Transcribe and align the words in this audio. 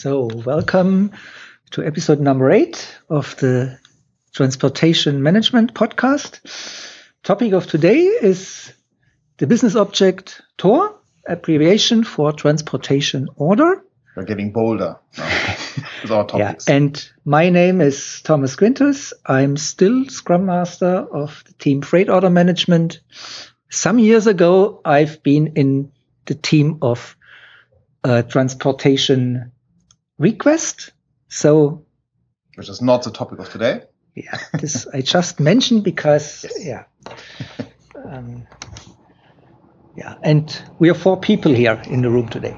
So, 0.00 0.30
welcome 0.46 1.12
to 1.72 1.84
episode 1.84 2.20
number 2.20 2.50
eight 2.50 2.98
of 3.10 3.36
the 3.36 3.78
Transportation 4.32 5.22
Management 5.22 5.74
Podcast. 5.74 6.40
Topic 7.22 7.52
of 7.52 7.66
today 7.66 7.98
is 7.98 8.72
the 9.36 9.46
business 9.46 9.76
object 9.76 10.40
TOR, 10.56 10.98
abbreviation 11.28 12.02
for 12.04 12.32
transportation 12.32 13.28
order. 13.36 13.84
We're 14.16 14.24
getting 14.24 14.52
bolder 14.52 14.96
with 15.18 16.10
our 16.10 16.26
topics. 16.26 16.66
Yeah, 16.66 16.76
and 16.76 17.10
my 17.26 17.50
name 17.50 17.82
is 17.82 18.22
Thomas 18.22 18.56
Quintus. 18.56 19.12
I'm 19.26 19.58
still 19.58 20.06
Scrum 20.06 20.46
Master 20.46 21.06
of 21.12 21.44
the 21.46 21.52
team 21.52 21.82
Freight 21.82 22.08
Order 22.08 22.30
Management. 22.30 23.00
Some 23.68 23.98
years 23.98 24.26
ago, 24.26 24.80
I've 24.82 25.22
been 25.22 25.48
in 25.56 25.92
the 26.24 26.36
team 26.36 26.78
of 26.80 27.18
uh, 28.02 28.22
transportation 28.22 29.52
request. 30.20 30.92
So, 31.28 31.84
which 32.54 32.68
is 32.68 32.80
not 32.80 33.02
the 33.02 33.10
topic 33.10 33.40
of 33.40 33.50
today. 33.50 33.82
Yeah, 34.14 34.38
this 34.60 34.86
I 34.86 35.00
just 35.00 35.40
mentioned 35.40 35.82
because 35.82 36.44
yes. 36.58 36.64
yeah, 36.64 37.14
um, 38.04 38.46
yeah, 39.96 40.16
and 40.22 40.62
we 40.78 40.90
are 40.90 40.94
four 40.94 41.18
people 41.18 41.52
here 41.52 41.80
in 41.86 42.02
the 42.02 42.10
room 42.10 42.28
today. 42.28 42.56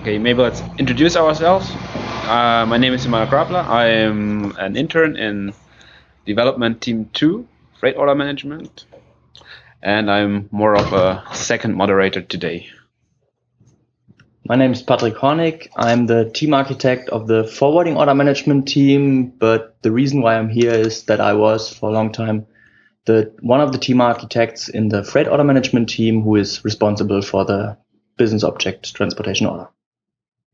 Okay, 0.00 0.18
maybe 0.18 0.42
let's 0.42 0.62
introduce 0.78 1.16
ourselves. 1.16 1.70
Uh, 1.70 2.66
my 2.68 2.76
name 2.76 2.92
is 2.92 3.06
Immanuel 3.06 3.30
Grabler. 3.30 3.60
I 3.60 3.86
am 3.86 4.54
an 4.58 4.76
intern 4.76 5.16
in 5.16 5.54
development 6.26 6.80
team 6.80 7.08
two, 7.12 7.46
freight 7.78 7.96
order 7.96 8.14
management, 8.14 8.84
and 9.80 10.10
I'm 10.10 10.48
more 10.50 10.74
of 10.76 10.92
a 10.92 11.24
second 11.34 11.74
moderator 11.74 12.20
today. 12.20 12.68
My 14.44 14.56
name 14.56 14.72
is 14.72 14.82
Patrick 14.82 15.14
Hornig. 15.14 15.68
I'm 15.76 16.06
the 16.06 16.28
team 16.30 16.52
architect 16.52 17.08
of 17.10 17.28
the 17.28 17.44
forwarding 17.44 17.96
order 17.96 18.14
management 18.14 18.66
team, 18.66 19.28
but 19.28 19.76
the 19.82 19.92
reason 19.92 20.20
why 20.20 20.36
I'm 20.36 20.48
here 20.48 20.72
is 20.72 21.04
that 21.04 21.20
I 21.20 21.34
was 21.34 21.72
for 21.72 21.90
a 21.90 21.92
long 21.92 22.10
time 22.10 22.46
the 23.04 23.34
one 23.40 23.60
of 23.60 23.72
the 23.72 23.78
team 23.78 24.00
architects 24.00 24.68
in 24.68 24.88
the 24.88 25.02
freight 25.02 25.28
order 25.28 25.44
management 25.44 25.88
team 25.88 26.22
who 26.22 26.36
is 26.36 26.64
responsible 26.64 27.22
for 27.22 27.44
the 27.44 27.76
business 28.16 28.44
object 28.44 28.94
transportation 28.94 29.46
order. 29.46 29.68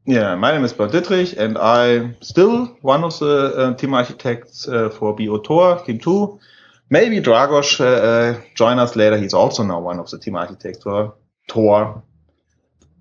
Yeah, 0.07 0.34
my 0.37 0.53
name 0.53 0.65
is 0.65 0.73
Bert 0.73 0.93
Dittrich, 0.93 1.37
and 1.37 1.59
I'm 1.59 2.17
still 2.23 2.67
one 2.81 3.05
of 3.05 3.19
the 3.19 3.55
uh, 3.55 3.75
team 3.75 3.93
architects 3.93 4.67
uh, 4.67 4.89
for 4.89 5.15
BO 5.15 5.39
Team 5.84 5.99
2. 5.99 6.41
Maybe 6.89 7.21
Dragos 7.21 7.79
uh, 7.81 7.84
uh, 7.84 8.41
join 8.55 8.79
us 8.79 8.97
later. 8.97 9.19
He's 9.19 9.34
also 9.34 9.62
now 9.62 9.81
one 9.81 9.99
of 9.99 10.11
the 10.11 10.19
team 10.19 10.37
architects 10.37 10.83
for 10.83 11.15
Tor 11.49 12.03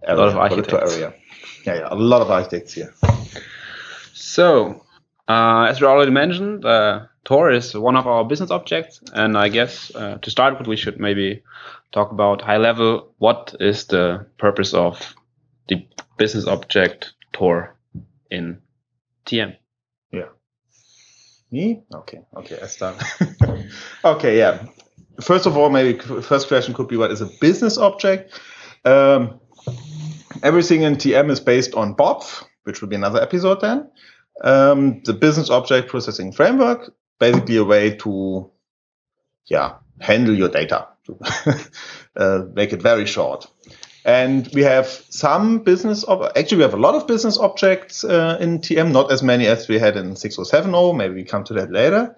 a 0.06 0.16
lot 0.16 0.30
of 0.30 0.38
architects. 0.38 0.95
Area. 0.95 1.14
Yeah, 1.66 1.76
yeah, 1.76 1.88
a 1.92 1.95
lot 1.95 2.22
of 2.22 2.31
architects 2.31 2.73
here. 2.73 2.94
So, 4.14 4.84
uh, 5.28 5.67
as 5.70 5.81
we 5.81 5.88
already 5.88 6.12
mentioned, 6.12 6.66
uh, 6.66 7.06
Tor 7.26 7.52
is 7.52 7.76
one 7.76 7.98
of 7.98 8.08
our 8.08 8.23
business 8.23 8.52
objects, 8.52 9.02
and 9.14 9.38
I 9.38 9.50
guess 9.50 9.92
uh, 9.94 10.17
to 10.22 10.31
start 10.31 10.58
with, 10.58 10.67
we 10.67 10.78
should 10.78 11.00
maybe 11.00 11.44
talk 11.92 12.12
about 12.12 12.42
high 12.42 12.58
level. 12.58 13.14
What 13.17 13.56
is 13.59 13.86
the 13.86 14.26
purpose 14.38 14.73
of 14.73 15.16
the 15.67 15.86
business 16.17 16.48
object 16.48 17.14
Tor 17.34 17.76
in 18.32 18.61
TM? 19.26 19.58
Yeah. 20.11 20.30
Me? 21.52 21.84
Okay. 21.94 22.22
Okay. 22.38 22.59
I 22.61 22.67
start. 22.67 23.04
okay. 24.06 24.38
Yeah. 24.38 24.66
First 25.20 25.45
of 25.45 25.58
all, 25.58 25.70
maybe 25.70 26.00
first 26.22 26.48
question 26.48 26.73
could 26.73 26.88
be 26.88 26.95
what 26.95 27.11
is 27.11 27.22
a 27.22 27.30
business 27.42 27.78
object? 27.78 28.39
Um, 28.86 29.39
Everything 30.43 30.83
in 30.83 30.95
TM 30.95 31.30
is 31.31 31.39
based 31.39 31.73
on 31.75 31.95
BOPF, 31.95 32.43
which 32.63 32.81
will 32.81 32.89
be 32.89 32.95
another 32.95 33.21
episode 33.21 33.61
then. 33.61 33.89
Um, 34.43 35.02
the 35.03 35.13
business 35.13 35.49
object 35.49 35.89
processing 35.89 36.31
framework, 36.31 36.93
basically 37.19 37.57
a 37.57 37.63
way 37.63 37.95
to, 37.97 38.52
yeah, 39.45 39.76
handle 39.99 40.36
your 40.36 40.49
data, 40.49 40.87
to 41.05 41.20
uh, 42.15 42.45
make 42.53 42.73
it 42.73 42.81
very 42.81 43.05
short. 43.05 43.47
And 44.05 44.47
we 44.53 44.61
have 44.64 44.87
some 45.09 45.59
business, 45.59 46.05
ob- 46.08 46.31
actually 46.37 46.58
we 46.58 46.64
have 46.64 46.73
a 46.73 46.77
lot 46.77 46.95
of 46.95 47.08
business 47.08 47.37
objects 47.37 48.03
uh, 48.03 48.37
in 48.39 48.59
TM, 48.59 48.92
not 48.92 49.11
as 49.11 49.23
many 49.23 49.47
as 49.47 49.67
we 49.67 49.80
had 49.80 49.97
in 49.97 50.15
6070. 50.15 50.93
Maybe 50.93 51.15
we 51.15 51.23
come 51.23 51.43
to 51.45 51.53
that 51.55 51.71
later. 51.71 52.15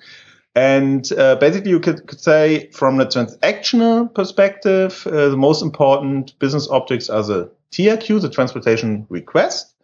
And 0.56 1.10
uh, 1.14 1.36
basically, 1.36 1.70
you 1.70 1.80
could, 1.80 2.06
could, 2.08 2.20
say 2.20 2.70
from 2.72 2.98
the 2.98 3.06
transactional 3.06 4.14
perspective, 4.14 5.06
uh, 5.08 5.30
the 5.30 5.38
most 5.38 5.62
important 5.62 6.38
business 6.40 6.68
objects 6.70 7.10
are 7.10 7.24
the 7.24 7.52
TRQ, 7.72 8.22
the 8.22 8.30
transportation 8.30 9.06
request, 9.10 9.76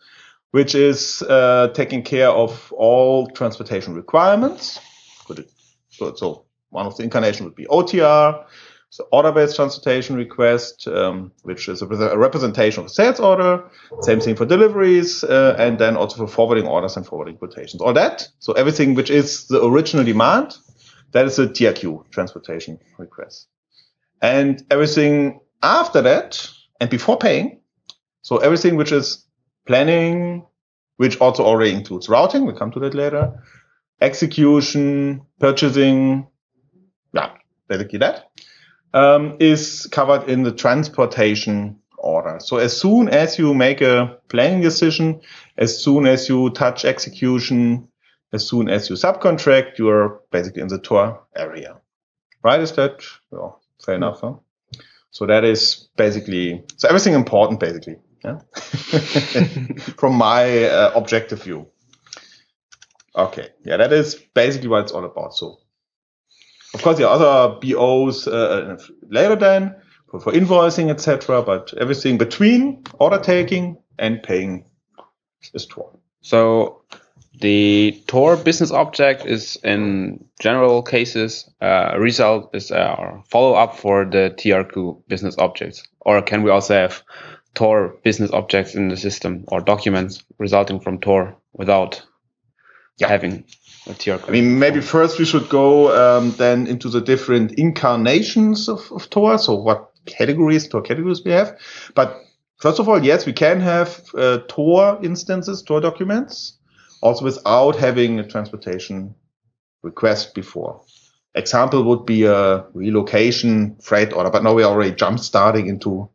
which 0.51 0.75
is 0.75 1.21
uh, 1.23 1.69
taking 1.73 2.03
care 2.03 2.29
of 2.29 2.71
all 2.73 3.27
transportation 3.27 3.93
requirements. 3.93 4.79
So, 5.89 6.45
one 6.69 6.85
of 6.85 6.97
the 6.97 7.03
incarnation 7.03 7.45
would 7.45 7.55
be 7.55 7.65
OTR, 7.65 8.45
so 8.95 9.05
order-based 9.11 9.57
transportation 9.57 10.15
request, 10.15 10.87
um, 10.87 11.33
which 11.43 11.67
is 11.67 11.81
a, 11.81 11.85
a, 11.85 12.17
representation 12.17 12.79
of 12.79 12.85
a 12.85 12.89
sales 12.89 13.19
order. 13.19 13.61
Same 13.99 14.21
thing 14.21 14.37
for 14.37 14.45
deliveries, 14.45 15.21
uh, 15.21 15.57
and 15.59 15.77
then 15.79 15.97
also 15.97 16.15
for 16.15 16.27
forwarding 16.27 16.65
orders 16.65 16.95
and 16.95 17.05
forwarding 17.05 17.35
quotations. 17.35 17.81
All 17.81 17.91
that. 17.91 18.25
So 18.39 18.53
everything 18.53 18.93
which 18.93 19.09
is 19.09 19.47
the 19.47 19.61
original 19.61 20.05
demand, 20.05 20.55
that 21.11 21.25
is 21.25 21.37
a 21.39 21.47
TRQ 21.47 22.09
transportation 22.11 22.79
request. 22.97 23.47
And 24.21 24.63
everything 24.71 25.41
after 25.61 26.01
that 26.01 26.49
and 26.79 26.89
before 26.89 27.17
paying 27.17 27.59
so 28.25 28.37
everything 28.37 28.75
which 28.75 28.91
is 28.91 29.23
planning, 29.67 30.47
which 30.97 31.21
also 31.21 31.45
already 31.45 31.73
includes 31.73 32.09
routing, 32.09 32.43
we'll 32.43 32.55
come 32.55 32.71
to 32.71 32.79
that 32.79 32.95
later, 32.95 33.39
execution, 34.01 35.21
purchasing, 35.39 36.25
yeah, 37.13 37.33
basically 37.67 37.99
that, 37.99 38.31
um, 38.95 39.37
is 39.39 39.87
covered 39.91 40.27
in 40.27 40.41
the 40.41 40.51
transportation 40.51 41.77
order. 41.99 42.39
So 42.39 42.57
as 42.57 42.75
soon 42.75 43.09
as 43.09 43.37
you 43.37 43.53
make 43.53 43.81
a 43.81 44.17
planning 44.27 44.61
decision, 44.61 45.21
as 45.55 45.83
soon 45.83 46.07
as 46.07 46.27
you 46.27 46.49
touch 46.49 46.83
execution, 46.83 47.87
as 48.33 48.47
soon 48.47 48.69
as 48.69 48.89
you 48.89 48.95
subcontract, 48.95 49.77
you're 49.77 50.21
basically 50.31 50.63
in 50.63 50.69
the 50.69 50.79
TOR 50.79 51.21
area. 51.35 51.77
Right? 52.41 52.59
Is 52.59 52.71
that 52.71 53.03
well, 53.29 53.61
fair 53.85 53.93
enough? 53.93 54.21
Huh? 54.21 54.33
So 55.11 55.27
that 55.27 55.43
is 55.43 55.89
basically, 55.95 56.63
so 56.75 56.87
everything 56.87 57.13
important 57.13 57.59
basically. 57.59 57.97
Yeah. 58.25 58.39
From 59.97 60.15
my 60.15 60.63
uh, 60.63 60.91
objective 60.95 61.43
view. 61.43 61.67
Okay. 63.15 63.49
Yeah, 63.63 63.77
that 63.77 63.93
is 63.93 64.15
basically 64.33 64.67
what 64.67 64.83
it's 64.83 64.91
all 64.91 65.05
about. 65.05 65.35
So, 65.35 65.59
of 66.73 66.81
course, 66.81 66.97
the 66.97 67.09
other 67.09 67.59
BOs 67.61 68.27
uh, 68.27 68.77
later 69.09 69.35
then 69.35 69.75
for, 70.09 70.19
for 70.19 70.31
invoicing, 70.31 70.89
etc. 70.89 71.43
But 71.43 71.73
everything 71.79 72.17
between 72.17 72.83
order 72.99 73.19
taking 73.19 73.77
and 73.99 74.21
paying 74.21 74.65
is 75.53 75.65
TOR. 75.65 75.97
So 76.21 76.81
the 77.39 78.01
Tor 78.07 78.37
business 78.37 78.71
object 78.71 79.25
is 79.25 79.57
in 79.63 80.25
general 80.39 80.81
cases 80.81 81.49
uh, 81.61 81.91
a 81.93 81.99
result 81.99 82.55
is 82.55 82.71
a 82.71 83.21
follow 83.29 83.53
up 83.53 83.77
for 83.77 84.05
the 84.05 84.33
TRQ 84.37 85.03
business 85.07 85.35
objects, 85.37 85.83
or 86.01 86.21
can 86.21 86.43
we 86.43 86.49
also 86.49 86.73
have 86.73 87.03
Tor 87.55 87.95
business 88.03 88.31
objects 88.31 88.75
in 88.75 88.89
the 88.89 88.97
system 88.97 89.45
or 89.47 89.61
documents 89.61 90.23
resulting 90.37 90.79
from 90.79 90.99
Tor 90.99 91.35
without 91.53 92.05
yeah. 92.97 93.07
having 93.07 93.45
a 93.87 93.93
TR. 93.93 94.17
I 94.27 94.31
mean, 94.31 94.59
maybe 94.59 94.81
first 94.81 95.19
we 95.19 95.25
should 95.25 95.49
go 95.49 95.95
um, 95.95 96.31
then 96.31 96.67
into 96.67 96.89
the 96.89 97.01
different 97.01 97.53
incarnations 97.53 98.69
of, 98.69 98.91
of 98.91 99.09
Tor. 99.09 99.37
So 99.37 99.55
what 99.55 99.91
categories, 100.05 100.67
Tor 100.67 100.81
categories 100.81 101.23
we 101.23 101.31
have. 101.31 101.57
But 101.95 102.21
first 102.57 102.79
of 102.79 102.89
all, 102.89 103.03
yes, 103.03 103.25
we 103.25 103.33
can 103.33 103.59
have 103.61 104.03
uh, 104.17 104.39
Tor 104.47 104.99
instances, 105.03 105.61
Tor 105.61 105.81
documents, 105.81 106.57
also 107.01 107.25
without 107.25 107.75
having 107.75 108.19
a 108.19 108.27
transportation 108.27 109.15
request 109.83 110.33
before. 110.33 110.81
Example 111.35 111.83
would 111.83 112.05
be 112.05 112.23
a 112.23 112.65
relocation 112.73 113.75
freight 113.81 114.13
order, 114.13 114.29
but 114.29 114.41
now 114.41 114.53
we're 114.53 114.65
already 114.65 114.95
jump 114.95 115.19
starting 115.19 115.67
into 115.67 116.09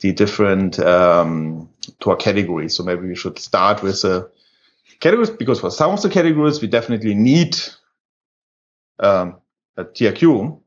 the 0.00 0.12
different 0.12 0.78
um, 0.78 1.68
Tor 2.00 2.16
categories. 2.16 2.74
So 2.74 2.82
maybe 2.82 3.06
we 3.06 3.14
should 3.14 3.38
start 3.38 3.82
with 3.82 4.02
the 4.02 4.30
categories 5.00 5.30
because 5.30 5.60
for 5.60 5.70
some 5.70 5.92
of 5.92 6.02
the 6.02 6.08
categories 6.08 6.60
we 6.60 6.68
definitely 6.68 7.14
need 7.14 7.56
um, 8.98 9.36
a 9.76 9.84
TRQ, 9.84 10.60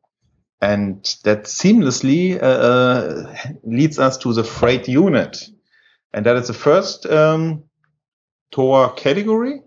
and 0.62 1.18
that 1.24 1.44
seamlessly 1.44 2.42
uh, 2.42 2.46
uh, 2.46 3.36
leads 3.64 4.00
us 4.00 4.18
to 4.18 4.34
the 4.34 4.44
freight 4.44 4.88
unit, 4.88 5.50
and 6.14 6.26
that 6.26 6.36
is 6.36 6.48
the 6.48 6.54
first 6.54 7.06
um, 7.06 7.64
Tor 8.52 8.94
category. 8.94 9.62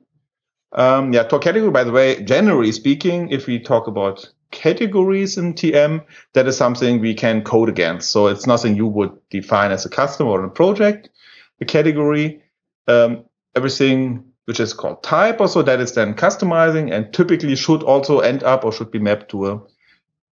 Um, 0.73 1.13
yeah, 1.13 1.25
Tor 1.25 1.39
category. 1.39 1.71
By 1.71 1.85
the 1.85 1.93
way, 1.93 2.23
generally 2.23 2.73
speaking, 2.73 3.31
if 3.31 3.47
we 3.47 3.59
talk 3.59 3.87
about 3.87 4.31
categories 4.51 5.39
in 5.39 5.55
TM, 5.55 6.05
that 6.33 6.47
is 6.47 6.57
something 6.57 7.01
we 7.01 7.15
can 7.15 7.43
code 7.43 7.69
against. 7.69 8.11
So 8.11 8.27
it's 8.27 8.47
nothing 8.47 8.77
you 8.77 8.87
would 8.87 9.13
define 9.31 9.71
as 9.71 9.87
a 9.87 9.91
customer 9.91 10.31
or 10.31 10.45
a 10.45 10.51
project, 10.51 11.11
a 11.61 11.65
category. 11.65 12.43
Um, 12.89 13.25
everything 13.55 14.25
which 14.47 14.61
is 14.61 14.73
called 14.73 15.03
type 15.03 15.41
also 15.41 15.63
that 15.63 15.81
is 15.81 15.93
then 15.93 16.15
customizing 16.15 16.93
and 16.93 17.13
typically 17.13 17.55
should 17.55 17.83
also 17.83 18.21
end 18.21 18.43
up 18.43 18.65
or 18.65 18.73
should 18.73 18.91
be 18.91 18.99
mapped 18.99 19.31
to 19.31 19.47
a 19.47 19.61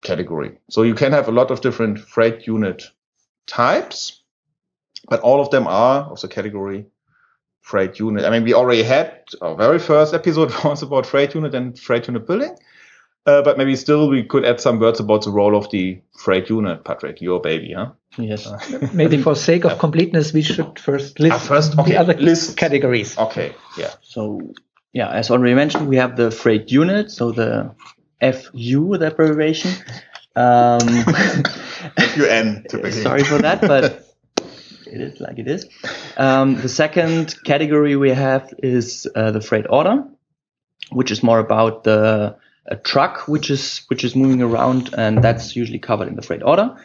category. 0.02 0.58
So 0.70 0.82
you 0.82 0.94
can 0.94 1.12
have 1.12 1.28
a 1.28 1.32
lot 1.32 1.50
of 1.50 1.60
different 1.60 1.98
freight 1.98 2.46
unit 2.46 2.84
types, 3.46 4.22
but 5.08 5.20
all 5.20 5.40
of 5.40 5.50
them 5.50 5.66
are 5.66 6.04
of 6.04 6.20
the 6.20 6.28
category 6.28 6.86
freight 7.60 7.98
unit. 7.98 8.24
I 8.24 8.30
mean, 8.30 8.44
we 8.44 8.54
already 8.54 8.84
had 8.84 9.22
our 9.42 9.56
very 9.56 9.78
first 9.78 10.14
episode 10.14 10.52
was 10.64 10.82
about 10.82 11.04
freight 11.04 11.34
unit 11.34 11.54
and 11.54 11.78
freight 11.78 12.06
unit 12.06 12.26
billing. 12.26 12.56
Uh, 13.26 13.42
but 13.42 13.58
maybe 13.58 13.74
still 13.74 14.08
we 14.08 14.22
could 14.22 14.44
add 14.44 14.60
some 14.60 14.78
words 14.78 15.00
about 15.00 15.24
the 15.24 15.30
role 15.30 15.56
of 15.56 15.68
the 15.70 16.00
freight 16.16 16.48
unit, 16.48 16.84
Patrick, 16.84 17.20
your 17.20 17.40
baby, 17.40 17.72
huh? 17.72 17.90
Yes. 18.18 18.48
Maybe 18.94 19.20
for 19.20 19.34
sake 19.34 19.64
of 19.64 19.78
completeness, 19.78 20.32
we 20.32 20.42
should 20.42 20.78
first 20.78 21.18
list 21.20 21.34
Ah, 21.34 21.38
first, 21.38 21.78
okay, 21.78 21.90
the 21.92 21.96
other 21.98 22.14
list. 22.14 22.56
categories. 22.56 23.18
Okay, 23.18 23.52
yeah. 23.76 23.90
So 24.00 24.40
yeah, 24.92 25.10
as 25.10 25.30
already 25.30 25.54
mentioned, 25.54 25.88
we 25.88 25.96
have 25.96 26.16
the 26.16 26.30
freight 26.30 26.70
unit, 26.70 27.10
so 27.10 27.32
the 27.32 27.74
FU, 28.22 28.96
the 28.96 29.08
abbreviation. 29.08 29.72
Um, 30.36 30.78
UN 32.16 32.64
sorry 32.92 33.24
for 33.24 33.38
that, 33.38 33.60
but 33.60 34.06
it 34.86 35.00
is 35.00 35.20
like 35.20 35.38
it 35.38 35.48
is. 35.48 35.66
Um, 36.16 36.54
the 36.62 36.68
second 36.68 37.34
category 37.44 37.96
we 37.96 38.10
have 38.10 38.54
is 38.62 39.06
uh, 39.14 39.32
the 39.32 39.40
freight 39.40 39.66
order, 39.68 40.04
which 40.90 41.10
is 41.10 41.22
more 41.22 41.38
about 41.38 41.84
the 41.84 42.36
a 42.68 42.76
truck 42.76 43.28
which 43.28 43.50
is 43.50 43.82
which 43.88 44.04
is 44.04 44.16
moving 44.16 44.42
around, 44.42 44.94
and 44.96 45.22
that's 45.22 45.54
usually 45.56 45.78
covered 45.78 46.08
in 46.08 46.16
the 46.16 46.22
freight 46.22 46.42
order. 46.42 46.76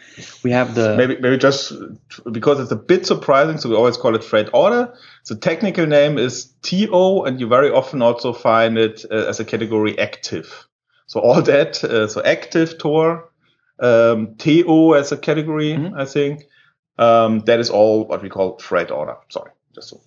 We 0.44 0.52
have 0.52 0.76
the 0.76 0.96
Maybe, 0.96 1.18
maybe 1.20 1.38
just 1.38 1.74
because 2.32 2.60
it's 2.60 2.72
a 2.72 2.76
bit 2.76 3.06
surprising, 3.06 3.58
so 3.58 3.70
we 3.70 3.76
always 3.76 3.98
call 3.98 4.16
it 4.16 4.24
freight 4.24 4.50
order. 4.54 4.94
The 5.28 5.36
technical 5.36 5.86
name 5.86 6.18
is 6.18 6.54
TO, 6.62 7.24
and 7.24 7.40
you 7.40 7.48
very 7.48 7.72
often 7.72 8.02
also 8.02 8.34
find 8.34 8.78
it 8.78 9.06
uh, 9.12 9.28
as 9.30 9.40
a 9.40 9.46
category 9.46 9.98
active. 9.98 10.68
So 11.08 11.20
all 11.20 11.42
that, 11.42 11.84
uh, 11.84 12.08
so 12.08 12.22
active 12.24 12.78
Tor, 12.78 13.30
um, 13.80 14.36
TO 14.38 14.96
as 14.96 15.12
a 15.12 15.18
category, 15.18 15.74
Mhm. 15.74 15.94
I 16.00 16.06
think. 16.06 16.44
Um, 16.98 17.40
that 17.46 17.60
is 17.60 17.70
all 17.70 18.06
what 18.06 18.22
we 18.22 18.30
call 18.30 18.60
freight 18.60 18.92
order. 18.92 19.16
Sorry, 19.30 19.52
just 19.74 19.90
so. 19.90 20.02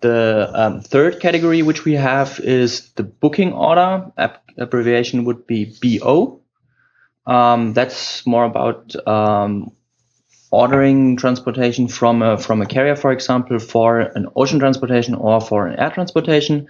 The 0.00 0.50
um, 0.52 0.80
third 0.82 1.20
category 1.20 1.62
which 1.62 1.86
we 1.86 1.94
have 1.94 2.38
is 2.40 2.90
the 2.96 3.04
booking 3.04 3.52
order. 3.54 4.12
Ab- 4.58 4.62
abbreviation 4.62 5.24
would 5.24 5.46
be 5.46 5.74
BO. 5.82 6.40
Um, 7.26 7.72
that's 7.72 8.26
more 8.26 8.44
about 8.44 8.94
um, 9.06 9.72
ordering 10.50 11.16
transportation 11.16 11.88
from 11.88 12.22
a, 12.22 12.38
from 12.38 12.62
a 12.62 12.66
carrier, 12.66 12.96
for 12.96 13.12
example, 13.12 13.58
for 13.58 14.00
an 14.00 14.26
ocean 14.36 14.58
transportation 14.58 15.14
or 15.14 15.40
for 15.40 15.66
an 15.66 15.78
air 15.78 15.90
transportation. 15.90 16.66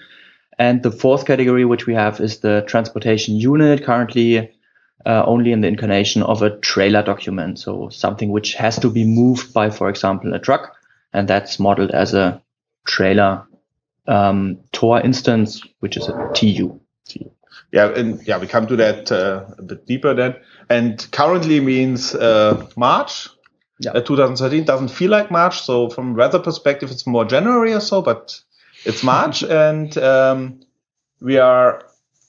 And 0.59 0.83
the 0.83 0.93
fourth 0.93 1.27
category 1.27 1.65
which 1.65 1.87
we 1.87 1.95
have 1.95 2.21
is 2.21 2.41
the 2.41 2.65
transportation 2.67 3.35
unit, 3.37 3.85
currently 3.85 4.53
uh, 5.07 5.23
only 5.27 5.53
in 5.53 5.61
the 5.61 5.69
incarnation 5.69 6.23
of 6.23 6.43
a 6.43 6.57
trailer 6.59 7.03
document. 7.03 7.59
So 7.59 7.89
something 7.89 8.31
which 8.31 8.55
has 8.55 8.79
to 8.79 8.91
be 8.91 9.05
moved 9.05 9.53
by, 9.53 9.71
for 9.71 9.89
example, 9.89 10.33
a 10.33 10.39
truck, 10.39 10.77
and 11.13 11.29
that's 11.29 11.59
modeled 11.59 11.91
as 11.91 12.15
a 12.15 12.41
trailer 12.87 13.47
um, 14.07 14.59
Tor 14.73 15.01
instance, 15.01 15.63
which 15.81 15.97
is 15.97 16.09
a 16.09 16.31
TU. 16.35 16.81
Yeah, 17.75 17.89
and 17.89 18.25
yeah, 18.25 18.39
we 18.39 18.47
come 18.47 18.69
to 18.69 18.77
that 18.77 19.11
uh, 19.11 19.47
a 19.59 19.63
bit 19.63 19.85
deeper 19.85 20.15
then. 20.15 20.37
And 20.71 21.05
currently 21.11 21.59
means 21.59 22.15
uh, 22.15 22.69
March. 22.77 23.29
Yeah. 23.81 23.91
Uh, 23.91 24.01
2013 24.01 24.65
doesn't 24.65 24.93
feel 24.93 25.11
like 25.11 25.33
March, 25.33 25.61
so 25.61 25.91
from 25.91 26.15
weather 26.15 26.39
perspective, 26.39 26.93
it's 26.93 27.05
more 27.05 27.25
January 27.25 27.73
or 27.73 27.81
so, 27.81 28.01
but 28.01 28.41
it's 28.85 29.03
March, 29.03 29.43
and 29.65 29.99
um, 29.99 30.61
we 31.21 31.39
are 31.39 31.83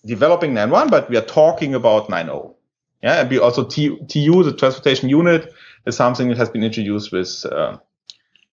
developing 0.03 0.56
9.1, 0.56 0.89
but 0.89 1.12
we 1.12 1.18
are 1.18 1.21
talking 1.21 1.75
about 1.75 2.07
9.0. 2.09 2.56
Yeah, 3.03 3.21
and 3.21 3.30
we 3.30 3.38
also 3.38 3.65
T- 3.65 4.00
TU, 4.07 4.42
the 4.42 4.51
transportation 4.51 5.09
unit, 5.09 5.53
is 5.86 5.95
something 5.95 6.30
that 6.30 6.38
has 6.38 6.50
been 6.50 6.63
introduced 6.63 7.12
with 7.12 7.45
uh, 7.51 7.77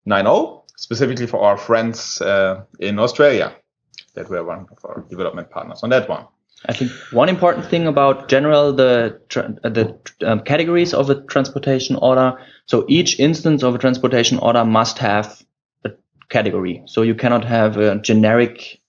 9.0, 0.08 0.62
specifically 0.78 1.26
for 1.26 1.42
our 1.42 1.58
friends 1.58 2.22
uh, 2.22 2.64
in 2.80 2.98
Australia, 2.98 3.54
that 4.14 4.30
were 4.30 4.42
one 4.42 4.66
of 4.72 4.78
our 4.86 5.04
development 5.10 5.50
partners 5.50 5.82
on 5.82 5.90
that 5.90 6.08
one. 6.08 6.24
I 6.66 6.72
think 6.72 6.90
one 7.12 7.28
important 7.28 7.66
thing 7.66 7.86
about 7.86 8.28
general 8.28 8.72
the 8.72 9.20
uh, 9.36 9.68
the 9.68 9.96
um, 10.26 10.40
categories 10.40 10.92
of 10.92 11.08
a 11.08 11.22
transportation 11.22 11.96
order. 11.96 12.36
So 12.66 12.84
each 12.88 13.20
instance 13.20 13.62
of 13.62 13.74
a 13.74 13.78
transportation 13.78 14.38
order 14.38 14.64
must 14.64 14.98
have 14.98 15.40
a 15.84 15.90
category. 16.28 16.82
So 16.86 17.02
you 17.02 17.14
cannot 17.14 17.44
have 17.44 17.76
a 17.76 17.98
generic 18.00 18.80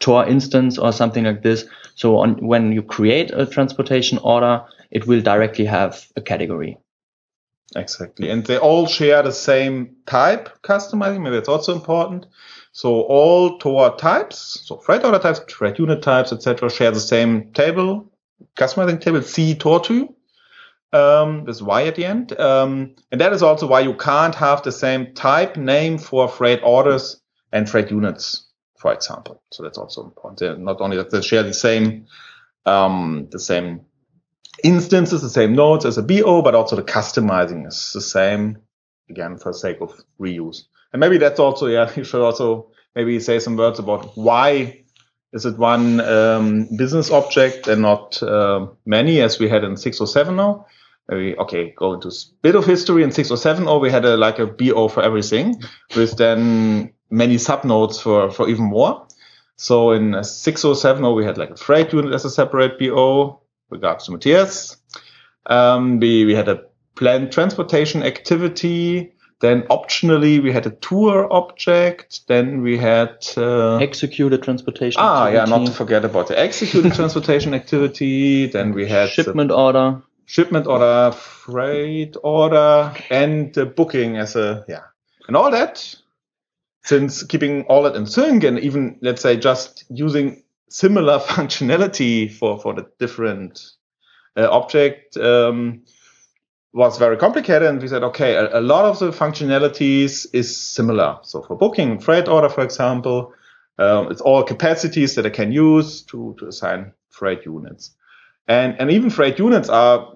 Tor 0.00 0.26
instance 0.26 0.78
or 0.78 0.92
something 0.92 1.24
like 1.24 1.42
this. 1.42 1.66
So 1.94 2.18
on, 2.18 2.46
when 2.46 2.72
you 2.72 2.82
create 2.82 3.30
a 3.32 3.46
transportation 3.46 4.18
order, 4.18 4.62
it 4.90 5.06
will 5.06 5.20
directly 5.20 5.64
have 5.66 6.06
a 6.16 6.20
category. 6.20 6.78
Exactly. 7.76 8.30
And 8.30 8.44
they 8.44 8.58
all 8.58 8.86
share 8.86 9.22
the 9.22 9.32
same 9.32 9.96
type 10.06 10.62
customizing. 10.62 11.22
Maybe 11.22 11.36
that's 11.36 11.48
also 11.48 11.74
important. 11.74 12.26
So 12.74 13.02
all 13.02 13.56
Tor 13.58 13.96
types, 13.96 14.60
so 14.64 14.78
freight 14.78 15.04
order 15.04 15.20
types, 15.20 15.40
freight 15.52 15.78
unit 15.78 16.02
types, 16.02 16.32
etc., 16.32 16.68
share 16.68 16.90
the 16.90 16.98
same 16.98 17.52
table, 17.52 18.10
customizing 18.56 19.00
table 19.00 19.22
C 19.22 19.54
Tor2, 19.54 20.08
um, 20.92 21.44
with 21.44 21.62
Y 21.62 21.86
at 21.86 21.94
the 21.94 22.04
end. 22.04 22.36
Um, 22.38 22.96
and 23.12 23.20
that 23.20 23.32
is 23.32 23.44
also 23.44 23.68
why 23.68 23.78
you 23.78 23.94
can't 23.94 24.34
have 24.34 24.64
the 24.64 24.72
same 24.72 25.14
type 25.14 25.56
name 25.56 25.98
for 25.98 26.26
freight 26.26 26.62
orders 26.64 27.20
and 27.52 27.70
freight 27.70 27.92
units, 27.92 28.44
for 28.76 28.92
example. 28.92 29.40
So 29.52 29.62
that's 29.62 29.78
also 29.78 30.02
important. 30.02 30.40
They're 30.40 30.56
not 30.56 30.80
only 30.80 30.96
that 30.96 31.12
they 31.12 31.22
share 31.22 31.44
the 31.44 31.54
same, 31.54 32.06
um, 32.66 33.28
the 33.30 33.38
same 33.38 33.82
instances, 34.64 35.22
the 35.22 35.30
same 35.30 35.54
nodes 35.54 35.84
as 35.84 35.96
a 35.96 36.02
BO, 36.02 36.42
but 36.42 36.56
also 36.56 36.74
the 36.74 36.82
customizing 36.82 37.68
is 37.68 37.92
the 37.92 38.00
same, 38.00 38.58
again, 39.08 39.38
for 39.38 39.52
the 39.52 39.58
sake 39.58 39.80
of 39.80 39.92
reuse. 40.18 40.64
And 40.94 41.00
maybe 41.00 41.18
that's 41.18 41.40
also, 41.40 41.66
yeah, 41.66 41.90
you 41.96 42.04
should 42.04 42.24
also 42.24 42.70
maybe 42.94 43.18
say 43.18 43.40
some 43.40 43.56
words 43.56 43.80
about 43.80 44.16
why 44.16 44.84
is 45.32 45.44
it 45.44 45.58
one 45.58 46.00
um, 46.00 46.68
business 46.76 47.10
object 47.10 47.66
and 47.66 47.82
not 47.82 48.22
uh, 48.22 48.68
many 48.86 49.20
as 49.20 49.40
we 49.40 49.48
had 49.48 49.64
in 49.64 49.76
607 49.76 50.64
Maybe, 51.08 51.36
okay, 51.36 51.74
go 51.76 51.92
into 51.92 52.08
a 52.08 52.12
bit 52.40 52.54
of 52.54 52.64
history. 52.64 53.02
In 53.02 53.10
607 53.10 53.80
we 53.80 53.90
had 53.90 54.04
a, 54.04 54.16
like 54.16 54.38
a 54.38 54.46
BO 54.46 54.86
for 54.86 55.02
everything 55.02 55.60
with 55.96 56.16
then 56.16 56.94
many 57.10 57.36
subnodes 57.36 58.00
for, 58.00 58.30
for 58.30 58.48
even 58.48 58.66
more. 58.66 59.06
So 59.56 59.90
in 59.90 60.22
607 60.22 61.12
we 61.12 61.24
had 61.24 61.36
like 61.36 61.50
a 61.50 61.56
freight 61.56 61.92
unit 61.92 62.14
as 62.14 62.24
a 62.24 62.30
separate 62.30 62.78
BO, 62.78 63.42
regards 63.68 64.06
to 64.06 64.12
Matthias. 64.12 64.76
Um, 65.46 65.98
we, 65.98 66.24
we 66.24 66.34
had 66.36 66.48
a 66.48 66.62
planned 66.94 67.32
transportation 67.32 68.04
activity. 68.04 69.13
Then 69.44 69.60
optionally, 69.64 70.42
we 70.42 70.52
had 70.52 70.64
a 70.64 70.70
tour 70.70 71.30
object. 71.30 72.26
Then 72.28 72.62
we 72.62 72.78
had, 72.78 73.26
uh, 73.36 73.76
Executed 73.76 74.42
transportation. 74.42 74.98
ah, 75.02 75.28
yeah, 75.28 75.44
not 75.44 75.60
activity, 75.60 75.66
to 75.66 75.72
forget 75.72 76.04
about 76.06 76.28
the 76.28 76.38
executed 76.40 76.94
transportation 77.00 77.52
activity. 77.52 78.46
Then 78.46 78.72
we 78.72 78.88
had 78.88 79.08
the 79.08 79.12
shipment 79.12 79.50
order. 79.50 80.00
shipment 80.24 80.66
order, 80.66 81.12
freight 81.12 82.16
order, 82.22 82.94
and 83.10 83.52
the 83.52 83.66
booking 83.66 84.16
as 84.16 84.34
a, 84.34 84.64
yeah. 84.66 84.84
And 85.28 85.36
all 85.36 85.50
that, 85.50 85.94
since 86.82 87.22
keeping 87.22 87.64
all 87.64 87.82
that 87.82 87.96
in 87.96 88.06
sync 88.06 88.44
and 88.44 88.58
even, 88.58 88.96
let's 89.02 89.20
say, 89.20 89.36
just 89.36 89.84
using 89.90 90.42
similar 90.70 91.18
functionality 91.34 92.32
for, 92.32 92.58
for 92.58 92.72
the 92.72 92.86
different 92.98 93.60
uh, 94.38 94.48
object, 94.50 95.18
um, 95.18 95.82
was 96.74 96.98
very 96.98 97.16
complicated. 97.16 97.68
And 97.68 97.80
we 97.80 97.88
said, 97.88 98.02
okay, 98.02 98.34
a, 98.34 98.58
a 98.58 98.60
lot 98.60 98.84
of 98.84 98.98
the 98.98 99.10
functionalities 99.10 100.26
is 100.32 100.54
similar. 100.54 101.18
So 101.22 101.40
for 101.42 101.56
booking 101.56 102.00
freight 102.00 102.28
order, 102.28 102.48
for 102.48 102.64
example, 102.64 103.32
um, 103.78 104.10
it's 104.10 104.20
all 104.20 104.42
capacities 104.42 105.14
that 105.14 105.24
I 105.24 105.30
can 105.30 105.52
use 105.52 106.02
to, 106.02 106.34
to 106.38 106.48
assign 106.48 106.92
freight 107.10 107.44
units. 107.46 107.94
And, 108.48 108.78
and 108.80 108.90
even 108.90 109.08
freight 109.10 109.38
units 109.38 109.68
are 109.68 110.14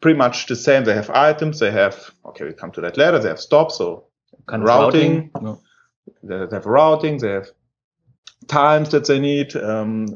pretty 0.00 0.18
much 0.18 0.46
the 0.46 0.56
same. 0.56 0.84
They 0.84 0.94
have 0.94 1.10
items. 1.10 1.60
They 1.60 1.70
have, 1.70 2.10
okay, 2.26 2.44
we 2.44 2.52
come 2.52 2.72
to 2.72 2.80
that 2.82 2.98
later. 2.98 3.18
They 3.18 3.28
have 3.28 3.40
stops. 3.40 3.78
So 3.78 4.06
Kind 4.46 4.62
of 4.62 4.68
routing. 4.68 5.30
routing. 5.32 5.40
No. 5.40 5.60
they 6.22 6.46
they 6.46 6.56
have 6.56 6.66
routing. 6.66 7.18
They 7.18 7.30
have 7.30 7.48
times 8.46 8.90
that 8.90 9.06
they 9.06 9.18
need 9.20 9.56
um, 9.56 10.06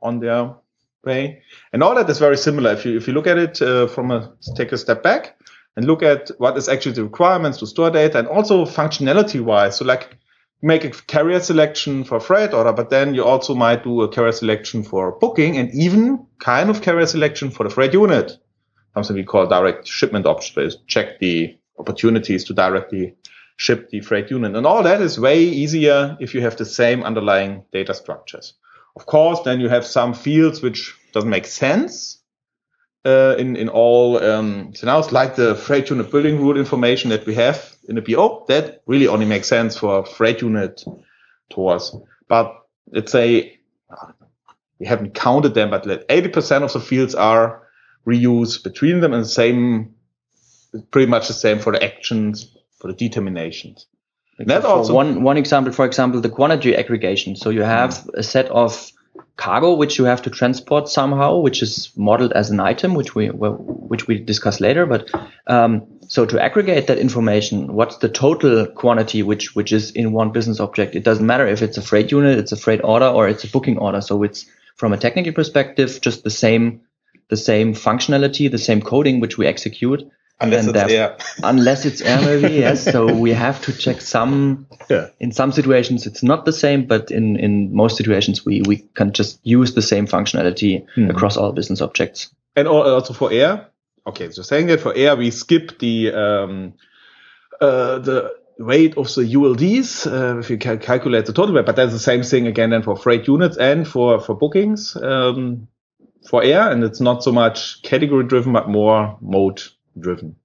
on 0.00 0.20
their 0.20 0.54
way, 1.04 1.42
and 1.72 1.82
all 1.82 1.94
that 1.94 2.08
is 2.10 2.18
very 2.18 2.36
similar. 2.36 2.72
If 2.72 2.84
you 2.84 2.96
if 2.96 3.06
you 3.06 3.14
look 3.14 3.26
at 3.26 3.38
it 3.38 3.62
uh, 3.62 3.86
from 3.86 4.10
a 4.10 4.32
take 4.56 4.72
a 4.72 4.78
step 4.78 5.02
back 5.02 5.36
and 5.76 5.86
look 5.86 6.02
at 6.02 6.30
what 6.38 6.56
is 6.56 6.68
actually 6.68 6.94
the 6.94 7.04
requirements 7.04 7.58
to 7.58 7.66
store 7.66 7.90
data, 7.90 8.18
and 8.18 8.28
also 8.28 8.64
functionality 8.64 9.40
wise. 9.40 9.76
So 9.76 9.84
like 9.84 10.16
make 10.62 10.84
a 10.84 10.90
carrier 10.90 11.40
selection 11.40 12.04
for 12.04 12.20
freight 12.20 12.54
order, 12.54 12.72
but 12.72 12.88
then 12.88 13.14
you 13.14 13.24
also 13.24 13.54
might 13.54 13.84
do 13.84 14.00
a 14.02 14.08
carrier 14.08 14.32
selection 14.32 14.82
for 14.82 15.18
booking, 15.18 15.58
and 15.58 15.70
even 15.74 16.26
kind 16.38 16.70
of 16.70 16.82
carrier 16.82 17.06
selection 17.06 17.50
for 17.50 17.64
the 17.64 17.70
freight 17.70 17.92
unit. 17.92 18.38
Something 18.94 19.16
we 19.16 19.24
call 19.24 19.46
direct 19.46 19.88
shipment 19.88 20.24
options. 20.24 20.76
Check 20.86 21.18
the 21.18 21.58
opportunities 21.78 22.44
to 22.44 22.54
directly 22.54 23.16
ship 23.56 23.90
the 23.90 24.00
freight 24.00 24.30
unit. 24.30 24.54
And 24.56 24.66
all 24.66 24.82
that 24.82 25.00
is 25.00 25.18
way 25.18 25.42
easier 25.42 26.16
if 26.20 26.34
you 26.34 26.40
have 26.42 26.56
the 26.56 26.64
same 26.64 27.02
underlying 27.02 27.64
data 27.72 27.94
structures. 27.94 28.54
Of 28.96 29.06
course, 29.06 29.40
then 29.40 29.60
you 29.60 29.68
have 29.68 29.86
some 29.86 30.14
fields 30.14 30.62
which 30.62 30.94
doesn't 31.12 31.30
make 31.30 31.46
sense 31.46 32.18
uh, 33.04 33.34
in 33.38 33.56
in 33.56 33.68
all 33.68 34.22
um, 34.22 34.74
scenarios, 34.74 35.12
like 35.12 35.36
the 35.36 35.54
freight 35.54 35.90
unit 35.90 36.10
building 36.10 36.40
rule 36.40 36.56
information 36.56 37.10
that 37.10 37.26
we 37.26 37.34
have 37.34 37.76
in 37.88 37.96
the 37.96 38.02
PO. 38.02 38.44
That 38.48 38.82
really 38.86 39.08
only 39.08 39.26
makes 39.26 39.48
sense 39.48 39.76
for 39.76 40.06
freight 40.06 40.42
unit 40.42 40.84
tours. 41.50 41.94
But 42.28 42.54
let's 42.92 43.12
say 43.12 43.58
we 44.78 44.86
haven't 44.86 45.14
counted 45.14 45.54
them, 45.54 45.70
but 45.70 45.86
let 45.86 46.08
80% 46.08 46.62
of 46.62 46.72
the 46.72 46.80
fields 46.80 47.14
are 47.14 47.62
reused 48.06 48.62
between 48.64 49.00
them 49.00 49.12
and 49.12 49.24
the 49.24 49.28
same, 49.28 49.94
pretty 50.90 51.10
much 51.10 51.28
the 51.28 51.34
same 51.34 51.58
for 51.58 51.72
the 51.72 51.82
actions, 51.82 52.56
for 52.78 52.88
the 52.88 52.94
determinations. 52.94 53.86
That 54.38 54.64
also 54.64 54.94
one 54.94 55.22
one 55.22 55.36
example, 55.36 55.72
for 55.72 55.84
example, 55.84 56.20
the 56.20 56.28
quantity 56.28 56.76
aggregation. 56.76 57.36
So 57.36 57.50
you 57.50 57.62
have 57.62 58.08
a 58.14 58.22
set 58.22 58.46
of 58.46 58.90
cargo 59.36 59.74
which 59.74 59.98
you 59.98 60.04
have 60.04 60.22
to 60.22 60.30
transport 60.30 60.88
somehow, 60.88 61.38
which 61.38 61.62
is 61.62 61.90
modeled 61.96 62.32
as 62.32 62.50
an 62.50 62.60
item, 62.60 62.94
which 62.94 63.14
we 63.14 63.28
which 63.28 64.06
we 64.08 64.18
discuss 64.18 64.60
later. 64.60 64.86
But 64.86 65.10
um, 65.46 65.86
so 66.08 66.26
to 66.26 66.42
aggregate 66.42 66.86
that 66.88 66.98
information, 66.98 67.74
what's 67.74 67.98
the 67.98 68.08
total 68.08 68.66
quantity 68.66 69.22
which 69.22 69.54
which 69.54 69.72
is 69.72 69.90
in 69.92 70.12
one 70.12 70.32
business 70.32 70.60
object? 70.60 70.96
It 70.96 71.04
doesn't 71.04 71.26
matter 71.26 71.46
if 71.46 71.62
it's 71.62 71.76
a 71.76 71.82
freight 71.82 72.10
unit, 72.10 72.38
it's 72.38 72.52
a 72.52 72.56
freight 72.56 72.80
order, 72.82 73.06
or 73.06 73.28
it's 73.28 73.44
a 73.44 73.48
booking 73.48 73.78
order. 73.78 74.00
So 74.00 74.22
it's 74.22 74.46
from 74.76 74.92
a 74.92 74.98
technical 74.98 75.32
perspective 75.32 76.00
just 76.00 76.24
the 76.24 76.30
same 76.30 76.80
the 77.28 77.36
same 77.36 77.74
functionality, 77.74 78.50
the 78.50 78.58
same 78.58 78.82
coding 78.82 79.20
which 79.20 79.38
we 79.38 79.46
execute. 79.46 80.02
Unless 80.44 80.66
And 80.66 80.76
it's 80.76 80.92
air. 80.92 81.16
unless 81.42 81.84
it's 81.86 82.00
air 82.02 82.20
maybe 82.20 82.54
yes 82.54 82.84
so 82.92 83.06
we 83.12 83.32
have 83.32 83.60
to 83.62 83.72
check 83.72 84.00
some 84.00 84.66
Yeah. 84.90 85.08
in 85.20 85.32
some 85.32 85.52
situations 85.52 86.06
it's 86.06 86.22
not 86.22 86.44
the 86.44 86.52
same 86.52 86.86
but 86.86 87.10
in 87.10 87.36
in 87.36 87.74
most 87.74 87.96
situations 87.96 88.44
we 88.46 88.62
we 88.68 88.76
can 88.94 89.12
just 89.12 89.40
use 89.42 89.74
the 89.74 89.82
same 89.82 90.06
functionality 90.06 90.84
Hmm. 90.94 91.10
across 91.10 91.36
all 91.36 91.52
business 91.52 91.80
objects 91.80 92.30
And 92.56 92.68
also 92.68 93.12
for 93.14 93.32
air. 93.32 93.66
Okay, 94.06 94.30
so 94.30 94.42
saying 94.42 94.68
that 94.68 94.80
for 94.80 94.92
air, 94.94 95.16
we 95.16 95.30
skip 95.30 95.78
the 95.78 96.12
um, 96.12 96.72
uh, 97.60 97.98
the 97.98 98.30
weight 98.58 98.96
of 98.96 99.06
the 99.14 99.22
ULDs 99.34 100.06
uh, 100.06 100.38
if 100.38 100.50
you 100.50 100.58
cal- 100.58 100.76
calculate 100.78 101.24
the 101.26 101.32
total 101.32 101.54
weight, 101.54 101.66
but 101.66 101.74
that's 101.76 101.92
the 101.92 101.98
same 101.98 102.22
thing 102.22 102.46
again 102.46 102.70
then 102.70 102.82
for 102.82 102.96
freight 102.96 103.26
units 103.28 103.56
and 103.56 103.86
for 103.88 104.20
for 104.20 104.34
bookings 104.36 104.94
um, 104.96 105.66
for 106.30 106.42
air, 106.44 106.70
and 106.70 106.84
it's 106.84 107.00
not 107.00 107.22
so 107.24 107.32
much 107.32 107.82
category 107.82 108.24
driven, 108.24 108.52
but 108.52 108.68
more 108.68 109.16
mode 109.20 109.62
driven. 109.98 110.36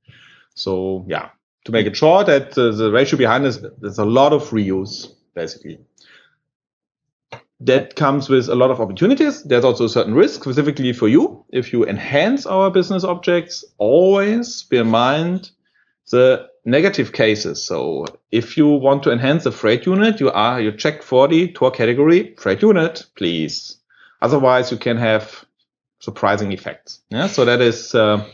So 0.55 1.05
yeah, 1.07 1.29
to 1.65 1.71
make 1.71 1.87
it 1.87 1.95
short, 1.95 2.27
that 2.27 2.57
uh, 2.57 2.71
the 2.71 2.91
ratio 2.91 3.17
behind 3.17 3.45
is 3.45 3.61
there's 3.79 3.99
a 3.99 4.05
lot 4.05 4.33
of 4.33 4.49
reuse 4.49 5.07
basically 5.33 5.79
that 7.61 7.95
comes 7.95 8.29
with 8.29 8.47
a 8.47 8.55
lot 8.55 8.71
of 8.71 8.79
opportunities. 8.79 9.43
There's 9.43 9.65
also 9.65 9.85
a 9.85 9.89
certain 9.89 10.13
risk, 10.13 10.43
specifically 10.43 10.93
for 10.93 11.07
you. 11.07 11.43
If 11.49 11.73
you 11.73 11.85
enhance 11.85 12.45
our 12.45 12.71
business 12.71 13.03
objects, 13.03 13.65
always 13.77 14.63
bear 14.63 14.81
in 14.81 14.87
mind 14.87 15.51
the 16.09 16.47
negative 16.63 17.11
cases. 17.11 17.61
So 17.63 18.05
if 18.31 18.55
you 18.55 18.67
want 18.67 19.03
to 19.03 19.11
enhance 19.11 19.43
the 19.43 19.51
freight 19.51 19.85
unit, 19.85 20.19
you 20.19 20.31
are, 20.31 20.61
you 20.61 20.71
check 20.71 21.03
for 21.03 21.27
the 21.27 21.51
Tor 21.51 21.71
category 21.71 22.33
freight 22.37 22.61
unit, 22.61 23.05
please. 23.15 23.77
Otherwise 24.21 24.71
you 24.71 24.77
can 24.77 24.97
have 24.97 25.45
surprising 25.99 26.51
effects. 26.51 27.01
Yeah. 27.09 27.27
So 27.27 27.43
that 27.45 27.61
is, 27.61 27.93
uh, 27.93 28.25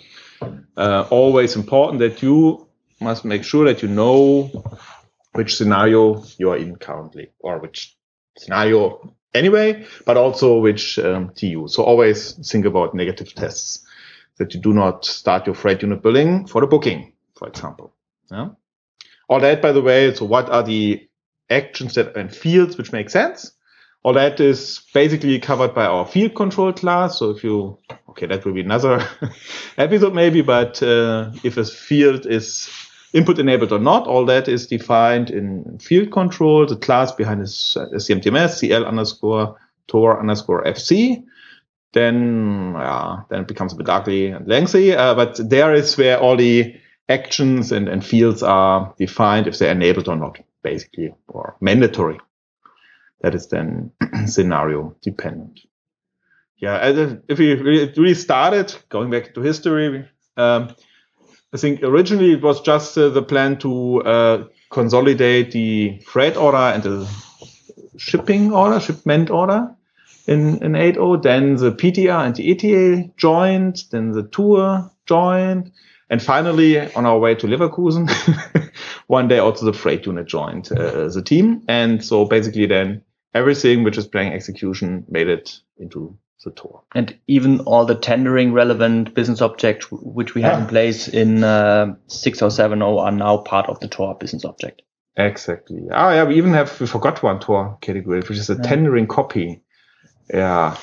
uh, 0.78 1.08
always 1.10 1.56
important 1.56 2.00
that 2.00 2.22
you 2.22 2.68
must 3.00 3.26
make 3.26 3.44
sure 3.44 3.66
that 3.66 3.82
you 3.82 3.88
know 3.88 4.64
which 5.34 5.56
scenario 5.56 6.24
you 6.38 6.50
are 6.50 6.58
in 6.58 6.76
currently 6.76 7.30
or 7.40 7.60
which 7.60 7.96
scenario 8.38 9.16
anyway, 9.34 9.86
but 10.06 10.18
also 10.18 10.60
which 10.60 10.98
um, 11.00 11.32
TU. 11.36 11.68
So 11.68 11.84
always 11.84 12.34
think 12.50 12.66
about 12.66 12.96
negative 12.96 13.34
tests 13.34 13.86
that 14.38 14.54
you 14.54 14.60
do 14.60 14.74
not 14.74 15.06
start 15.06 15.46
your 15.46 15.56
freight 15.56 15.82
unit 15.82 16.02
billing 16.02 16.48
for 16.48 16.62
the 16.62 16.68
booking, 16.68 17.14
for 17.36 17.48
example. 17.48 17.94
Yeah. 18.32 18.50
All 19.28 19.40
that, 19.40 19.62
by 19.62 19.72
the 19.72 19.82
way, 19.82 20.14
so 20.14 20.26
what 20.26 20.50
are 20.50 20.64
the 20.64 21.08
actions 21.50 21.96
that 21.96 22.16
and 22.16 22.34
fields 22.34 22.78
which 22.78 22.92
make 22.92 23.10
sense? 23.10 23.52
All 24.06 24.14
that 24.14 24.40
is 24.40 24.84
basically 24.94 25.40
covered 25.40 25.74
by 25.74 25.88
our 25.88 26.06
field 26.06 26.36
control 26.36 26.72
class. 26.72 27.18
So 27.18 27.32
if 27.32 27.44
you, 27.44 27.80
okay, 28.10 28.28
that 28.28 28.46
will 28.46 28.54
be 28.54 28.62
another 28.62 29.04
episode 29.80 30.14
maybe, 30.14 30.42
but 30.44 30.84
uh, 30.84 31.32
if 31.44 31.58
a 31.58 31.66
field 31.66 32.28
is 32.28 32.70
input 33.14 33.40
enabled 33.40 33.72
or 33.72 33.80
not, 33.80 34.06
all 34.06 34.24
that 34.26 34.48
is 34.48 34.68
defined 34.68 35.32
in 35.32 35.80
field 35.80 36.12
control. 36.12 36.68
The 36.68 36.76
class 36.76 37.14
behind 37.14 37.42
is 37.42 37.76
uh, 37.80 37.88
CMTMS, 37.96 38.60
CL 38.60 38.86
underscore 38.86 39.58
Tor 39.88 40.20
underscore 40.20 40.64
FC. 40.66 41.24
Then, 41.94 42.76
uh, 42.76 43.24
then 43.32 43.42
it 43.42 43.48
becomes 43.48 43.74
a 43.74 43.76
bit 43.76 43.90
ugly 43.90 44.28
and 44.28 44.48
lengthy, 44.48 44.94
uh, 44.94 45.16
but 45.16 45.50
there 45.50 45.74
is 45.74 45.98
where 45.98 46.20
all 46.20 46.38
the 46.38 46.76
actions 47.10 47.72
and, 47.72 47.90
and 47.90 48.06
fields 48.06 48.44
are 48.44 48.94
defined 49.00 49.48
if 49.48 49.58
they're 49.58 49.72
enabled 49.72 50.08
or 50.08 50.16
not, 50.16 50.38
basically, 50.62 51.12
or 51.28 51.56
mandatory. 51.60 52.20
That 53.26 53.34
is 53.34 53.48
then 53.48 53.90
scenario 54.28 54.96
dependent. 55.02 55.62
Yeah, 56.58 56.78
if 57.28 57.40
we 57.40 57.56
really 57.56 58.14
started 58.14 58.76
going 58.90 59.10
back 59.10 59.34
to 59.34 59.42
history, 59.42 60.08
um, 60.38 60.76
I 61.52 61.58
think 61.58 61.82
originally 61.82 62.34
it 62.34 62.44
was 62.44 62.62
just 62.62 62.96
uh, 63.00 63.10
the 63.10 63.24
plan 63.24 63.58
to 63.62 64.04
uh, 64.04 64.44
consolidate 64.70 65.54
the 65.54 66.02
freight 66.06 66.38
order 66.38 66.56
and 66.56 66.84
the 66.84 67.10
shipping 67.98 68.54
order, 68.54 68.80
shipment 68.80 69.32
order 69.32 69.76
in, 70.28 70.64
in 70.64 70.74
8.0. 70.74 71.24
Then 71.24 71.56
the 71.56 71.72
PTR 71.72 72.28
and 72.28 72.36
the 72.36 72.52
ETA 72.52 73.10
joined, 73.18 73.86
then 73.90 74.12
the 74.12 74.28
tour 74.28 74.92
joined. 75.08 75.72
And 76.12 76.22
finally, 76.22 76.80
on 76.94 77.08
our 77.08 77.18
way 77.18 77.34
to 77.34 77.48
Leverkusen, 77.48 78.08
one 79.08 79.28
day 79.28 79.40
also 79.40 79.66
the 79.66 79.74
freight 79.74 80.06
unit 80.06 80.28
joined 80.28 80.72
uh, 80.72 81.08
the 81.08 81.24
team. 81.24 81.64
And 81.68 82.06
so 82.06 82.26
basically 82.26 82.68
then 82.68 83.02
everything 83.36 83.84
which 83.84 83.98
is 83.98 84.08
playing 84.08 84.34
execution 84.34 85.06
made 85.08 85.28
it 85.28 85.60
into 85.78 86.18
the 86.44 86.52
tour. 86.52 86.84
and 86.94 87.18
even 87.28 87.60
all 87.62 87.86
the 87.86 87.96
tendering 87.96 88.54
relevant 88.54 89.14
business 89.16 89.42
objects 89.42 89.88
which 89.92 90.36
we 90.36 90.44
had 90.44 90.60
in 90.60 90.68
place 90.68 91.08
in 91.08 91.44
uh, 91.44 91.96
6070 92.08 92.84
are 92.84 93.12
now 93.12 93.38
part 93.38 93.68
of 93.68 93.80
the 93.80 93.88
tor 93.88 94.16
business 94.16 94.46
object 94.46 94.84
Exactly. 95.18 95.80
Ah, 95.92 96.12
yeah, 96.12 96.24
we 96.26 96.36
even 96.36 96.52
have, 96.54 96.80
we 96.80 96.88
forgot 96.88 97.24
one 97.24 97.40
Tor 97.40 97.78
category, 97.82 98.20
which 98.20 98.32
is 98.32 98.50
a 98.50 98.62
tendering 98.62 99.08
copy. 99.08 99.62
Yeah. 100.34 100.76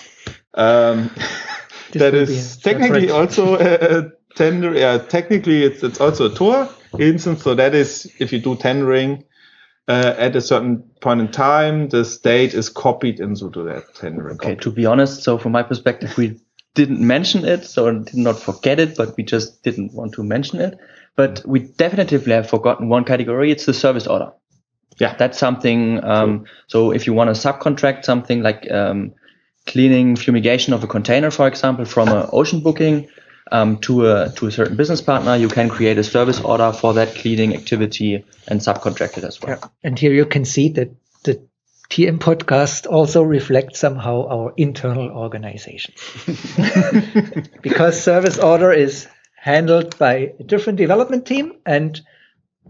Um, 0.54 1.11
This 1.92 2.00
that 2.00 2.12
will 2.14 2.26
be 2.26 2.32
is 2.32 2.56
a 2.56 2.61
technically 2.61 3.11
also 3.11 3.56
a, 3.56 3.99
a 3.99 4.11
tender. 4.35 4.73
Yeah, 4.75 4.97
technically 4.97 5.64
it's, 5.64 5.82
it's 5.82 6.00
also 6.00 6.30
a 6.30 6.35
Tor 6.35 6.71
instance. 6.99 7.42
So 7.42 7.54
that 7.54 7.75
is, 7.75 8.11
if 8.18 8.32
you 8.32 8.38
do 8.38 8.56
tendering, 8.56 9.25
uh, 9.88 10.14
at 10.16 10.36
a 10.36 10.40
certain 10.40 10.78
point 11.00 11.20
in 11.20 11.28
time, 11.28 11.88
the 11.88 12.04
state 12.04 12.54
is 12.54 12.68
copied 12.68 13.20
into 13.20 13.48
that 13.64 13.94
tendering. 13.94 14.36
Okay, 14.36 14.54
to 14.56 14.70
be 14.70 14.86
honest, 14.86 15.22
so 15.22 15.38
from 15.38 15.52
my 15.52 15.62
perspective, 15.62 16.16
we 16.16 16.38
didn't 16.74 17.00
mention 17.00 17.44
it, 17.44 17.64
so 17.64 17.90
did 17.90 18.14
not 18.14 18.38
forget 18.38 18.78
it, 18.78 18.96
but 18.96 19.16
we 19.16 19.24
just 19.24 19.62
didn't 19.62 19.92
want 19.92 20.14
to 20.14 20.22
mention 20.22 20.60
it. 20.60 20.78
But 21.16 21.42
we 21.46 21.60
definitely 21.60 22.18
have 22.32 22.48
forgotten 22.48 22.88
one 22.88 23.04
category. 23.04 23.50
It's 23.50 23.66
the 23.66 23.74
service 23.74 24.06
order. 24.06 24.32
Yeah. 24.98 25.14
That's 25.16 25.38
something. 25.38 26.02
Um, 26.04 26.46
so 26.68 26.92
if 26.92 27.06
you 27.06 27.12
want 27.12 27.34
to 27.34 27.40
subcontract 27.48 28.04
something 28.04 28.42
like 28.42 28.70
um, 28.70 29.12
cleaning, 29.66 30.16
fumigation 30.16 30.72
of 30.72 30.82
a 30.84 30.86
container, 30.86 31.30
for 31.30 31.46
example, 31.46 31.84
from 31.84 32.08
an 32.08 32.28
ocean 32.32 32.60
booking 32.60 33.08
um, 33.50 33.78
to 33.78 34.06
a 34.06 34.30
to 34.37 34.46
a 34.46 34.52
certain 34.52 34.76
business 34.76 35.00
partner, 35.00 35.37
you 35.37 35.49
can 35.49 35.68
create 35.68 35.99
a 35.99 36.04
service 36.04 36.40
order 36.40 36.72
for 36.72 36.94
that 36.94 37.14
cleaning 37.14 37.54
activity 37.54 38.25
and 38.46 38.61
subcontract 38.61 39.18
it 39.18 39.25
as 39.25 39.40
well. 39.40 39.58
Yeah. 39.61 39.68
And 39.82 39.99
here 39.99 40.12
you 40.12 40.26
can 40.26 40.44
see 40.44 40.68
that 40.70 40.90
the 41.25 41.46
TM 41.90 42.18
podcast 42.18 42.87
also 42.87 43.22
reflects 43.22 43.80
somehow 43.80 44.26
our 44.26 44.54
internal 44.56 45.11
organization. 45.11 45.94
because 47.62 48.02
service 48.02 48.38
order 48.38 48.72
is 48.72 49.08
handled 49.37 49.99
by 49.99 50.32
a 50.38 50.42
different 50.44 50.78
development 50.78 51.26
team. 51.26 51.52
And 51.66 52.00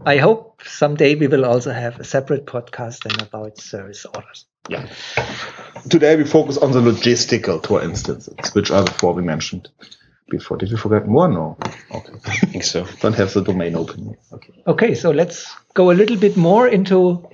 I 0.03 0.17
hope 0.17 0.61
someday 0.65 1.15
we 1.15 1.27
will 1.27 1.45
also 1.45 1.71
have 1.71 1.99
a 1.99 2.03
separate 2.03 2.45
podcast 2.45 3.03
then 3.03 3.25
about 3.25 3.59
service 3.59 4.05
orders. 4.05 4.45
Yeah. 4.67 4.87
Today 5.89 6.15
we 6.15 6.23
focus 6.23 6.57
on 6.57 6.71
the 6.71 6.81
logistical 6.81 7.61
Tor 7.61 7.83
instances, 7.83 8.53
which 8.53 8.71
are 8.71 8.83
the 8.83 8.91
four 8.91 9.13
we 9.13 9.21
mentioned 9.21 9.69
before. 10.37 10.57
Did 10.57 10.71
we 10.71 10.77
forget 10.77 11.07
more? 11.07 11.27
No. 11.27 11.57
Okay. 11.91 12.13
I 12.25 12.35
think 12.51 12.63
so. 12.63 12.85
Don't 13.01 13.15
have 13.15 13.33
the 13.33 13.41
domain 13.41 13.75
open. 13.75 14.15
Okay. 14.31 14.53
Okay, 14.67 14.95
so 14.95 15.11
let's 15.11 15.53
go 15.73 15.91
a 15.91 15.97
little 16.01 16.17
bit 16.17 16.35
more 16.37 16.67
into 16.67 17.27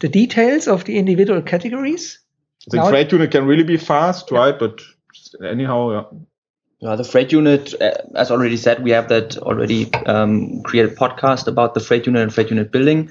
the 0.00 0.08
details 0.08 0.68
of 0.68 0.84
the 0.84 0.98
individual 0.98 1.42
categories. 1.42 2.18
I 2.66 2.70
think 2.70 2.84
Now- 2.84 2.90
freight 2.90 3.12
unit 3.12 3.30
can 3.30 3.46
really 3.46 3.64
be 3.64 3.76
fast, 3.76 4.30
right? 4.30 4.58
But 4.58 4.80
anyhow, 5.42 5.90
yeah. 5.92 6.18
Yeah, 6.80 6.96
the 6.96 7.04
freight 7.04 7.32
unit, 7.32 7.72
uh, 7.80 7.92
as 8.14 8.30
already 8.30 8.58
said, 8.58 8.82
we 8.84 8.90
have 8.90 9.08
that 9.08 9.38
already 9.38 9.92
um, 10.04 10.62
created 10.62 10.96
podcast 10.98 11.46
about 11.46 11.72
the 11.72 11.80
freight 11.80 12.04
unit 12.06 12.22
and 12.22 12.34
freight 12.34 12.50
unit 12.50 12.70
building. 12.70 13.10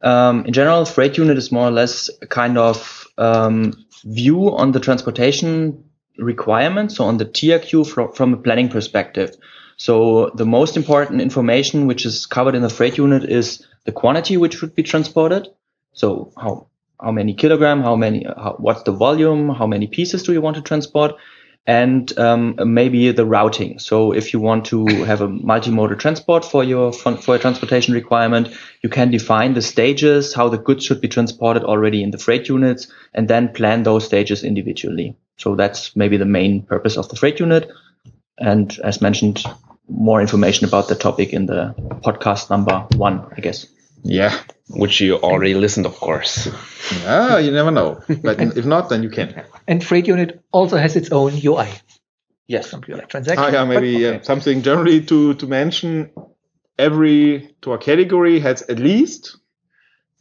Um, 0.00 0.46
in 0.46 0.52
general, 0.54 0.84
freight 0.86 1.18
unit 1.18 1.36
is 1.36 1.52
more 1.52 1.68
or 1.68 1.70
less 1.70 2.08
a 2.22 2.26
kind 2.26 2.56
of 2.56 3.06
um, 3.18 3.74
view 4.04 4.56
on 4.56 4.72
the 4.72 4.80
transportation 4.80 5.84
requirements, 6.18 6.96
so 6.96 7.04
on 7.04 7.18
the 7.18 7.26
TRQ 7.26 7.86
from, 7.86 8.12
from 8.12 8.34
a 8.34 8.36
planning 8.36 8.68
perspective. 8.68 9.36
So 9.76 10.30
the 10.34 10.46
most 10.46 10.76
important 10.76 11.20
information 11.20 11.86
which 11.86 12.06
is 12.06 12.26
covered 12.26 12.54
in 12.54 12.62
the 12.62 12.70
freight 12.70 12.98
unit 12.98 13.24
is 13.24 13.66
the 13.84 13.92
quantity 13.92 14.36
which 14.36 14.60
would 14.62 14.74
be 14.74 14.82
transported. 14.82 15.48
So 15.92 16.32
how 16.36 16.68
how 17.00 17.10
many 17.10 17.34
kilogram, 17.34 17.82
how 17.82 17.96
many, 17.96 18.24
how, 18.24 18.56
what's 18.58 18.84
the 18.84 18.92
volume, 18.92 19.50
how 19.50 19.66
many 19.66 19.86
pieces 19.86 20.22
do 20.22 20.32
you 20.32 20.40
want 20.40 20.56
to 20.56 20.62
transport, 20.62 21.16
and 21.66 22.16
um, 22.18 22.56
maybe 22.64 23.10
the 23.10 23.24
routing. 23.24 23.78
So 23.78 24.12
if 24.12 24.32
you 24.32 24.40
want 24.40 24.66
to 24.66 24.86
have 25.04 25.20
a 25.20 25.28
multimodal 25.28 25.98
transport 25.98 26.44
for 26.44 26.62
your 26.62 26.92
for 26.92 27.34
your 27.34 27.38
transportation 27.38 27.94
requirement, 27.94 28.48
you 28.82 28.88
can 28.88 29.10
define 29.10 29.54
the 29.54 29.62
stages, 29.62 30.34
how 30.34 30.48
the 30.48 30.58
goods 30.58 30.84
should 30.84 31.00
be 31.00 31.08
transported 31.08 31.64
already 31.64 32.02
in 32.02 32.10
the 32.10 32.18
freight 32.18 32.48
units, 32.48 32.86
and 33.12 33.28
then 33.28 33.52
plan 33.52 33.82
those 33.82 34.04
stages 34.04 34.44
individually. 34.44 35.16
So 35.36 35.56
that's 35.56 35.94
maybe 35.96 36.16
the 36.16 36.24
main 36.24 36.62
purpose 36.62 36.96
of 36.96 37.08
the 37.08 37.16
freight 37.16 37.40
unit. 37.40 37.70
And 38.38 38.76
as 38.82 39.00
mentioned, 39.00 39.44
more 39.88 40.20
information 40.20 40.66
about 40.66 40.88
the 40.88 40.94
topic 40.94 41.32
in 41.32 41.46
the 41.46 41.74
podcast 42.04 42.50
number 42.50 42.86
one, 42.96 43.26
I 43.36 43.40
guess. 43.40 43.66
Yeah. 44.02 44.38
Which 44.68 45.00
you 45.00 45.16
already 45.16 45.54
listened, 45.54 45.86
of 45.86 45.96
course. 45.96 46.48
Yeah, 47.02 47.38
you 47.38 47.50
never 47.50 47.70
know. 47.70 48.02
But 48.22 48.40
if 48.40 48.64
not, 48.64 48.88
then 48.88 49.02
you 49.02 49.10
can. 49.10 49.44
And 49.66 49.82
Freight 49.82 50.06
Unit 50.06 50.42
also 50.52 50.76
has 50.76 50.96
its 50.96 51.10
own 51.10 51.32
UI. 51.42 51.68
Yes. 52.46 52.70
Computer 52.70 53.06
transaction. 53.06 53.44
Ah, 53.44 53.50
yeah, 53.50 53.64
maybe 53.64 53.92
But- 53.94 54.00
yeah, 54.00 54.22
something 54.22 54.62
generally 54.62 55.02
to, 55.06 55.34
to 55.34 55.46
mention. 55.46 56.10
Every 56.76 57.54
Tor 57.62 57.78
category 57.78 58.40
has 58.40 58.62
at 58.62 58.78
least 58.80 59.36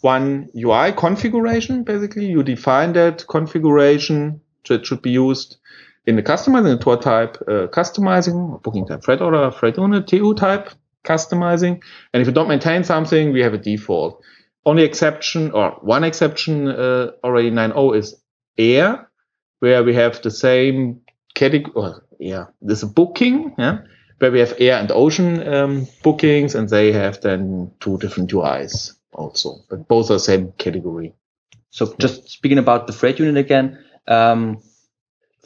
one 0.01 0.49
UI 0.55 0.91
configuration. 0.91 1.83
Basically, 1.83 2.27
you 2.27 2.43
define 2.43 2.93
that 2.93 3.25
configuration 3.27 4.41
that 4.69 4.85
should 4.85 5.01
be 5.01 5.11
used 5.11 5.57
in 6.05 6.15
the 6.15 6.23
customizing 6.23 6.77
the 6.77 6.83
Tor 6.83 6.97
type, 6.97 7.37
uh, 7.47 7.67
customizing, 7.67 8.61
booking 8.61 8.85
type, 8.85 9.03
freight 9.03 9.21
order, 9.21 9.51
freight 9.51 9.77
owner, 9.77 10.01
TU 10.01 10.33
type, 10.33 10.69
customizing. 11.03 11.81
And 12.13 12.21
if 12.21 12.27
you 12.27 12.33
don't 12.33 12.47
maintain 12.47 12.83
something, 12.83 13.31
we 13.31 13.41
have 13.41 13.53
a 13.53 13.57
default. 13.57 14.21
Only 14.65 14.83
exception 14.83 15.51
or 15.51 15.71
one 15.81 16.03
exception 16.03 16.67
uh, 16.67 17.11
already 17.23 17.51
9.0 17.51 17.97
is 17.97 18.15
air, 18.57 19.09
where 19.59 19.83
we 19.83 19.93
have 19.95 20.21
the 20.21 20.31
same 20.31 21.01
category. 21.35 21.73
Or, 21.75 22.05
yeah, 22.19 22.45
there's 22.61 22.83
a 22.83 22.87
booking, 22.87 23.55
yeah, 23.57 23.79
where 24.19 24.31
we 24.31 24.39
have 24.39 24.53
air 24.59 24.77
and 24.77 24.91
ocean 24.91 25.45
um, 25.47 25.87
bookings, 26.03 26.55
and 26.55 26.69
they 26.69 26.91
have 26.91 27.21
then 27.21 27.71
two 27.79 27.97
different 27.97 28.31
UIs 28.31 28.93
also, 29.13 29.57
but 29.69 29.87
both 29.87 30.11
are 30.11 30.19
same 30.19 30.53
category. 30.57 31.13
So 31.69 31.93
just 31.99 32.29
speaking 32.29 32.57
about 32.57 32.87
the 32.87 32.93
freight 32.93 33.19
unit 33.19 33.37
again, 33.37 33.83
um, 34.07 34.61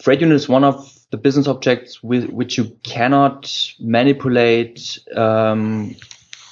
freight 0.02 0.22
unit 0.22 0.36
is 0.36 0.50
one 0.50 0.64
of 0.64 0.94
the 1.12 1.18
business 1.18 1.48
objects 1.48 2.04
with 2.04 2.30
which 2.30 2.58
you 2.58 2.78
cannot 2.84 3.72
manipulate. 3.80 5.00
Um, 5.16 5.96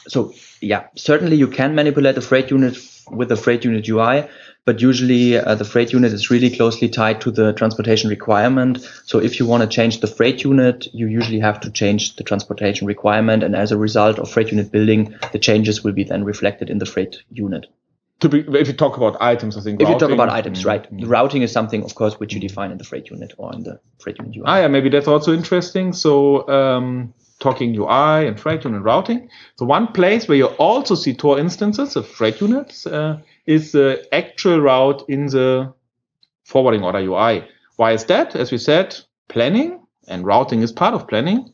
so 0.07 0.33
yeah, 0.61 0.87
certainly 0.95 1.35
you 1.35 1.47
can 1.47 1.75
manipulate 1.75 2.15
the 2.15 2.21
freight 2.21 2.51
unit 2.51 2.77
with 3.11 3.29
the 3.29 3.35
freight 3.35 3.65
unit 3.65 3.87
UI, 3.87 4.27
but 4.63 4.81
usually 4.81 5.37
uh, 5.37 5.55
the 5.55 5.65
freight 5.65 5.93
unit 5.93 6.11
is 6.13 6.31
really 6.31 6.49
closely 6.49 6.89
tied 6.89 7.21
to 7.21 7.31
the 7.31 7.53
transportation 7.53 8.09
requirement. 8.09 8.79
So 9.05 9.19
if 9.19 9.39
you 9.39 9.45
want 9.45 9.61
to 9.61 9.67
change 9.67 9.99
the 9.99 10.07
freight 10.07 10.43
unit, 10.43 10.87
you 10.93 11.07
usually 11.07 11.39
have 11.39 11.59
to 11.61 11.69
change 11.69 12.15
the 12.15 12.23
transportation 12.23 12.87
requirement. 12.87 13.43
And 13.43 13.55
as 13.55 13.71
a 13.71 13.77
result 13.77 14.17
of 14.17 14.29
freight 14.29 14.51
unit 14.51 14.71
building, 14.71 15.15
the 15.33 15.39
changes 15.39 15.83
will 15.83 15.93
be 15.93 16.03
then 16.03 16.23
reflected 16.23 16.69
in 16.69 16.79
the 16.79 16.85
freight 16.85 17.17
unit. 17.29 17.67
Be, 18.29 18.39
if 18.59 18.67
you 18.67 18.73
talk 18.73 18.97
about 18.97 19.17
items, 19.21 19.57
I 19.57 19.61
think 19.61 19.81
If 19.81 19.89
you 19.89 19.97
talk 19.97 20.11
about 20.11 20.29
items, 20.29 20.63
Mm, 20.63 20.65
right? 20.65 20.93
mm. 20.93 21.07
Routing 21.07 21.41
is 21.41 21.51
something, 21.51 21.83
of 21.83 21.95
course, 21.95 22.19
which 22.19 22.33
you 22.33 22.39
define 22.39 22.71
in 22.71 22.77
the 22.77 22.83
freight 22.83 23.09
unit 23.09 23.33
or 23.37 23.53
in 23.53 23.63
the 23.63 23.79
freight 23.99 24.17
unit 24.19 24.35
UI. 24.35 24.43
Ah, 24.45 24.59
yeah, 24.61 24.67
maybe 24.67 24.89
that's 24.89 25.07
also 25.07 25.33
interesting. 25.33 25.93
So, 25.93 26.47
um, 26.47 27.13
talking 27.39 27.75
UI 27.75 28.27
and 28.27 28.39
freight 28.39 28.63
unit 28.63 28.81
routing. 28.81 29.29
So, 29.57 29.65
one 29.65 29.87
place 29.87 30.27
where 30.27 30.37
you 30.37 30.47
also 30.57 30.95
see 30.95 31.13
Tor 31.13 31.39
instances 31.39 31.95
of 31.95 32.07
freight 32.07 32.41
units 32.41 32.85
uh, 32.87 33.19
is 33.45 33.71
the 33.71 34.05
actual 34.11 34.59
route 34.61 35.03
in 35.07 35.27
the 35.27 35.73
forwarding 36.43 36.83
order 36.83 36.99
UI. 36.99 37.43
Why 37.77 37.91
is 37.91 38.05
that? 38.05 38.35
As 38.35 38.51
we 38.51 38.57
said, 38.57 38.95
planning 39.27 39.79
and 40.07 40.25
routing 40.25 40.61
is 40.61 40.71
part 40.71 40.93
of 40.93 41.07
planning. 41.07 41.51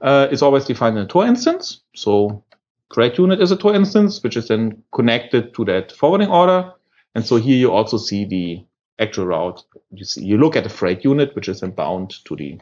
Uh, 0.00 0.28
is 0.30 0.42
always 0.42 0.64
defined 0.64 0.96
in 0.96 1.02
a 1.02 1.06
Tor 1.08 1.26
instance. 1.26 1.80
So, 1.96 2.44
freight 2.92 3.18
unit 3.18 3.40
is 3.40 3.50
a 3.50 3.56
Tor 3.56 3.74
instance, 3.74 4.22
which 4.22 4.36
is 4.36 4.48
then 4.48 4.82
connected 4.94 5.54
to 5.54 5.64
that 5.66 5.92
forwarding 5.92 6.28
order. 6.28 6.72
And 7.14 7.24
so 7.24 7.36
here 7.36 7.56
you 7.56 7.72
also 7.72 7.96
see 7.98 8.24
the 8.24 8.64
actual 8.98 9.26
route. 9.26 9.62
You 9.92 10.04
see, 10.04 10.24
you 10.24 10.38
look 10.38 10.56
at 10.56 10.64
the 10.64 10.70
freight 10.70 11.04
unit, 11.04 11.34
which 11.34 11.48
is 11.48 11.60
then 11.60 11.70
bound 11.70 12.14
to 12.24 12.36
the 12.36 12.60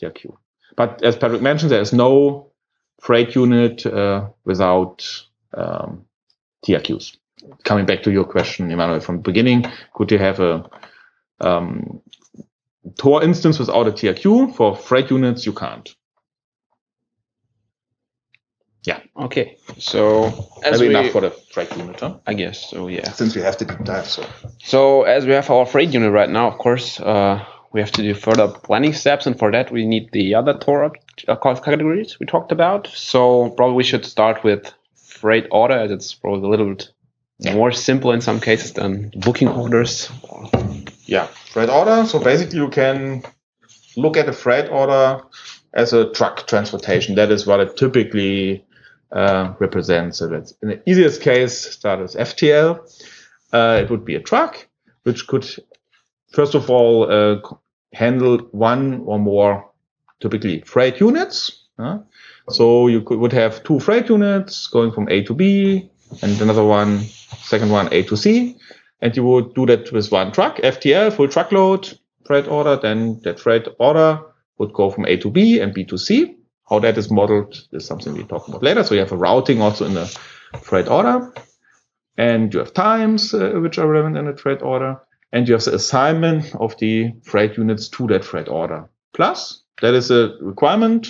TRQ. 0.00 0.36
But 0.76 1.02
as 1.02 1.16
Patrick 1.16 1.42
mentioned, 1.42 1.70
there 1.70 1.80
is 1.80 1.92
no 1.92 2.52
freight 3.00 3.34
unit 3.34 3.84
uh, 3.84 4.28
without 4.44 5.04
um, 5.54 6.04
TRQs. 6.66 7.16
Coming 7.64 7.86
back 7.86 8.02
to 8.04 8.12
your 8.12 8.24
question, 8.24 8.70
Emmanuel, 8.70 9.00
from 9.00 9.16
the 9.16 9.22
beginning, 9.22 9.64
could 9.94 10.12
you 10.12 10.18
have 10.18 10.40
a 10.40 10.70
um, 11.40 12.00
Tor 12.98 13.22
instance 13.22 13.58
without 13.58 13.88
a 13.88 13.92
TRQ? 13.92 14.54
For 14.54 14.76
freight 14.76 15.10
units, 15.10 15.44
you 15.44 15.52
can't. 15.52 15.94
Okay. 19.16 19.56
So 19.78 20.50
as 20.64 20.80
Maybe 20.80 20.94
we, 20.94 21.00
enough 21.00 21.12
for 21.12 21.20
the 21.20 21.30
freight 21.30 21.76
unit, 21.76 22.00
huh? 22.00 22.16
I 22.26 22.34
guess 22.34 22.70
so. 22.70 22.88
Yeah. 22.88 23.10
Since 23.12 23.36
we 23.36 23.42
have 23.42 23.56
the 23.58 23.66
deep 23.66 23.84
dive, 23.84 24.06
so 24.06 24.26
So 24.58 25.02
as 25.02 25.26
we 25.26 25.32
have 25.32 25.48
our 25.50 25.66
freight 25.66 25.90
unit 25.90 26.12
right 26.12 26.28
now, 26.28 26.48
of 26.48 26.58
course, 26.58 26.98
uh, 27.00 27.44
we 27.72 27.80
have 27.80 27.92
to 27.92 28.02
do 28.02 28.14
further 28.14 28.48
planning 28.48 28.92
steps, 28.92 29.26
and 29.26 29.38
for 29.38 29.50
that 29.52 29.70
we 29.70 29.86
need 29.86 30.10
the 30.12 30.34
other 30.34 30.58
Tor 30.58 30.84
ob- 30.84 30.96
uh, 31.28 31.36
cost 31.36 31.64
categories 31.64 32.18
we 32.18 32.26
talked 32.26 32.52
about. 32.52 32.88
So 32.88 33.50
probably 33.50 33.76
we 33.76 33.84
should 33.84 34.04
start 34.04 34.42
with 34.44 34.72
freight 34.96 35.46
order, 35.50 35.74
as 35.74 35.90
it's 35.90 36.14
probably 36.14 36.46
a 36.46 36.50
little 36.50 36.74
bit 36.74 36.90
more 37.52 37.72
simple 37.72 38.12
in 38.12 38.20
some 38.20 38.40
cases 38.40 38.72
than 38.72 39.12
booking 39.16 39.48
orders. 39.48 40.10
yeah, 41.06 41.26
freight 41.52 41.70
order. 41.70 42.06
So 42.06 42.18
basically, 42.18 42.58
you 42.58 42.68
can 42.68 43.22
look 43.96 44.16
at 44.16 44.28
a 44.28 44.32
freight 44.32 44.70
order 44.70 45.22
as 45.74 45.92
a 45.92 46.10
truck 46.12 46.46
transportation. 46.46 47.14
That 47.14 47.30
is 47.30 47.46
what 47.46 47.60
it 47.60 47.76
typically 47.76 48.64
uh, 49.12 49.54
represents. 49.58 50.18
So 50.18 50.28
that's 50.28 50.54
in 50.62 50.68
the 50.68 50.90
easiest 50.90 51.20
case, 51.20 51.58
start 51.58 52.00
as 52.00 52.14
FTL. 52.14 52.78
Uh, 53.52 53.80
it 53.82 53.90
would 53.90 54.04
be 54.04 54.14
a 54.14 54.20
truck, 54.20 54.66
which 55.02 55.26
could, 55.26 55.46
first 56.32 56.54
of 56.54 56.70
all, 56.70 57.10
uh, 57.10 57.40
handle 57.92 58.38
one 58.52 59.02
or 59.04 59.18
more 59.18 59.70
typically 60.20 60.60
freight 60.62 61.00
units. 61.00 61.66
So 62.50 62.86
you 62.86 63.02
could, 63.02 63.18
would 63.18 63.32
have 63.32 63.62
two 63.64 63.80
freight 63.80 64.08
units 64.08 64.66
going 64.66 64.92
from 64.92 65.08
A 65.10 65.22
to 65.24 65.34
B 65.34 65.90
and 66.22 66.40
another 66.40 66.64
one, 66.64 67.00
second 67.00 67.70
one, 67.70 67.88
A 67.92 68.02
to 68.04 68.16
C 68.16 68.56
and 69.02 69.16
you 69.16 69.24
would 69.24 69.52
do 69.54 69.66
that 69.66 69.92
with 69.92 70.10
one 70.10 70.32
truck, 70.32 70.56
FTL, 70.58 71.12
full 71.12 71.28
truckload, 71.28 71.98
freight 72.24 72.46
order, 72.46 72.76
then 72.76 73.20
that 73.24 73.38
freight 73.38 73.66
order 73.78 74.20
would 74.58 74.72
go 74.72 74.90
from 74.90 75.04
A 75.06 75.16
to 75.18 75.28
B 75.28 75.60
and 75.60 75.74
B 75.74 75.84
to 75.84 75.98
C. 75.98 76.36
How 76.68 76.78
that 76.80 76.96
is 76.96 77.10
modeled 77.10 77.56
is 77.72 77.86
something 77.86 78.14
we 78.14 78.24
talk 78.24 78.48
about 78.48 78.62
later. 78.62 78.82
So 78.84 78.94
you 78.94 79.00
have 79.00 79.12
a 79.12 79.16
routing 79.16 79.60
also 79.60 79.84
in 79.84 79.94
the 79.94 80.06
freight 80.62 80.88
order, 80.88 81.32
and 82.16 82.52
you 82.52 82.60
have 82.60 82.72
times 82.72 83.34
uh, 83.34 83.52
which 83.56 83.78
are 83.78 83.88
relevant 83.88 84.16
in 84.16 84.26
the 84.26 84.36
freight 84.36 84.62
order, 84.62 85.00
and 85.32 85.48
you 85.48 85.54
have 85.54 85.64
the 85.64 85.74
assignment 85.74 86.54
of 86.54 86.76
the 86.78 87.12
freight 87.24 87.56
units 87.56 87.88
to 87.90 88.06
that 88.08 88.24
freight 88.24 88.48
order. 88.48 88.88
Plus, 89.12 89.62
that 89.80 89.94
is 89.94 90.10
a 90.10 90.36
requirement, 90.40 91.08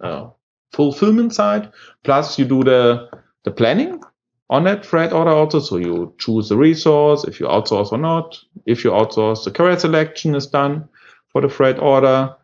uh, 0.00 0.28
fulfillment 0.72 1.34
side. 1.34 1.72
Plus, 2.02 2.38
you 2.38 2.44
do 2.44 2.64
the 2.64 3.08
the 3.44 3.50
planning 3.50 4.02
on 4.50 4.64
that 4.64 4.84
freight 4.84 5.12
order 5.12 5.30
also. 5.30 5.60
So 5.60 5.76
you 5.76 6.14
choose 6.18 6.48
the 6.48 6.56
resource, 6.56 7.24
if 7.24 7.40
you 7.40 7.46
outsource 7.46 7.92
or 7.92 7.98
not. 7.98 8.38
If 8.66 8.84
you 8.84 8.90
outsource, 8.90 9.44
the 9.44 9.50
carrier 9.50 9.78
selection 9.78 10.34
is 10.34 10.46
done 10.46 10.88
for 11.28 11.40
the 11.40 11.48
freight 11.48 11.78
order. 11.78 12.34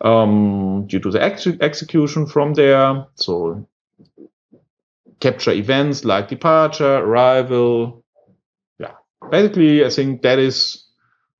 Um, 0.00 0.86
you 0.90 0.98
do 0.98 1.10
the 1.10 1.22
ex- 1.22 1.46
execution 1.46 2.26
from 2.26 2.54
there. 2.54 3.06
So 3.14 3.66
capture 5.20 5.52
events 5.52 6.04
like 6.04 6.28
departure, 6.28 6.96
arrival. 6.96 8.04
Yeah. 8.78 8.92
Basically, 9.30 9.84
I 9.84 9.90
think 9.90 10.22
that 10.22 10.38
is 10.38 10.84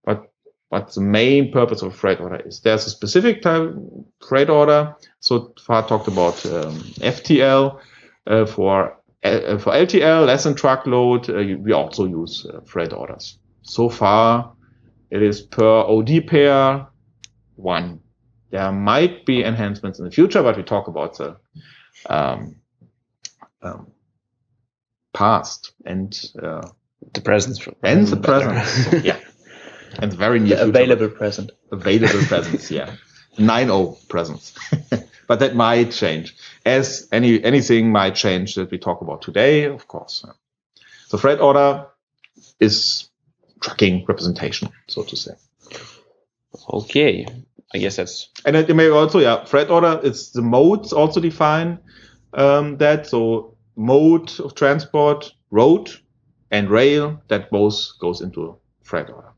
what, 0.02 0.32
what 0.70 0.94
the 0.94 1.02
main 1.02 1.52
purpose 1.52 1.82
of 1.82 1.94
freight 1.94 2.20
order 2.20 2.36
is. 2.36 2.60
There's 2.60 2.86
a 2.86 2.90
specific 2.90 3.42
type 3.42 3.74
freight 4.26 4.48
order. 4.48 4.96
So 5.20 5.52
far 5.60 5.86
talked 5.86 6.08
about 6.08 6.44
um, 6.46 6.78
FTL 7.00 7.78
uh, 8.26 8.46
for 8.46 8.96
uh, 9.26 9.58
for 9.58 9.72
LTL, 9.72 10.26
less 10.26 10.44
than 10.44 10.54
truckload, 10.54 11.28
uh, 11.28 11.56
we 11.60 11.72
also 11.72 12.04
use 12.04 12.46
uh, 12.46 12.60
freight 12.64 12.92
orders. 12.92 13.38
So 13.62 13.88
far, 13.88 14.52
it 15.10 15.22
is 15.22 15.42
per 15.42 15.64
OD 15.64 16.26
pair 16.26 16.86
one. 17.56 18.00
There 18.56 18.72
might 18.72 19.26
be 19.26 19.44
enhancements 19.44 19.98
in 19.98 20.06
the 20.06 20.10
future, 20.10 20.42
but 20.42 20.56
we 20.56 20.62
talk 20.62 20.88
about 20.88 21.18
the 21.18 21.36
um, 22.08 22.56
um, 23.60 23.88
past 25.12 25.72
and 25.84 26.18
uh, 26.42 26.66
The 27.12 27.20
present. 27.20 27.58
and 27.82 28.08
the 28.08 28.16
present. 28.16 29.04
yeah, 29.10 29.18
and 29.98 30.10
the 30.10 30.16
very 30.16 30.40
near 30.40 30.56
available 30.58 31.10
present. 31.10 31.52
available 31.70 32.22
presents. 32.32 32.70
Yeah, 32.70 32.94
nine 33.36 33.68
o 33.68 33.98
presents. 34.08 34.54
but 35.28 35.40
that 35.40 35.54
might 35.54 35.92
change, 35.92 36.34
as 36.64 37.08
any 37.12 37.44
anything 37.44 37.92
might 37.92 38.14
change 38.14 38.54
that 38.54 38.70
we 38.70 38.78
talk 38.78 39.02
about 39.02 39.20
today, 39.20 39.64
of 39.64 39.86
course. 39.86 40.24
So 41.08 41.18
freight 41.18 41.40
order 41.40 41.88
is 42.58 43.10
tracking 43.60 44.06
representation, 44.08 44.70
so 44.88 45.02
to 45.02 45.14
say. 45.16 45.32
Okay. 46.72 47.26
I 47.74 47.78
guess 47.78 47.96
that's 47.96 48.30
And 48.44 48.68
you 48.68 48.74
may 48.74 48.88
also, 48.88 49.18
yeah, 49.18 49.44
freight 49.44 49.70
order, 49.70 50.00
it's 50.02 50.30
the 50.30 50.42
modes 50.42 50.92
also 50.92 51.20
define 51.20 51.78
um, 52.34 52.76
that. 52.78 53.06
So 53.06 53.56
mode 53.74 54.38
of 54.40 54.54
transport, 54.54 55.32
road 55.50 55.90
and 56.50 56.70
rail, 56.70 57.20
that 57.28 57.50
both 57.50 57.98
goes 58.00 58.20
into 58.20 58.56
freight 58.82 59.10
order. 59.10 59.32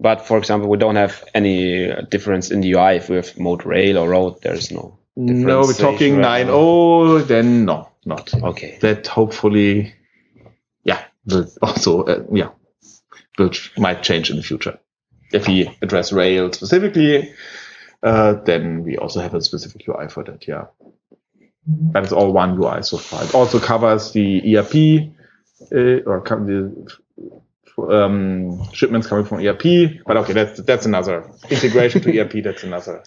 But 0.00 0.26
for 0.26 0.38
example, 0.38 0.68
we 0.68 0.78
don't 0.78 0.96
have 0.96 1.24
any 1.34 1.92
difference 2.10 2.50
in 2.50 2.60
the 2.60 2.72
UI 2.72 2.96
if 2.96 3.08
we 3.08 3.16
have 3.16 3.38
mode 3.38 3.66
rail 3.66 3.98
or 3.98 4.08
road. 4.08 4.40
There's 4.42 4.70
no. 4.70 4.98
No, 5.16 5.62
we're 5.62 5.72
talking 5.72 6.16
Differentiation 6.16 6.20
right 6.20 6.46
9.0, 6.46 7.26
then 7.26 7.64
no, 7.64 7.88
not. 8.04 8.32
Okay. 8.32 8.78
That 8.82 9.08
hopefully, 9.08 9.92
yeah, 10.84 11.02
will 11.26 11.48
also, 11.60 12.04
uh, 12.04 12.22
yeah, 12.32 12.50
which 13.36 13.76
might 13.76 14.04
change 14.04 14.30
in 14.30 14.36
the 14.36 14.44
future. 14.44 14.78
If 15.32 15.46
we 15.46 15.76
address 15.82 16.12
rail 16.12 16.52
specifically, 16.52 17.34
uh, 18.02 18.34
then 18.44 18.84
we 18.84 18.96
also 18.96 19.20
have 19.20 19.34
a 19.34 19.42
specific 19.42 19.86
UI 19.88 20.08
for 20.08 20.24
that, 20.24 20.46
yeah. 20.46 20.66
But 21.66 22.04
it's 22.04 22.12
all 22.12 22.32
one 22.32 22.58
UI 22.58 22.82
so 22.82 22.96
far. 22.96 23.24
It 23.24 23.34
also 23.34 23.58
covers 23.58 24.12
the 24.12 24.56
ERP, 24.56 25.12
uh, 25.72 26.08
or 26.08 26.20
the 26.20 26.86
um, 27.78 28.72
shipments 28.72 29.06
coming 29.06 29.24
from 29.24 29.44
ERP. 29.44 30.02
But 30.06 30.16
okay, 30.18 30.32
that's 30.32 30.60
that's 30.62 30.86
another 30.86 31.30
integration 31.50 32.00
to 32.02 32.18
ERP. 32.18 32.42
That's 32.42 32.64
another 32.64 33.02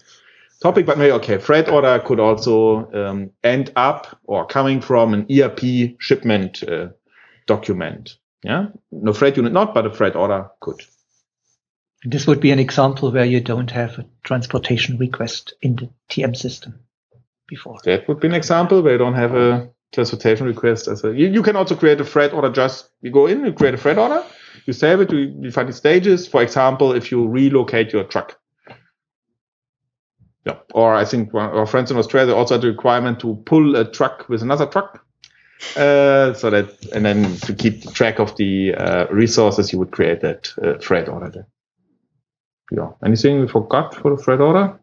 topic. 0.62 0.86
But 0.86 0.98
maybe 0.98 1.12
okay, 1.14 1.38
freight 1.38 1.70
order 1.70 2.00
could 2.06 2.20
also 2.20 2.92
um, 2.94 3.32
end 3.44 3.72
up 3.76 4.20
or 4.26 4.46
coming 4.46 4.82
from 4.82 5.14
an 5.14 5.26
ERP 5.32 5.96
shipment 6.00 6.64
uh, 6.64 6.90
document. 7.48 8.18
Yeah, 8.44 8.68
no 8.92 9.14
freight 9.14 9.38
unit 9.38 9.54
not, 9.54 9.74
but 9.74 9.86
a 9.86 9.92
freight 9.92 10.16
order 10.16 10.50
could. 10.60 10.82
This 12.04 12.26
would 12.26 12.40
be 12.40 12.52
an 12.52 12.60
example 12.60 13.12
where 13.12 13.26
you 13.26 13.42
don't 13.42 13.70
have 13.72 14.00
a 14.00 14.06
transportation 14.24 14.98
request 14.98 15.54
in 15.62 15.76
the 15.76 15.90
TM 16.10 16.36
system 16.36 16.80
before. 17.48 17.78
That 17.84 18.08
would 18.08 18.20
be 18.20 18.28
an 18.28 18.34
example 18.34 18.82
where 18.82 18.94
you 18.94 18.98
don't 18.98 19.14
have 19.14 19.36
a 19.36 19.70
transportation 19.92 20.48
request 20.48 20.88
as 20.88 21.04
a. 21.04 21.10
You, 21.10 21.28
you 21.28 21.44
can 21.44 21.56
also 21.56 21.76
create 21.76 22.02
a 22.02 22.06
freight 22.06 22.34
order. 22.34 22.50
Just 22.50 22.90
you 23.02 23.12
go 23.12 23.28
in, 23.28 23.46
you 23.46 23.54
create 23.54 23.76
a 23.76 23.78
freight 23.78 24.00
order, 24.00 24.24
you 24.66 24.74
save 24.74 25.02
it, 25.02 25.12
you 25.12 25.28
define 25.28 25.68
the 25.68 25.74
stages. 25.74 26.28
For 26.28 26.42
example, 26.42 26.94
if 26.94 27.12
you 27.12 27.28
relocate 27.28 27.94
your 27.94 28.04
truck. 28.06 28.40
Yeah, 30.44 30.58
or 30.74 30.96
I 30.96 31.06
think 31.06 31.36
our 31.36 31.68
friends 31.68 31.92
in 31.92 31.98
Australia 31.98 32.34
also 32.34 32.56
had 32.56 32.62
the 32.62 32.70
requirement 32.70 33.20
to 33.20 33.36
pull 33.46 33.76
a 33.76 33.86
truck 33.86 34.28
with 34.28 34.42
another 34.42 34.66
truck, 34.66 35.06
uh, 35.76 36.34
so 36.34 36.50
that 36.50 36.84
and 36.96 37.06
then 37.06 37.36
to 37.42 37.54
keep 37.54 37.94
track 37.94 38.18
of 38.18 38.36
the 38.38 38.74
uh, 38.74 39.06
resources, 39.12 39.72
you 39.72 39.78
would 39.78 39.92
create 39.92 40.22
that 40.22 40.52
uh, 40.64 40.80
freight 40.80 41.08
order. 41.08 41.30
There. 41.30 41.48
Yeah. 42.72 42.92
Anything 43.06 43.42
we 43.42 43.48
forgot 43.48 43.94
for 43.96 44.16
the 44.16 44.24
freight 44.24 44.40
order? 44.40 44.80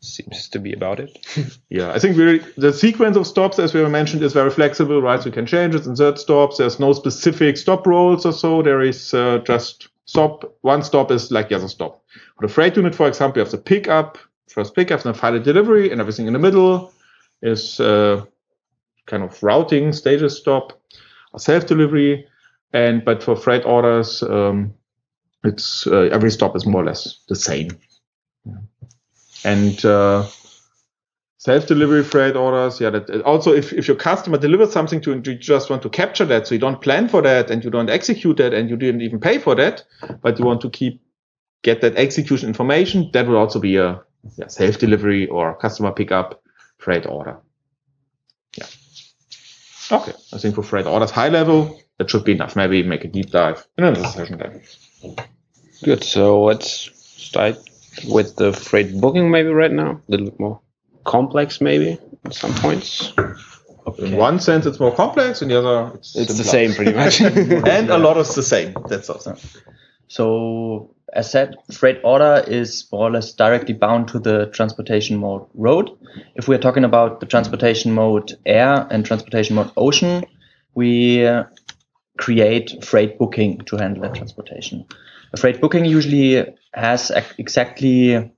Seems 0.00 0.48
to 0.50 0.58
be 0.58 0.72
about 0.72 1.00
it. 1.00 1.18
Yeah, 1.68 1.92
I 1.92 1.98
think 1.98 2.16
we 2.16 2.38
the 2.56 2.72
sequence 2.72 3.16
of 3.16 3.26
stops, 3.26 3.58
as 3.58 3.74
we 3.74 3.84
mentioned, 3.88 4.22
is 4.22 4.32
very 4.32 4.50
flexible, 4.50 5.02
right? 5.02 5.20
So 5.20 5.26
you 5.26 5.32
can 5.32 5.46
change 5.46 5.74
it, 5.74 5.86
insert 5.86 6.18
stops. 6.18 6.58
There's 6.58 6.78
no 6.78 6.92
specific 6.92 7.56
stop 7.56 7.86
roles 7.86 8.24
or 8.24 8.32
so. 8.32 8.62
There 8.62 8.82
is 8.82 9.14
uh, 9.14 9.38
just 9.44 9.88
stop. 10.04 10.56
One 10.62 10.82
stop 10.82 11.10
is 11.10 11.30
like 11.30 11.48
the 11.48 11.56
other 11.56 11.68
stop. 11.68 12.02
For 12.36 12.46
the 12.46 12.52
freight 12.52 12.76
unit, 12.76 12.94
for 12.94 13.08
example, 13.08 13.40
you 13.40 13.44
have 13.44 13.50
the 13.52 13.58
pickup, 13.58 14.18
first 14.48 14.74
pickup, 14.74 15.02
then 15.02 15.14
final 15.14 15.40
delivery, 15.42 15.90
and 15.90 16.00
everything 16.00 16.26
in 16.26 16.32
the 16.32 16.38
middle 16.38 16.92
is 17.42 17.80
uh, 17.80 18.24
kind 19.06 19.22
of 19.24 19.42
routing 19.42 19.92
stages 19.92 20.36
stop, 20.36 20.80
or 21.32 21.40
self 21.40 21.66
delivery. 21.66 22.26
And 22.72 23.04
but 23.04 23.22
for 23.22 23.36
freight 23.36 23.64
orders, 23.64 24.22
um, 24.22 24.74
it's 25.44 25.86
uh, 25.86 26.08
every 26.12 26.30
stop 26.30 26.56
is 26.56 26.66
more 26.66 26.82
or 26.82 26.86
less 26.86 27.18
the 27.28 27.36
same. 27.36 27.70
And 29.44 29.84
uh, 29.84 30.26
self-delivery 31.38 32.02
freight 32.02 32.36
orders, 32.36 32.80
yeah. 32.80 32.90
That 32.90 33.22
also, 33.22 33.52
if, 33.52 33.72
if 33.72 33.86
your 33.86 33.96
customer 33.96 34.38
delivers 34.38 34.72
something 34.72 35.00
to 35.02 35.12
you, 35.12 35.22
you 35.24 35.38
just 35.38 35.70
want 35.70 35.82
to 35.82 35.90
capture 35.90 36.24
that, 36.24 36.46
so 36.46 36.54
you 36.54 36.60
don't 36.60 36.80
plan 36.80 37.08
for 37.08 37.22
that, 37.22 37.50
and 37.50 37.62
you 37.62 37.70
don't 37.70 37.90
execute 37.90 38.36
that, 38.38 38.54
and 38.54 38.68
you 38.68 38.76
didn't 38.76 39.02
even 39.02 39.20
pay 39.20 39.38
for 39.38 39.54
that, 39.54 39.84
but 40.22 40.38
you 40.38 40.44
want 40.44 40.60
to 40.62 40.70
keep 40.70 41.00
get 41.62 41.80
that 41.80 41.96
execution 41.96 42.48
information, 42.48 43.10
that 43.12 43.26
would 43.26 43.36
also 43.36 43.58
be 43.58 43.76
a 43.76 44.00
yeah, 44.36 44.46
self-delivery 44.46 45.26
or 45.26 45.56
customer 45.56 45.92
pickup 45.92 46.42
freight 46.78 47.06
order. 47.06 47.38
Yeah. 48.56 48.66
Okay, 49.90 50.12
I 50.32 50.38
think 50.38 50.54
for 50.54 50.62
freight 50.62 50.86
orders, 50.86 51.10
high 51.10 51.28
level, 51.28 51.80
that 51.98 52.10
should 52.10 52.24
be 52.24 52.32
enough. 52.32 52.56
Maybe 52.56 52.82
make 52.82 53.04
a 53.04 53.08
deep 53.08 53.30
dive 53.30 53.66
in 53.78 53.84
another 53.84 54.08
session 54.08 54.38
then. 54.38 54.62
Good. 55.82 56.04
So 56.04 56.42
let's 56.44 56.90
start 57.22 57.58
with 58.08 58.36
the 58.36 58.52
freight 58.52 59.00
booking 59.00 59.30
maybe 59.30 59.48
right 59.48 59.72
now. 59.72 60.00
A 60.08 60.10
little 60.10 60.26
bit 60.26 60.40
more 60.40 60.60
complex 61.04 61.60
maybe 61.60 61.98
at 62.24 62.34
some 62.34 62.54
points. 62.54 63.12
In 63.98 64.16
one 64.16 64.40
sense, 64.40 64.66
it's 64.66 64.80
more 64.80 64.94
complex. 64.94 65.42
In 65.42 65.48
the 65.48 65.58
other, 65.58 65.94
it's, 65.94 66.16
It's 66.16 66.36
the 66.36 66.44
same 66.44 66.74
pretty 66.74 66.92
much. 66.92 67.20
and 67.20 67.90
a 67.90 67.98
lot 67.98 68.16
is 68.16 68.34
the 68.34 68.42
same. 68.42 68.74
That's 68.88 69.08
also. 69.08 69.36
So, 70.08 70.94
as 71.12 71.30
said, 71.30 71.54
freight 71.72 72.00
order 72.02 72.44
is 72.46 72.86
more 72.92 73.08
or 73.08 73.10
less 73.12 73.32
directly 73.32 73.74
bound 73.74 74.08
to 74.08 74.18
the 74.18 74.46
transportation 74.46 75.16
mode 75.16 75.46
road. 75.54 75.90
If 76.34 76.48
we're 76.48 76.58
talking 76.58 76.84
about 76.84 77.20
the 77.20 77.26
transportation 77.26 77.92
mode 77.92 78.36
air 78.44 78.86
and 78.90 79.06
transportation 79.06 79.54
mode 79.54 79.70
ocean, 79.76 80.24
we 80.74 81.24
uh, 81.24 81.44
create 82.16 82.84
freight 82.84 83.18
booking 83.18 83.58
to 83.66 83.76
handle 83.76 84.02
that 84.02 84.14
transportation. 84.14 84.84
A 85.32 85.36
freight 85.36 85.60
booking 85.60 85.84
usually 85.84 86.46
has 86.72 87.10
ac- 87.10 87.34
exactly 87.38 88.30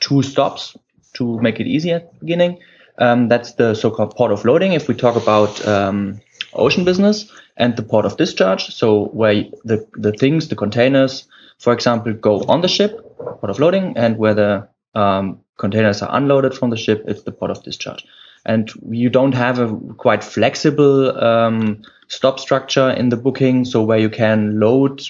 two 0.00 0.22
stops 0.22 0.76
to 1.14 1.40
make 1.40 1.60
it 1.60 1.66
easy 1.66 1.92
at 1.92 2.12
the 2.12 2.18
beginning. 2.20 2.58
Um, 2.98 3.28
that's 3.28 3.54
the 3.54 3.74
so-called 3.74 4.14
port 4.16 4.32
of 4.32 4.44
loading. 4.44 4.72
If 4.72 4.88
we 4.88 4.94
talk 4.94 5.16
about 5.16 5.66
um, 5.66 6.20
ocean 6.52 6.84
business 6.84 7.30
and 7.56 7.76
the 7.76 7.82
port 7.82 8.04
of 8.04 8.16
discharge, 8.16 8.66
so 8.74 9.06
where 9.06 9.44
the 9.64 9.86
the 9.94 10.12
things, 10.12 10.48
the 10.48 10.56
containers, 10.56 11.26
for 11.58 11.72
example, 11.72 12.12
go 12.12 12.40
on 12.44 12.60
the 12.60 12.68
ship, 12.68 12.92
port 13.16 13.50
of 13.50 13.58
loading, 13.58 13.96
and 13.96 14.18
where 14.18 14.34
the 14.34 14.68
um, 14.94 15.40
containers 15.56 16.02
are 16.02 16.14
unloaded 16.14 16.54
from 16.54 16.70
the 16.70 16.76
ship, 16.76 17.04
it's 17.06 17.22
the 17.22 17.32
port 17.32 17.50
of 17.50 17.62
discharge. 17.62 18.04
And 18.46 18.70
you 18.90 19.10
don't 19.10 19.34
have 19.34 19.58
a 19.58 19.76
quite 19.98 20.24
flexible 20.24 21.16
um, 21.22 21.82
stop 22.08 22.40
structure 22.40 22.90
in 22.90 23.10
the 23.10 23.16
booking, 23.16 23.64
so 23.64 23.82
where 23.82 23.98
you 23.98 24.10
can 24.10 24.58
load 24.58 25.02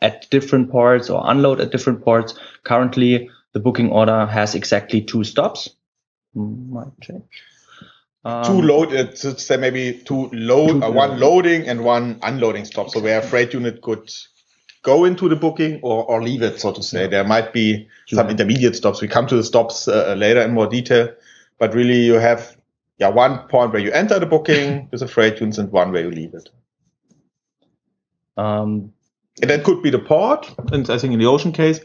at 0.00 0.28
different 0.30 0.70
ports 0.70 1.10
or 1.10 1.22
unload 1.24 1.60
at 1.60 1.72
different 1.72 2.04
ports. 2.04 2.38
Currently, 2.64 3.30
the 3.52 3.60
booking 3.60 3.90
order 3.90 4.26
has 4.26 4.54
exactly 4.54 5.00
two 5.00 5.24
stops. 5.24 5.70
Might 6.34 7.00
change. 7.00 7.24
Um, 8.24 8.44
two 8.44 8.62
load, 8.62 8.92
uh, 8.92 9.04
to 9.04 9.38
say 9.38 9.56
maybe 9.56 10.02
two 10.04 10.28
load, 10.32 10.82
uh, 10.82 10.90
one 10.90 11.20
loading 11.20 11.68
and 11.68 11.84
one 11.84 12.18
unloading 12.22 12.64
stop. 12.64 12.90
So 12.90 13.00
where 13.00 13.20
a 13.20 13.22
freight 13.22 13.52
unit 13.52 13.82
could 13.82 14.10
go 14.82 15.04
into 15.04 15.28
the 15.28 15.36
booking 15.36 15.80
or, 15.82 16.04
or 16.04 16.22
leave 16.22 16.42
it, 16.42 16.60
so 16.60 16.72
to 16.72 16.82
say. 16.82 17.06
There 17.06 17.24
might 17.24 17.52
be 17.52 17.88
some 18.08 18.28
intermediate 18.28 18.76
stops. 18.76 19.00
We 19.00 19.08
come 19.08 19.26
to 19.28 19.36
the 19.36 19.44
stops 19.44 19.88
uh, 19.88 20.14
later 20.16 20.40
in 20.42 20.54
more 20.54 20.66
detail, 20.66 21.08
but 21.58 21.74
really 21.74 22.00
you 22.00 22.14
have 22.14 22.56
yeah 22.98 23.08
one 23.08 23.48
point 23.48 23.72
where 23.72 23.82
you 23.82 23.92
enter 23.92 24.18
the 24.18 24.26
booking 24.26 24.88
with 24.92 25.02
a 25.02 25.08
freight 25.08 25.40
unit 25.40 25.58
and 25.58 25.70
one 25.72 25.92
where 25.92 26.02
you 26.04 26.10
leave 26.10 26.34
it. 26.34 26.48
Um, 28.36 28.92
And 29.40 29.50
that 29.50 29.64
could 29.64 29.82
be 29.82 29.90
the 29.90 29.98
port, 29.98 30.50
and 30.72 30.88
I 30.88 30.98
think 30.98 31.12
in 31.12 31.18
the 31.18 31.26
ocean 31.26 31.52
case, 31.52 31.80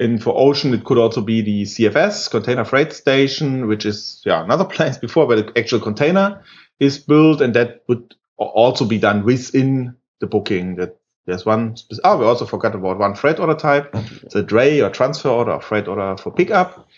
and 0.00 0.22
for 0.22 0.34
ocean 0.36 0.72
it 0.74 0.84
could 0.84 0.98
also 0.98 1.20
be 1.20 1.42
the 1.42 1.62
CFS, 1.64 2.30
container 2.30 2.64
freight 2.64 2.92
station, 2.92 3.68
which 3.68 3.84
is 3.84 4.22
yeah 4.24 4.42
another 4.42 4.64
place 4.76 4.98
before 4.98 5.26
where 5.26 5.42
the 5.42 5.52
actual 5.58 5.80
container 5.80 6.42
is 6.80 6.98
built, 6.98 7.40
and 7.40 7.54
that 7.54 7.82
would 7.88 8.14
also 8.38 8.84
be 8.86 8.98
done 8.98 9.24
within 9.24 9.96
the 10.20 10.26
booking. 10.26 10.76
That 10.76 10.96
there's 11.26 11.44
one. 11.46 11.76
Oh, 12.04 12.16
we 12.18 12.24
also 12.24 12.46
forgot 12.46 12.74
about 12.74 12.98
one 12.98 13.14
freight 13.14 13.38
order 13.38 13.54
type, 13.54 13.92
the 14.32 14.42
dray 14.42 14.80
or 14.80 14.90
transfer 14.90 15.28
order, 15.28 15.52
or 15.52 15.60
freight 15.60 15.88
order 15.88 16.16
for 16.16 16.32
pickup. 16.32 16.88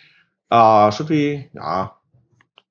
Uh, 0.50 0.90
should 0.92 1.08
we? 1.10 1.48
Yeah. 1.52 1.88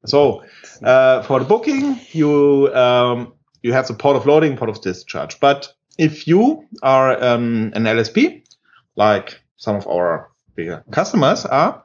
So 0.06 0.44
uh, 0.84 1.24
for 1.24 1.40
the 1.40 1.46
booking, 1.46 2.00
you 2.12 2.74
um, 2.74 3.34
you 3.62 3.74
have 3.74 3.88
the 3.88 3.94
port 3.94 4.16
of 4.16 4.26
loading, 4.26 4.58
port 4.58 4.70
of 4.70 4.82
discharge. 4.82 5.40
But 5.40 5.74
if 5.98 6.28
you 6.28 6.66
are 6.84 7.24
um, 7.24 7.72
an 7.76 7.84
LSP, 7.84 8.44
like 8.96 9.42
some 9.58 9.76
of 9.76 9.88
our 9.88 10.30
bigger 10.56 10.84
customers 10.92 11.46
are, 11.46 11.84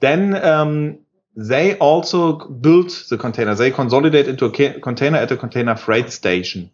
then 0.00 0.34
um, 0.44 0.98
they 1.36 1.76
also 1.78 2.38
build 2.48 2.90
the 3.08 3.16
container. 3.16 3.54
They 3.54 3.70
consolidate 3.70 4.28
into 4.28 4.46
a 4.46 4.80
container 4.80 5.18
at 5.18 5.30
a 5.30 5.36
container 5.36 5.76
freight 5.76 6.10
station. 6.10 6.70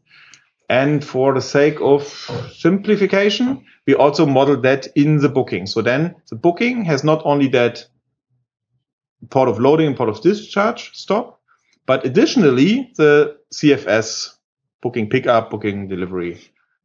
And 0.69 1.05
for 1.05 1.35
the 1.35 1.43
sake 1.43 1.81
of 1.81 2.05
simplification, 2.53 3.65
we 3.87 3.95
also 3.95 4.27
model 4.27 4.61
that 4.63 4.89
in 4.97 5.19
the 5.19 5.29
booking. 5.29 5.67
So 5.67 5.83
then 5.83 6.17
the 6.29 6.37
booking 6.37 6.85
has 6.87 7.05
not 7.05 7.23
only 7.25 7.47
that 7.49 7.87
port 9.31 9.49
of 9.49 9.59
loading 9.59 9.87
and 9.87 9.97
port 9.97 10.09
of 10.09 10.21
discharge 10.23 10.91
stop, 10.95 11.41
but 11.87 12.05
additionally 12.05 12.93
the 12.97 13.37
CFS 13.53 14.35
booking 14.83 15.09
pickup, 15.09 15.51
booking 15.51 15.89
delivery 15.89 16.41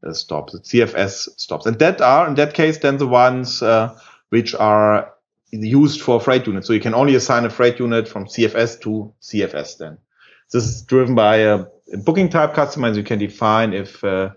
uh, 0.06 0.13
stops, 0.13 0.54
the 0.54 0.60
CFS 0.60 1.30
stops. 1.38 1.65
And 1.65 1.77
that 1.80 2.01
are, 2.01 2.27
in 2.27 2.36
that 2.36 2.54
case, 2.54 2.77
then 2.80 2.97
the 2.97 3.08
ones 3.08 3.62
uh, 3.62 3.97
which 4.30 4.56
are 4.56 5.12
used 5.51 6.01
for 6.01 6.19
freight 6.19 6.47
units. 6.47 6.67
So 6.67 6.73
you 6.73 6.80
can 6.80 6.93
only 6.93 7.15
assign 7.15 7.45
a 7.45 7.49
freight 7.49 7.80
unit 7.80 8.08
from 8.08 8.25
CFS 8.25 8.80
to 8.82 9.13
CFS 9.21 9.77
then. 9.77 9.97
This 10.51 10.65
is 10.65 10.82
driven 10.82 11.15
by 11.15 11.38
a, 11.38 11.65
booking 12.06 12.30
type 12.30 12.54
customer. 12.54 12.89
You 12.91 13.04
can 13.04 13.19
define 13.19 13.73
if 13.73 14.04
uh, 14.04 14.30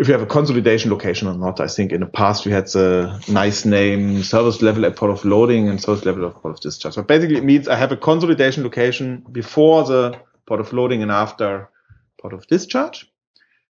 if 0.00 0.08
you 0.08 0.14
have 0.14 0.22
a 0.22 0.26
consolidation 0.26 0.90
location 0.90 1.28
or 1.28 1.34
not. 1.34 1.60
I 1.60 1.66
think 1.66 1.92
in 1.92 2.00
the 2.00 2.06
past 2.06 2.46
we 2.46 2.52
had 2.52 2.66
the 2.68 3.22
nice 3.28 3.66
name 3.66 4.22
service 4.22 4.62
level 4.62 4.86
at 4.86 4.96
port 4.96 5.10
of 5.10 5.26
loading 5.26 5.68
and 5.68 5.78
service 5.78 6.06
level 6.06 6.24
of 6.24 6.34
port 6.36 6.54
of 6.54 6.60
discharge. 6.60 6.94
So 6.94 7.02
basically 7.02 7.36
it 7.36 7.44
means 7.44 7.68
I 7.68 7.76
have 7.76 7.92
a 7.92 7.98
consolidation 7.98 8.64
location 8.64 9.22
before 9.30 9.84
the 9.84 10.18
port 10.46 10.60
of 10.60 10.72
loading 10.72 11.02
and 11.02 11.10
after 11.12 11.68
port 12.18 12.32
of 12.32 12.46
discharge. 12.46 13.12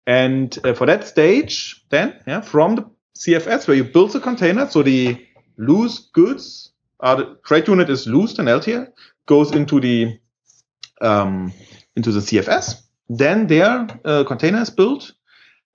And 0.07 0.57
uh, 0.65 0.73
for 0.75 0.87
that 0.87 1.05
stage, 1.05 1.85
then, 1.91 2.21
yeah, 2.29 2.43
from 2.43 2.77
the 2.77 2.91
CFS 3.19 3.67
where 3.67 3.77
you 3.77 3.83
build 3.85 4.13
the 4.13 4.21
container, 4.21 4.71
so 4.71 4.85
the 4.85 5.27
loose 5.57 5.99
goods 6.13 6.71
are 7.01 7.17
the 7.17 7.39
freight 7.45 7.67
unit 7.67 7.91
is 7.91 8.07
loosed 8.07 8.39
and 8.39 8.47
LTL 8.47 8.87
goes 9.27 9.51
into 9.51 9.81
the 9.81 10.17
um, 11.01 11.53
into 11.97 12.13
the 12.13 12.21
CFS. 12.21 12.83
Then 13.09 13.49
their 13.49 13.89
uh, 14.05 14.23
container 14.23 14.61
is 14.61 14.71
built, 14.71 15.13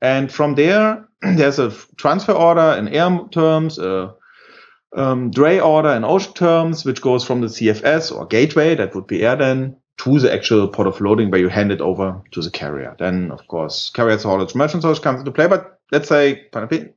and 0.01 0.31
from 0.31 0.55
there 0.55 1.07
there's 1.21 1.59
a 1.59 1.71
transfer 1.97 2.33
order 2.33 2.77
in 2.77 2.87
air 2.89 3.19
terms, 3.31 3.79
a 3.79 4.13
um, 4.95 5.31
dray 5.31 5.59
order 5.59 5.89
in 5.89 6.03
ocean 6.03 6.33
terms, 6.33 6.85
which 6.85 7.01
goes 7.01 7.25
from 7.25 7.41
the 7.41 7.47
CFS 7.47 8.15
or 8.15 8.25
gateway 8.25 8.75
that 8.75 8.95
would 8.95 9.07
be 9.07 9.23
air 9.23 9.35
then 9.35 9.77
to 9.97 10.19
the 10.19 10.33
actual 10.33 10.67
port 10.67 10.87
of 10.87 10.99
loading 10.99 11.31
where 11.31 11.39
you 11.39 11.49
hand 11.49 11.71
it 11.71 11.81
over 11.81 12.21
to 12.31 12.41
the 12.41 12.51
carrier. 12.51 12.95
Then 12.99 13.31
of 13.31 13.47
course 13.47 13.89
carrier 13.89 14.17
haulage, 14.17 14.55
merchant 14.55 14.83
haulage 14.83 15.01
comes 15.01 15.19
into 15.19 15.31
play, 15.31 15.47
but 15.47 15.79
let's 15.91 16.09
say 16.09 16.47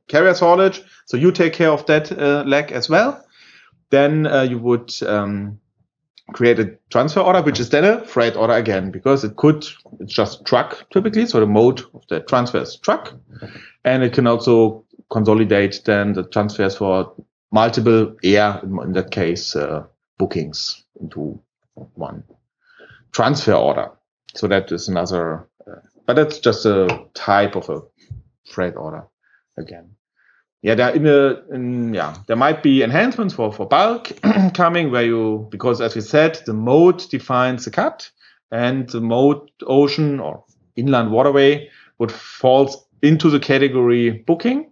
carrier 0.07 0.33
haulage, 0.33 0.81
so 1.05 1.17
you 1.17 1.31
take 1.31 1.53
care 1.53 1.71
of 1.71 1.85
that 1.85 2.11
uh, 2.11 2.43
leg 2.45 2.71
as 2.71 2.89
well. 2.89 3.23
Then 3.89 4.27
uh, 4.27 4.43
you 4.43 4.59
would 4.59 4.91
um, 5.03 5.59
create 6.33 6.59
a 6.59 6.77
transfer 6.89 7.21
order, 7.21 7.41
which 7.41 7.59
is 7.59 7.69
then 7.69 7.85
a 7.85 8.05
freight 8.05 8.35
order 8.35 8.53
again, 8.53 8.91
because 8.91 9.23
it 9.23 9.35
could, 9.35 9.65
it's 9.99 10.13
just 10.13 10.45
truck 10.45 10.89
typically. 10.91 11.25
So 11.25 11.39
the 11.39 11.45
mode 11.45 11.81
of 11.93 12.05
the 12.09 12.21
transfer 12.21 12.61
is 12.61 12.77
truck. 12.77 13.13
And 13.85 14.03
it 14.03 14.13
can 14.13 14.27
also 14.27 14.85
consolidate 15.09 15.81
then 15.85 16.13
the 16.13 16.23
transfers 16.23 16.75
for 16.75 17.13
multiple 17.51 18.15
air, 18.23 18.59
in 18.63 18.93
that 18.93 19.11
case, 19.11 19.55
uh, 19.55 19.83
bookings 20.17 20.83
into 20.99 21.41
one 21.95 22.23
transfer 23.11 23.53
order. 23.53 23.91
So 24.35 24.47
that 24.47 24.71
is 24.71 24.87
another, 24.87 25.47
uh, 25.67 25.79
but 26.05 26.15
that's 26.15 26.39
just 26.39 26.65
a 26.65 27.05
type 27.13 27.55
of 27.55 27.69
a 27.69 27.81
freight 28.45 28.75
order 28.75 29.07
again. 29.57 29.95
Yeah, 30.61 30.75
there 30.75 30.93
in 30.93 31.07
a 31.07 31.41
in, 31.53 31.93
yeah 31.93 32.15
there 32.27 32.35
might 32.35 32.61
be 32.61 32.83
enhancements 32.83 33.33
for 33.33 33.53
for 33.53 33.65
bulk 33.65 34.11
coming 34.53 34.91
where 34.91 35.05
you 35.05 35.47
because 35.51 35.79
as 35.79 35.95
we 35.95 36.01
said 36.01 36.37
the 36.45 36.53
mode 36.53 36.99
defines 37.09 37.63
the 37.63 37.71
cut 37.71 38.11
and 38.51 38.89
the 38.89 38.99
mode 38.99 39.49
ocean 39.67 40.19
or 40.19 40.43
inland 40.75 41.11
waterway 41.11 41.69
would 41.97 42.11
fall 42.11 42.89
into 43.01 43.29
the 43.29 43.39
category 43.39 44.09
booking 44.11 44.69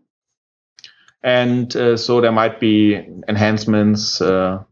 and 1.23 1.75
uh, 1.75 1.95
so 1.97 2.21
there 2.21 2.31
might 2.31 2.59
be 2.59 2.95
enhancements 3.27 4.21
uh, 4.21 4.63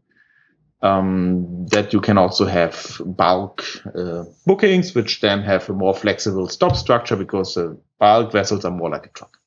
um, 0.82 1.66
that 1.68 1.92
you 1.92 2.00
can 2.00 2.18
also 2.18 2.46
have 2.46 3.00
bulk 3.04 3.64
uh, 3.94 4.24
bookings, 4.46 4.94
which 4.94 5.20
then 5.20 5.42
have 5.42 5.68
a 5.68 5.72
more 5.72 5.94
flexible 5.94 6.48
stop 6.48 6.76
structure 6.76 7.16
because 7.16 7.56
uh, 7.56 7.74
bulk 7.98 8.32
vessels 8.32 8.64
are 8.64 8.70
more 8.70 8.90
like 8.90 9.06
a 9.06 9.10
truck. 9.10 9.38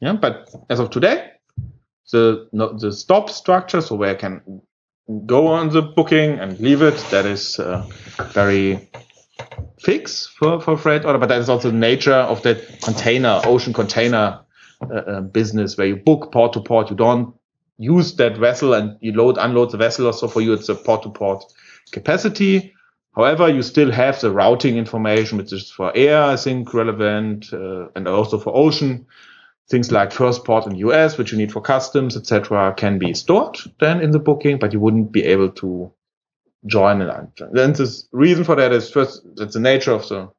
Yeah, 0.00 0.14
but 0.14 0.50
as 0.68 0.80
of 0.80 0.90
today, 0.90 1.30
the 2.12 2.48
no, 2.52 2.76
the 2.76 2.92
stop 2.92 3.30
structure, 3.30 3.80
so 3.80 3.96
where 3.96 4.10
I 4.10 4.14
can 4.14 4.62
go 5.26 5.46
on 5.48 5.70
the 5.70 5.82
booking 5.82 6.38
and 6.38 6.58
leave 6.60 6.82
it, 6.82 6.96
that 7.10 7.26
is 7.26 7.58
uh, 7.58 7.86
very 8.32 8.88
fixed 9.80 10.30
for, 10.30 10.60
for 10.60 10.76
freight 10.76 11.04
order, 11.04 11.18
but 11.18 11.28
that 11.28 11.40
is 11.40 11.48
also 11.48 11.70
the 11.70 11.76
nature 11.76 12.14
of 12.14 12.42
that 12.42 12.80
container, 12.82 13.40
ocean 13.44 13.72
container 13.72 14.40
uh, 14.82 14.94
uh, 14.94 15.20
business 15.20 15.76
where 15.76 15.86
you 15.86 15.96
book 15.96 16.32
port 16.32 16.52
to 16.54 16.60
port. 16.60 16.90
You 16.90 16.96
don't 16.96 17.34
use 17.78 18.14
that 18.16 18.36
vessel 18.38 18.74
and 18.74 18.96
you 19.00 19.12
load, 19.12 19.36
unload 19.38 19.72
the 19.72 19.76
vessel. 19.76 20.12
So 20.12 20.28
for 20.28 20.40
you, 20.40 20.52
it's 20.52 20.68
a 20.68 20.74
port 20.74 21.02
to 21.02 21.10
port 21.10 21.44
capacity. 21.92 22.72
However, 23.14 23.48
you 23.48 23.62
still 23.62 23.92
have 23.92 24.20
the 24.20 24.30
routing 24.30 24.76
information, 24.76 25.38
which 25.38 25.52
is 25.52 25.70
for 25.70 25.92
air, 25.94 26.22
I 26.22 26.36
think, 26.36 26.74
relevant, 26.74 27.52
uh, 27.52 27.88
and 27.94 28.08
also 28.08 28.38
for 28.38 28.56
ocean. 28.56 29.06
Things 29.70 29.90
like 29.90 30.12
first 30.12 30.44
port 30.44 30.66
in 30.66 30.76
US, 30.76 31.16
which 31.16 31.32
you 31.32 31.38
need 31.38 31.52
for 31.52 31.62
customs, 31.62 32.16
etc., 32.16 32.74
can 32.76 32.98
be 32.98 33.14
stored 33.14 33.56
then 33.80 34.00
in 34.00 34.10
the 34.10 34.18
booking, 34.18 34.58
but 34.58 34.72
you 34.72 34.80
wouldn't 34.80 35.10
be 35.10 35.24
able 35.24 35.50
to 35.52 35.90
join 36.66 37.00
it. 37.00 37.42
Then 37.52 37.72
the 37.72 38.02
reason 38.12 38.44
for 38.44 38.56
that 38.56 38.72
is 38.72 38.90
first, 38.90 39.22
that's 39.36 39.54
the 39.54 39.60
nature 39.60 39.92
of 39.92 40.06
the 40.08 40.30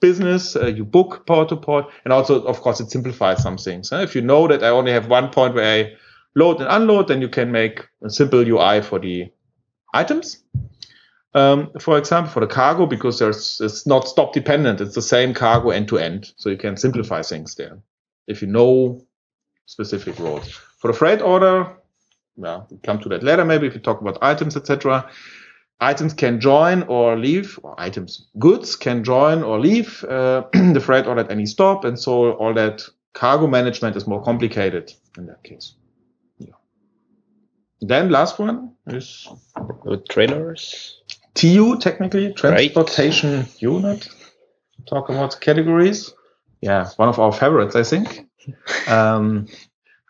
business. 0.00 0.56
Uh, 0.56 0.66
you 0.66 0.84
book 0.84 1.26
port 1.26 1.48
to 1.48 1.56
port, 1.56 1.86
and 2.04 2.12
also, 2.12 2.42
of 2.42 2.60
course, 2.60 2.80
it 2.80 2.90
simplifies 2.90 3.42
some 3.42 3.56
things. 3.56 3.90
If 3.92 4.14
you 4.14 4.20
know 4.20 4.46
that 4.48 4.62
I 4.62 4.68
only 4.68 4.92
have 4.92 5.08
one 5.08 5.30
point 5.30 5.54
where 5.54 5.84
I 5.84 5.92
load 6.34 6.60
and 6.60 6.68
unload, 6.70 7.08
then 7.08 7.22
you 7.22 7.28
can 7.28 7.50
make 7.50 7.86
a 8.02 8.10
simple 8.10 8.40
UI 8.40 8.82
for 8.82 8.98
the 8.98 9.30
items. 9.94 10.42
Um, 11.34 11.70
for 11.80 11.96
example, 11.98 12.30
for 12.30 12.40
the 12.40 12.46
cargo, 12.46 12.86
because 12.86 13.18
there's 13.18 13.58
it's 13.62 13.86
not 13.86 14.08
stop 14.08 14.32
dependent. 14.32 14.80
It's 14.80 14.94
the 14.94 15.02
same 15.02 15.34
cargo 15.34 15.70
end 15.70 15.88
to 15.88 15.98
end, 15.98 16.32
so 16.36 16.50
you 16.50 16.56
can 16.56 16.76
simplify 16.76 17.22
things 17.22 17.54
there 17.54 17.78
if 18.26 18.42
you 18.42 18.48
know 18.48 19.02
specific 19.66 20.18
roads. 20.18 20.48
For 20.78 20.88
the 20.92 20.96
freight 20.96 21.22
order, 21.22 21.76
yeah, 22.36 22.62
we'll 22.70 22.80
come 22.82 22.98
to 23.00 23.08
that 23.10 23.22
later. 23.22 23.44
Maybe 23.44 23.66
if 23.66 23.74
you 23.74 23.80
talk 23.80 24.00
about 24.00 24.18
items, 24.22 24.56
etc. 24.56 25.10
Items 25.80 26.14
can 26.14 26.40
join 26.40 26.82
or 26.84 27.18
leave, 27.18 27.58
or 27.62 27.74
items, 27.78 28.28
goods 28.38 28.76
can 28.76 29.04
join 29.04 29.42
or 29.42 29.60
leave 29.60 30.04
uh, 30.04 30.44
the 30.52 30.80
freight 30.80 31.06
order 31.06 31.20
at 31.20 31.30
any 31.30 31.46
stop, 31.46 31.84
and 31.84 31.98
so 31.98 32.32
all 32.32 32.54
that 32.54 32.82
cargo 33.12 33.46
management 33.46 33.96
is 33.96 34.06
more 34.06 34.22
complicated 34.22 34.92
in 35.16 35.26
that 35.26 35.42
case. 35.42 35.74
Then 37.80 38.08
last 38.10 38.38
one 38.38 38.72
is 38.86 39.28
with 39.84 40.08
trailers. 40.08 41.00
TU 41.34 41.78
technically 41.78 42.32
transportation 42.32 43.40
right. 43.40 43.62
unit. 43.62 44.08
Talk 44.88 45.10
about 45.10 45.40
categories. 45.40 46.12
Yeah, 46.66 46.88
one 46.96 47.08
of 47.08 47.18
our 47.18 47.32
favorites, 47.32 47.76
I 47.76 47.82
think. 47.82 48.26
um, 48.88 49.46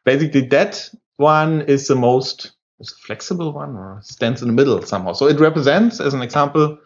basically, 0.04 0.42
that 0.48 0.90
one 1.16 1.62
is 1.62 1.86
the 1.88 1.96
most 1.96 2.52
is 2.80 2.90
flexible 2.90 3.52
one, 3.52 3.76
or 3.76 4.00
stands 4.02 4.42
in 4.42 4.48
the 4.48 4.54
middle 4.54 4.82
somehow. 4.82 5.12
So 5.12 5.26
it 5.28 5.40
represents, 5.40 6.00
as 6.00 6.14
an 6.14 6.22
example, 6.22 6.78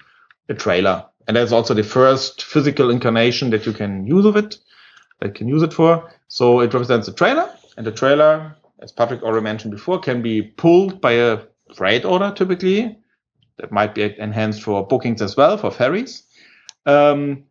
a 0.48 0.54
trailer, 0.54 1.06
and 1.26 1.36
that's 1.36 1.52
also 1.52 1.74
the 1.74 1.82
first 1.82 2.42
physical 2.42 2.90
incarnation 2.90 3.50
that 3.50 3.66
you 3.66 3.72
can 3.72 4.06
use 4.06 4.24
of 4.24 4.36
it. 4.36 4.58
That 5.20 5.34
can 5.34 5.48
use 5.48 5.62
it 5.62 5.72
for. 5.72 6.10
So 6.28 6.60
it 6.60 6.72
represents 6.72 7.08
a 7.08 7.12
trailer, 7.12 7.48
and 7.76 7.86
the 7.86 7.92
trailer 7.92 8.56
as 8.80 8.92
Patrick 8.92 9.22
already 9.22 9.44
mentioned 9.44 9.72
before, 9.72 9.98
can 9.98 10.22
be 10.22 10.42
pulled 10.42 11.00
by 11.00 11.12
a 11.12 11.38
freight 11.74 12.04
order 12.04 12.32
typically. 12.34 12.98
That 13.58 13.72
might 13.72 13.94
be 13.94 14.18
enhanced 14.18 14.62
for 14.62 14.86
bookings 14.86 15.20
as 15.20 15.36
well 15.36 15.58
for 15.58 15.70
ferries. 15.70 16.22
Um, 16.86 17.44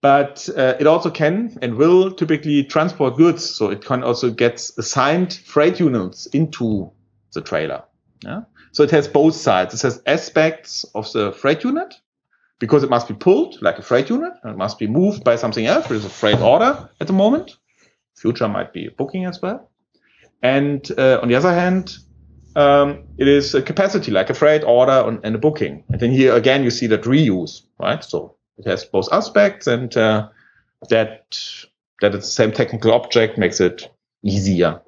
but 0.00 0.48
uh, 0.56 0.74
it 0.78 0.86
also 0.86 1.10
can 1.10 1.56
and 1.62 1.76
will 1.76 2.12
typically 2.12 2.64
transport 2.64 3.16
goods. 3.16 3.48
So 3.48 3.70
it 3.70 3.84
can 3.84 4.02
also 4.02 4.30
get 4.30 4.54
assigned 4.78 5.34
freight 5.34 5.80
units 5.80 6.26
into 6.26 6.92
the 7.32 7.40
trailer. 7.40 7.84
Yeah? 8.24 8.42
So 8.72 8.82
it 8.82 8.90
has 8.90 9.08
both 9.08 9.34
sides. 9.34 9.74
It 9.74 9.82
has 9.82 10.02
aspects 10.06 10.84
of 10.94 11.10
the 11.12 11.32
freight 11.32 11.64
unit 11.64 11.94
because 12.58 12.82
it 12.82 12.90
must 12.90 13.08
be 13.08 13.14
pulled 13.14 13.60
like 13.62 13.78
a 13.78 13.82
freight 13.82 14.10
unit 14.10 14.32
and 14.42 14.52
it 14.52 14.56
must 14.56 14.78
be 14.78 14.86
moved 14.86 15.24
by 15.24 15.36
something 15.36 15.66
else. 15.66 15.86
There 15.88 15.96
is 15.96 16.04
a 16.04 16.10
freight 16.10 16.40
order 16.40 16.88
at 17.00 17.06
the 17.06 17.12
moment. 17.12 17.56
Future 18.14 18.48
might 18.48 18.72
be 18.72 18.88
booking 18.88 19.24
as 19.24 19.40
well. 19.42 19.70
And 20.42 20.88
uh, 20.96 21.20
on 21.22 21.28
the 21.28 21.34
other 21.34 21.52
hand, 21.52 21.96
um, 22.54 23.04
it 23.18 23.28
is 23.28 23.54
a 23.54 23.62
capacity 23.62 24.10
like 24.10 24.30
a 24.30 24.34
freight 24.34 24.64
order 24.64 25.18
and 25.22 25.34
a 25.34 25.38
booking. 25.38 25.84
And 25.88 26.00
then 26.00 26.10
here 26.10 26.34
again, 26.34 26.64
you 26.64 26.70
see 26.70 26.86
that 26.88 27.02
reuse, 27.02 27.62
right? 27.78 28.02
So 28.02 28.35
it 28.58 28.66
has 28.66 28.84
both 28.84 29.12
aspects 29.12 29.66
and 29.66 29.96
uh, 29.96 30.28
that 30.88 31.38
that 32.00 32.14
it's 32.14 32.26
the 32.26 32.32
same 32.32 32.52
technical 32.52 32.92
object 32.92 33.38
makes 33.38 33.60
it 33.60 33.90
easier 34.22 34.80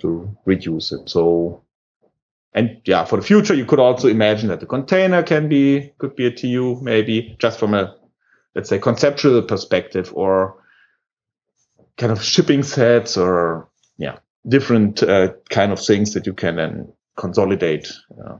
to 0.00 0.36
reduce 0.44 0.92
it. 0.92 1.08
So 1.08 1.62
and 2.54 2.80
yeah, 2.84 3.04
for 3.04 3.16
the 3.16 3.22
future, 3.22 3.54
you 3.54 3.64
could 3.64 3.80
also 3.80 4.08
imagine 4.08 4.48
that 4.48 4.60
the 4.60 4.66
container 4.66 5.22
can 5.22 5.48
be, 5.48 5.92
could 5.98 6.14
be 6.16 6.26
a 6.26 6.30
TU, 6.30 6.78
maybe 6.82 7.34
just 7.38 7.58
from 7.58 7.72
a, 7.72 7.96
let's 8.54 8.68
say, 8.68 8.78
conceptual 8.78 9.40
perspective 9.42 10.12
or 10.14 10.56
kind 11.96 12.12
of 12.12 12.22
shipping 12.22 12.62
sets 12.62 13.16
or, 13.16 13.68
yeah, 13.96 14.18
different 14.46 15.02
uh, 15.02 15.32
kind 15.48 15.72
of 15.72 15.80
things 15.80 16.12
that 16.12 16.26
you 16.26 16.34
can 16.34 16.56
then 16.56 16.92
consolidate 17.16 17.90
uh, 18.22 18.36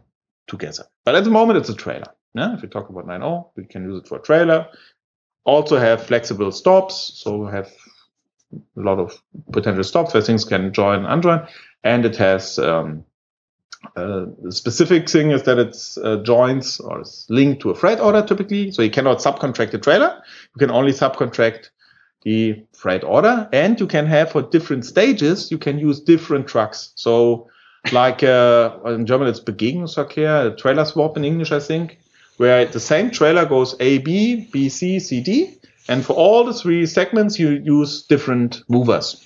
together. 0.46 0.85
But 1.04 1.14
at 1.14 1.24
the 1.24 1.30
moment, 1.30 1.58
it's 1.58 1.70
a 1.70 1.74
trailer. 1.74 2.12
If 2.35 2.62
we 2.62 2.68
talk 2.68 2.88
about 2.88 3.07
9.0, 3.07 3.51
we 3.57 3.64
can 3.64 3.85
use 3.85 4.03
it 4.03 4.09
for 4.09 4.18
a 4.18 4.23
trailer. 4.23 4.68
Also 5.45 5.79
have 5.79 6.07
flexible 6.07 6.53
stops. 6.53 7.12
So 7.16 7.37
we 7.45 7.53
have 7.53 7.71
a 8.53 8.81
lot 8.81 8.99
of 8.99 9.21
potential 9.53 9.85
stops 9.85 10.14
where 10.14 10.23
things 10.23 10.45
can 10.45 10.73
join 10.73 11.01
and 11.01 11.07
unjoin. 11.07 11.47
And 11.85 12.05
it 12.05 12.16
has, 12.16 12.59
um, 12.59 13.05
uh, 13.97 14.27
specific 14.51 15.11
thing 15.11 15.33
is 15.33 15.42
that 15.42 15.59
it's 15.59 15.99
uh, 15.99 16.16
joins 16.18 16.79
or 16.79 17.01
is 17.01 17.27
linked 17.29 17.61
to 17.62 17.71
a 17.71 17.75
freight 17.75 17.99
order 17.99 18.23
typically. 18.23 18.71
So 18.71 18.83
you 18.83 18.90
cannot 18.90 19.18
subcontract 19.18 19.75
a 19.75 19.79
trailer. 19.79 20.23
You 20.55 20.59
can 20.59 20.71
only 20.71 20.92
subcontract 20.92 21.71
the 22.23 22.64
freight 22.73 23.03
order 23.03 23.49
and 23.53 23.79
you 23.81 23.87
can 23.87 24.07
have 24.07 24.31
for 24.31 24.42
different 24.42 24.85
stages, 24.87 25.51
you 25.51 25.59
can 25.59 25.79
use 25.79 26.01
different 26.01 26.47
trucks. 26.47 26.92
So 26.95 27.49
like, 27.90 28.23
uh, 28.23 28.79
in 28.87 29.07
German, 29.07 29.27
it's 29.27 29.40
Begegnungsverkehr, 29.40 30.57
trailer 30.57 30.85
swap 30.85 31.16
in 31.16 31.25
English, 31.25 31.51
I 31.51 31.59
think, 31.59 31.99
where 32.42 32.66
the 32.66 32.81
same 32.81 33.09
trailer 33.09 33.46
goes 33.46 33.76
A, 33.78 33.98
B, 33.98 34.48
B, 34.52 34.68
C, 34.68 34.98
C, 34.98 35.20
D. 35.20 35.55
And 35.88 36.05
for 36.05 36.14
all 36.14 36.42
the 36.44 36.52
three 36.52 36.87
segments, 36.87 37.38
you 37.38 37.50
use 37.50 38.02
different 38.02 38.64
movers 38.68 39.24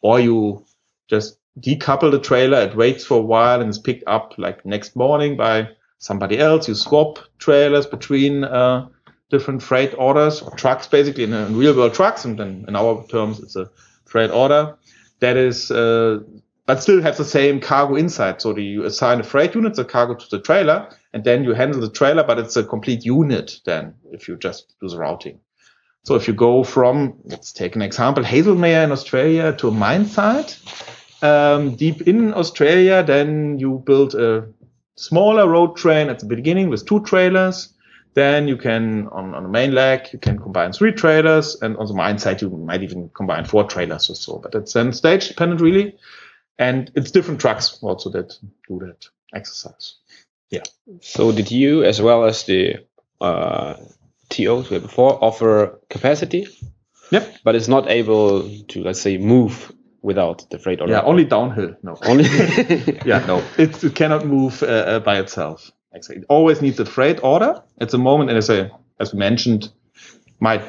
or 0.00 0.20
you 0.20 0.64
just 1.08 1.38
decouple 1.58 2.12
the 2.12 2.20
trailer. 2.20 2.60
It 2.60 2.76
waits 2.76 3.04
for 3.04 3.18
a 3.18 3.28
while 3.32 3.60
and 3.60 3.68
is 3.68 3.80
picked 3.80 4.04
up 4.06 4.34
like 4.38 4.64
next 4.64 4.94
morning 4.94 5.36
by 5.36 5.70
somebody 5.98 6.38
else. 6.38 6.68
You 6.68 6.76
swap 6.76 7.18
trailers 7.38 7.86
between, 7.86 8.44
uh, 8.44 8.88
different 9.28 9.60
freight 9.60 9.92
orders 9.98 10.40
or 10.40 10.52
trucks, 10.52 10.86
basically 10.86 11.24
in, 11.24 11.32
in 11.32 11.56
real 11.56 11.76
world 11.76 11.94
trucks. 11.94 12.24
And 12.24 12.38
then 12.38 12.64
in 12.68 12.76
our 12.76 13.04
terms, 13.08 13.40
it's 13.40 13.56
a 13.56 13.68
freight 14.04 14.30
order 14.30 14.76
that 15.18 15.36
is, 15.36 15.72
uh, 15.72 16.20
but 16.66 16.82
still 16.82 17.02
have 17.02 17.16
the 17.16 17.24
same 17.24 17.60
cargo 17.60 17.96
inside. 17.96 18.40
So 18.40 18.52
the, 18.52 18.62
you 18.62 18.84
assign 18.84 19.20
a 19.20 19.24
freight 19.24 19.54
unit, 19.54 19.74
the 19.74 19.84
cargo 19.84 20.14
to 20.14 20.30
the 20.30 20.40
trailer, 20.40 20.88
and 21.12 21.24
then 21.24 21.44
you 21.44 21.54
handle 21.54 21.80
the 21.80 21.90
trailer, 21.90 22.24
but 22.24 22.38
it's 22.38 22.56
a 22.56 22.64
complete 22.64 23.04
unit 23.04 23.60
then 23.64 23.94
if 24.12 24.28
you 24.28 24.36
just 24.36 24.74
do 24.80 24.88
the 24.88 24.96
routing. 24.96 25.40
So 26.04 26.16
if 26.16 26.26
you 26.26 26.34
go 26.34 26.64
from, 26.64 27.14
let's 27.24 27.52
take 27.52 27.76
an 27.76 27.82
example, 27.82 28.24
Hazelmere 28.24 28.84
in 28.84 28.92
Australia 28.92 29.52
to 29.54 29.68
a 29.68 29.70
mine 29.70 30.06
site, 30.06 30.58
um, 31.22 31.76
deep 31.76 32.02
in 32.08 32.34
Australia, 32.34 33.04
then 33.04 33.58
you 33.58 33.82
build 33.86 34.14
a 34.14 34.48
smaller 34.96 35.48
road 35.48 35.76
train 35.76 36.08
at 36.08 36.18
the 36.18 36.26
beginning 36.26 36.68
with 36.68 36.86
two 36.86 37.00
trailers. 37.04 37.68
Then 38.14 38.46
you 38.46 38.56
can, 38.56 39.08
on, 39.08 39.34
on 39.34 39.44
the 39.44 39.48
main 39.48 39.72
leg, 39.72 40.08
you 40.12 40.18
can 40.18 40.38
combine 40.38 40.72
three 40.72 40.92
trailers. 40.92 41.56
And 41.62 41.76
on 41.78 41.86
the 41.86 41.94
mine 41.94 42.18
side, 42.18 42.42
you 42.42 42.50
might 42.50 42.82
even 42.82 43.08
combine 43.14 43.44
four 43.44 43.64
trailers 43.64 44.10
or 44.10 44.14
so. 44.16 44.38
But 44.38 44.54
it's 44.54 44.74
then 44.74 44.92
stage 44.92 45.28
dependent, 45.28 45.60
really. 45.60 45.96
And 46.58 46.90
it's 46.94 47.10
different 47.10 47.40
trucks 47.40 47.78
also 47.82 48.10
that 48.10 48.34
do 48.68 48.78
that 48.80 49.06
exercise. 49.34 49.96
Yeah. 50.50 50.62
So 51.00 51.32
did 51.32 51.50
you, 51.50 51.82
as 51.84 52.00
well 52.00 52.24
as 52.24 52.44
the 52.44 52.76
uh, 53.20 53.74
TOs 54.28 54.68
we 54.70 54.74
had 54.74 54.82
before, 54.82 55.22
offer 55.24 55.80
capacity? 55.88 56.46
Yep. 57.10 57.36
But 57.44 57.56
it's 57.56 57.68
not 57.68 57.90
able 57.90 58.48
to, 58.68 58.82
let's 58.82 59.00
say, 59.00 59.18
move 59.18 59.72
without 60.02 60.48
the 60.50 60.58
freight 60.58 60.80
order. 60.80 60.92
Yeah, 60.92 61.02
only 61.02 61.24
downhill. 61.24 61.76
No. 61.82 61.96
Only. 62.02 62.24
yeah, 63.04 63.24
no. 63.26 63.42
It, 63.56 63.82
it 63.82 63.94
cannot 63.94 64.26
move 64.26 64.62
uh, 64.62 64.66
uh, 64.66 65.00
by 65.00 65.18
itself. 65.18 65.70
Exactly. 65.94 66.22
It 66.22 66.26
always 66.28 66.60
needs 66.60 66.80
a 66.80 66.84
freight 66.84 67.22
order 67.22 67.62
at 67.80 67.90
the 67.90 67.98
moment, 67.98 68.30
and 68.30 68.38
as 68.38 68.50
I, 68.50 68.70
as 68.98 69.12
we 69.12 69.18
mentioned, 69.18 69.70
might 70.40 70.62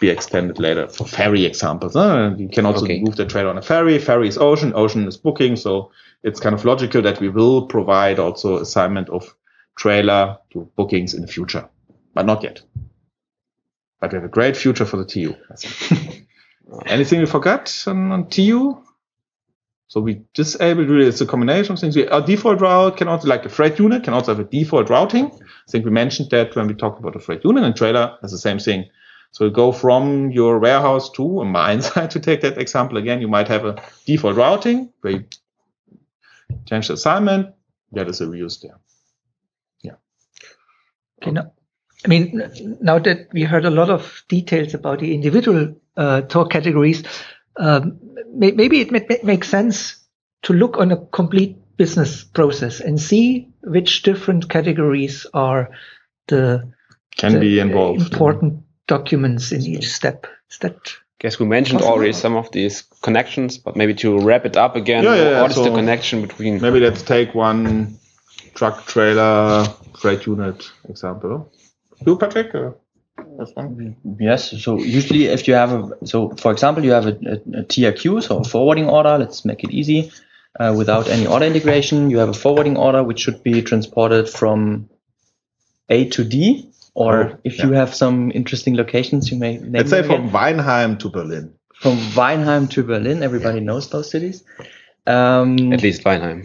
be 0.00 0.08
extended 0.10 0.58
later 0.58 0.88
for 0.88 1.04
ferry 1.06 1.44
examples. 1.44 1.96
Uh, 1.96 2.34
you 2.36 2.48
can 2.48 2.66
also 2.66 2.84
Okay. 2.84 3.00
move 3.00 3.16
the 3.16 3.24
trailer 3.26 3.50
on 3.50 3.58
a 3.58 3.62
ferry. 3.62 3.98
Ferry 3.98 4.28
is 4.28 4.38
ocean. 4.38 4.72
Ocean 4.74 5.06
is 5.08 5.16
booking. 5.16 5.56
So 5.56 5.90
it's 6.22 6.40
kind 6.40 6.54
of 6.54 6.64
logical 6.64 7.02
that 7.02 7.20
we 7.20 7.28
will 7.28 7.66
provide 7.66 8.18
also 8.18 8.58
assignment 8.58 9.08
of 9.08 9.34
trailer 9.76 10.38
to 10.52 10.68
bookings 10.76 11.14
in 11.14 11.22
the 11.22 11.28
future, 11.28 11.68
but 12.14 12.26
not 12.26 12.42
yet. 12.42 12.60
But 14.00 14.12
we 14.12 14.16
have 14.16 14.24
a 14.24 14.28
great 14.28 14.56
future 14.56 14.84
for 14.84 14.98
the 14.98 15.04
TU. 15.06 15.34
Anything 16.86 17.20
we 17.20 17.26
forgot 17.26 17.84
on, 17.86 18.12
on 18.12 18.28
TU? 18.28 18.82
So 19.88 20.00
we 20.00 20.22
disabled 20.34 20.88
really 20.88 21.06
it's 21.06 21.20
a 21.20 21.26
combination 21.26 21.72
of 21.74 21.78
things. 21.78 21.94
We, 21.96 22.08
our 22.08 22.20
default 22.20 22.60
route 22.60 22.96
can 22.96 23.06
also 23.08 23.28
like 23.28 23.44
a 23.44 23.48
freight 23.48 23.78
unit 23.78 24.02
can 24.02 24.14
also 24.14 24.34
have 24.34 24.44
a 24.44 24.48
default 24.48 24.90
routing. 24.90 25.26
I 25.26 25.70
think 25.70 25.84
we 25.84 25.92
mentioned 25.92 26.30
that 26.30 26.56
when 26.56 26.66
we 26.66 26.74
talked 26.74 26.98
about 26.98 27.14
a 27.14 27.20
freight 27.20 27.44
unit 27.44 27.62
and 27.62 27.74
trailer 27.76 28.18
has 28.20 28.32
the 28.32 28.38
same 28.38 28.58
thing. 28.58 28.86
So 29.36 29.44
you 29.44 29.50
go 29.50 29.70
from 29.70 30.30
your 30.30 30.58
warehouse 30.58 31.10
to 31.10 31.42
a 31.42 31.44
mine 31.44 31.82
site 31.82 32.12
to 32.12 32.20
take 32.20 32.40
that 32.40 32.56
example 32.56 32.96
again. 32.96 33.20
You 33.20 33.28
might 33.28 33.48
have 33.48 33.66
a 33.66 33.82
default 34.06 34.34
routing 34.34 34.94
where 35.02 35.12
you 35.12 35.24
change 36.64 36.88
the 36.88 36.94
assignment. 36.94 37.54
That 37.92 38.08
is 38.08 38.22
a 38.22 38.24
reuse 38.24 38.62
there. 38.62 38.78
Yeah. 39.82 39.96
Okay, 41.20 41.32
now, 41.32 41.52
I 42.02 42.08
mean, 42.08 42.78
now 42.80 42.98
that 42.98 43.28
we 43.34 43.42
heard 43.42 43.66
a 43.66 43.70
lot 43.70 43.90
of 43.90 44.24
details 44.28 44.72
about 44.72 45.00
the 45.00 45.12
individual 45.12 45.76
uh, 45.98 46.22
Tor 46.22 46.46
categories, 46.46 47.02
um, 47.58 48.00
may, 48.32 48.52
maybe 48.52 48.80
it 48.80 48.90
may, 48.90 49.04
may- 49.06 49.20
makes 49.22 49.50
sense 49.50 49.96
to 50.44 50.54
look 50.54 50.78
on 50.78 50.92
a 50.92 51.04
complete 51.08 51.58
business 51.76 52.24
process 52.24 52.80
and 52.80 52.98
see 52.98 53.50
which 53.64 54.02
different 54.02 54.48
categories 54.48 55.26
are 55.34 55.68
the, 56.28 56.72
Can 57.18 57.34
the 57.34 57.40
be 57.40 57.58
involved. 57.58 58.00
important 58.00 58.62
documents 58.86 59.52
in 59.52 59.62
each 59.62 59.88
step. 59.88 60.26
Is 60.50 60.58
that 60.58 60.76
Guess 61.18 61.38
we 61.40 61.46
mentioned 61.46 61.80
Possible. 61.80 61.94
already 61.96 62.12
some 62.12 62.36
of 62.36 62.52
these 62.52 62.82
connections, 63.02 63.56
but 63.56 63.74
maybe 63.74 63.94
to 63.94 64.18
wrap 64.18 64.44
it 64.44 64.56
up 64.56 64.76
again, 64.76 65.02
Yeah, 65.02 65.14
yeah, 65.14 65.30
yeah. 65.30 65.42
what 65.42 65.50
is 65.50 65.56
the 65.56 65.70
connection 65.70 66.20
between 66.20 66.60
Maybe 66.60 66.78
let's 66.78 67.02
take 67.02 67.34
one 67.34 67.98
truck 68.54 68.86
trailer 68.86 69.64
freight 69.98 70.26
unit 70.26 70.70
example. 70.88 71.50
You, 72.06 72.16
Patrick? 72.18 72.54
Or? 72.54 72.76
That's. 73.38 73.52
Yes. 74.20 74.62
So 74.62 74.78
usually, 74.78 75.24
if 75.26 75.48
you 75.48 75.54
have 75.54 75.72
a, 75.72 76.06
so 76.06 76.30
for 76.36 76.52
example, 76.52 76.84
you 76.84 76.92
have 76.92 77.06
a, 77.06 77.16
a, 77.26 77.60
a 77.60 77.64
TRQ, 77.64 78.22
so 78.22 78.38
a 78.40 78.44
forwarding 78.44 78.88
order. 78.88 79.16
Let's 79.16 79.44
make 79.44 79.64
it 79.64 79.70
easy. 79.70 80.12
Uh, 80.60 80.74
without 80.76 81.08
any 81.08 81.26
order 81.26 81.46
integration, 81.46 82.10
you 82.10 82.18
have 82.18 82.28
a 82.28 82.34
forwarding 82.34 82.76
order 82.76 83.02
which 83.02 83.20
should 83.20 83.42
be 83.42 83.62
transported 83.62 84.28
from 84.28 84.88
A 85.88 86.08
to 86.10 86.24
D. 86.24 86.70
Or 87.04 87.12
Oh, 87.24 87.38
if 87.44 87.58
yeah. 87.58 87.66
you 87.66 87.72
have 87.72 87.94
some 87.94 88.32
interesting 88.34 88.74
locations, 88.76 89.30
you 89.30 89.38
may 89.38 89.58
name 89.58 89.72
Let's 89.72 89.90
say 89.90 90.02
from 90.02 90.28
again. 90.28 90.30
Weinheim 90.32 90.98
to 91.00 91.08
Berlin. 91.10 91.52
from 91.74 91.96
Weinheim 92.18 92.68
to 92.70 92.82
Berlin. 92.82 93.22
Everybody 93.22 93.60
knows 93.60 93.90
those 93.90 94.10
cities. 94.10 94.42
Um, 95.06 95.72
at 95.72 95.82
least 95.82 96.04
Weinheim? 96.04 96.38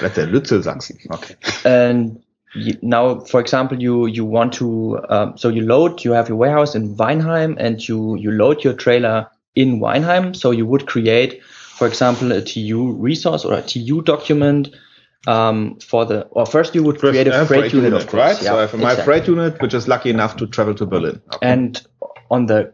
Let's 0.00 0.14
say 0.14 0.24
Lützelsachsen. 0.26 0.96
Okay. 1.16 1.34
and 1.64 2.22
you, 2.54 2.74
now 2.80 3.20
for 3.32 3.40
example 3.40 3.76
you 3.86 4.06
you 4.06 4.24
want 4.24 4.52
to 4.54 4.98
um, 5.10 5.36
so 5.36 5.48
you 5.50 5.62
load 5.62 6.02
you 6.04 6.12
have 6.12 6.28
your 6.28 6.38
warehouse 6.38 6.74
in 6.74 6.94
Weinheim 6.96 7.56
and 7.58 7.86
you 7.88 8.16
you 8.16 8.30
load 8.30 8.64
your 8.64 8.72
trailer 8.84 9.26
in 9.54 9.80
Weinheim 9.80 10.34
so 10.34 10.50
you 10.52 10.64
would 10.64 10.86
create 10.86 11.42
for 11.78 11.86
example 11.86 12.32
a 12.32 12.40
TU 12.40 12.92
resource 12.92 13.44
or 13.44 13.52
a 13.54 13.62
TU 13.62 14.00
document 14.02 14.70
um, 15.26 15.78
for 15.80 16.04
the 16.04 16.22
or 16.30 16.46
first 16.46 16.74
you 16.74 16.82
would 16.82 16.98
create 16.98 17.26
a 17.26 17.44
freight, 17.46 17.72
unit, 17.72 17.92
of 17.92 18.06
course. 18.06 18.14
right? 18.14 18.42
Yeah, 18.42 18.50
so 18.50 18.58
I 18.58 18.60
have 18.62 18.74
my 18.74 18.90
exactly. 18.92 19.04
freight 19.04 19.28
unit, 19.28 19.60
which 19.60 19.74
is 19.74 19.88
lucky 19.88 20.10
enough 20.10 20.36
to 20.36 20.46
travel 20.46 20.74
to 20.76 20.86
Berlin. 20.86 21.20
Okay. 21.34 21.46
And 21.46 21.82
on 22.30 22.46
the 22.46 22.72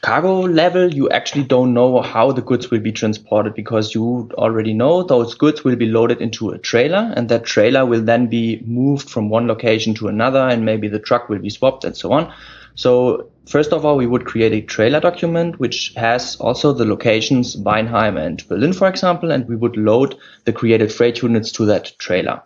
cargo 0.00 0.40
level, 0.40 0.92
you 0.92 1.08
actually 1.10 1.44
don't 1.44 1.72
know 1.72 2.00
how 2.02 2.32
the 2.32 2.42
goods 2.42 2.70
will 2.70 2.80
be 2.80 2.92
transported 2.92 3.54
because 3.54 3.94
you 3.94 4.30
already 4.34 4.74
know 4.74 5.02
those 5.02 5.34
goods 5.34 5.64
will 5.64 5.76
be 5.76 5.86
loaded 5.86 6.20
into 6.20 6.50
a 6.50 6.58
trailer 6.58 7.12
and 7.16 7.28
that 7.28 7.44
trailer 7.44 7.86
will 7.86 8.02
then 8.02 8.26
be 8.26 8.62
moved 8.66 9.08
from 9.08 9.30
one 9.30 9.46
location 9.46 9.94
to 9.94 10.08
another 10.08 10.40
and 10.40 10.64
maybe 10.64 10.88
the 10.88 10.98
truck 10.98 11.28
will 11.28 11.38
be 11.38 11.50
swapped 11.50 11.84
and 11.84 11.96
so 11.96 12.12
on. 12.12 12.32
So 12.76 13.30
first 13.48 13.72
of 13.72 13.84
all, 13.84 13.96
we 13.96 14.06
would 14.06 14.26
create 14.26 14.52
a 14.52 14.60
trailer 14.60 15.00
document 15.00 15.58
which 15.58 15.92
has 15.96 16.36
also 16.36 16.72
the 16.72 16.84
locations 16.84 17.56
Weinheim 17.56 18.18
and 18.18 18.46
Berlin, 18.48 18.74
for 18.74 18.86
example, 18.86 19.32
and 19.32 19.48
we 19.48 19.56
would 19.56 19.76
load 19.76 20.14
the 20.44 20.52
created 20.52 20.92
freight 20.92 21.22
units 21.22 21.50
to 21.52 21.64
that 21.66 21.98
trailer 21.98 22.42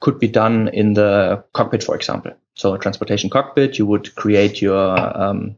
could 0.00 0.18
be 0.18 0.28
done 0.28 0.68
in 0.68 0.94
the 0.94 1.42
cockpit, 1.52 1.82
for 1.84 1.94
example. 1.94 2.32
So 2.54 2.74
a 2.74 2.78
transportation 2.78 3.28
cockpit, 3.28 3.78
you 3.78 3.86
would 3.86 4.14
create 4.14 4.62
your, 4.62 5.20
um, 5.20 5.56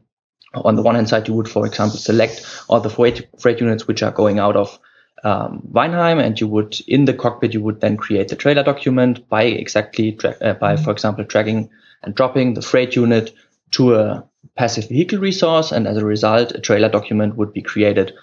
on 0.53 0.75
the 0.75 0.81
one 0.81 0.95
hand 0.95 1.09
side, 1.09 1.27
you 1.27 1.33
would, 1.33 1.49
for 1.49 1.65
example, 1.65 1.97
select 1.97 2.45
all 2.67 2.79
the 2.79 2.89
freight, 2.89 3.27
freight 3.39 3.59
units 3.59 3.87
which 3.87 4.01
are 4.01 4.11
going 4.11 4.39
out 4.39 4.55
of 4.55 4.79
um, 5.23 5.67
Weinheim, 5.71 6.23
and 6.23 6.39
you 6.39 6.47
would, 6.47 6.79
in 6.87 7.05
the 7.05 7.13
cockpit, 7.13 7.53
you 7.53 7.61
would 7.61 7.81
then 7.81 7.97
create 7.97 8.29
the 8.29 8.35
trailer 8.35 8.63
document 8.63 9.27
by 9.29 9.43
exactly, 9.43 10.13
tra- 10.13 10.37
uh, 10.41 10.53
by, 10.53 10.77
for 10.77 10.91
example, 10.91 11.23
dragging 11.23 11.69
and 12.03 12.13
dropping 12.13 12.53
the 12.53 12.61
freight 12.61 12.95
unit 12.95 13.33
to 13.71 13.95
a 13.95 14.23
passive 14.57 14.89
vehicle 14.89 15.19
resource. 15.19 15.71
And 15.71 15.87
as 15.87 15.97
a 15.97 16.05
result, 16.05 16.51
a 16.53 16.59
trailer 16.59 16.89
document 16.89 17.35
would 17.35 17.53
be 17.53 17.61
created 17.61 18.13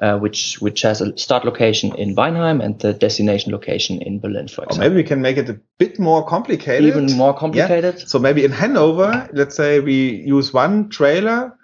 uh, 0.00 0.18
which 0.18 0.60
which 0.60 0.82
has 0.82 1.00
a 1.00 1.16
start 1.18 1.44
location 1.44 1.94
in 1.96 2.16
Weinheim 2.16 2.64
and 2.64 2.78
the 2.80 2.92
destination 2.92 3.52
location 3.52 4.00
in 4.00 4.20
Berlin, 4.20 4.48
for 4.48 4.64
example. 4.64 4.78
Or 4.78 4.80
maybe 4.80 4.96
we 4.96 5.04
can 5.04 5.20
make 5.20 5.36
it 5.36 5.48
a 5.50 5.60
bit 5.78 5.98
more 5.98 6.24
complicated. 6.26 6.84
Even 6.86 7.12
more 7.16 7.32
Yeah. 7.32 7.38
complicated. 7.38 8.08
So 8.08 8.18
maybe 8.18 8.44
in 8.44 8.52
Hanover, 8.52 9.28
let's 9.32 9.54
say 9.54 9.80
we 9.80 10.22
use 10.26 10.52
one 10.52 10.88
trailer 10.88 11.56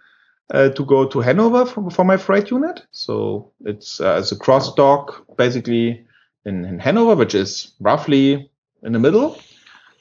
uh, 0.53 0.68
to 0.68 0.84
go 0.84 1.07
to 1.07 1.20
Hanover 1.20 1.64
for, 1.64 1.91
for 1.91 2.05
my 2.05 2.16
freight 2.16 2.51
unit. 2.51 2.82
So 2.91 3.53
it's 3.64 4.01
uh, 4.01 4.18
it's 4.20 4.30
a 4.30 4.36
cross 4.36 4.74
dock 4.74 5.24
basically 5.36 6.07
in, 6.45 6.64
in 6.64 6.78
Hanover, 6.78 7.16
which 7.16 7.34
is 7.34 7.72
roughly 7.80 8.51
in 8.82 8.93
the 8.93 8.99
middle. 8.99 9.39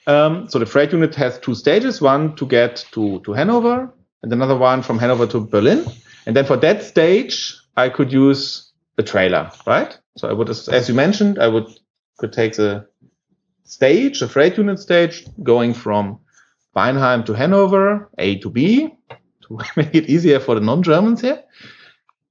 Um, 0.08 0.50
so 0.50 0.58
the 0.58 0.66
freight 0.66 0.94
unit 0.94 1.14
has 1.16 1.38
two 1.40 1.54
stages: 1.54 2.02
one 2.02 2.36
to 2.38 2.46
get 2.46 2.86
to 2.94 3.20
to 3.20 3.34
Hanover, 3.34 3.94
and 4.24 4.34
another 4.34 4.58
one 4.58 4.82
from 4.82 4.98
Hanover 4.98 5.28
to 5.28 5.42
Berlin. 5.42 5.86
And 6.26 6.36
then 6.36 6.46
for 6.46 6.58
that 6.58 6.84
stage, 6.84 7.56
I 7.76 7.90
could 7.90 8.12
use 8.12 8.72
a 8.98 9.04
trailer, 9.04 9.52
right? 9.66 9.98
So 10.18 10.28
I 10.28 10.34
would, 10.34 10.50
as 10.50 10.90
you 10.90 10.96
mentioned, 10.96 11.40
I 11.40 11.48
would 11.48 11.68
could 12.18 12.34
take 12.34 12.56
the 12.56 12.88
stage, 13.64 14.20
the 14.20 14.28
freight 14.28 14.58
unit 14.58 14.80
stage, 14.80 15.26
going 15.44 15.74
from 15.74 16.20
Weinheim 16.76 17.26
to 17.26 17.34
Hanover, 17.34 18.10
A 18.18 18.38
to 18.40 18.50
B, 18.50 18.90
to 19.48 19.60
make 19.76 19.94
it 19.94 20.10
easier 20.10 20.40
for 20.40 20.56
the 20.56 20.62
non-Germans 20.62 21.22
here. 21.22 21.44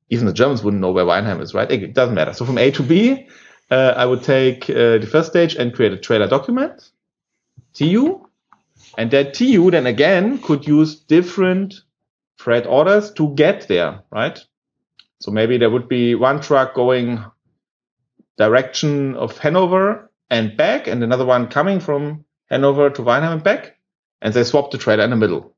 Even 0.08 0.26
the 0.26 0.32
Germans 0.32 0.62
wouldn't 0.62 0.80
know 0.80 0.92
where 0.92 1.04
Weinheim 1.04 1.40
is, 1.40 1.54
right? 1.54 1.70
It 1.70 1.94
doesn't 1.94 2.14
matter. 2.14 2.32
So 2.32 2.44
from 2.44 2.58
A 2.58 2.70
to 2.72 2.82
B, 2.82 3.28
uh, 3.70 3.94
I 3.96 4.06
would 4.06 4.22
take 4.22 4.70
uh, 4.70 4.98
the 4.98 5.08
first 5.10 5.30
stage 5.30 5.56
and 5.56 5.74
create 5.74 5.92
a 5.92 5.96
trailer 5.96 6.28
document, 6.28 6.90
TU, 7.74 8.26
and 8.96 9.10
that 9.10 9.34
TU 9.34 9.70
then 9.70 9.86
again 9.86 10.38
could 10.38 10.66
use 10.66 10.96
different 10.96 11.74
freight 12.36 12.66
orders 12.66 13.10
to 13.12 13.34
get 13.34 13.68
there, 13.68 14.02
right? 14.10 14.44
So 15.20 15.30
maybe 15.30 15.58
there 15.58 15.70
would 15.70 15.88
be 15.88 16.14
one 16.14 16.40
truck 16.40 16.74
going 16.74 17.24
direction 18.36 19.14
of 19.14 19.38
Hanover 19.38 20.10
and 20.30 20.56
back, 20.56 20.86
and 20.86 21.02
another 21.02 21.24
one 21.24 21.48
coming 21.48 21.80
from 21.80 22.24
Hanover 22.50 22.90
to 22.90 23.02
Weinheim 23.02 23.32
and 23.32 23.42
back, 23.42 23.78
and 24.20 24.34
they 24.34 24.44
swap 24.44 24.70
the 24.70 24.78
trailer 24.78 25.04
in 25.04 25.10
the 25.10 25.16
middle. 25.16 25.54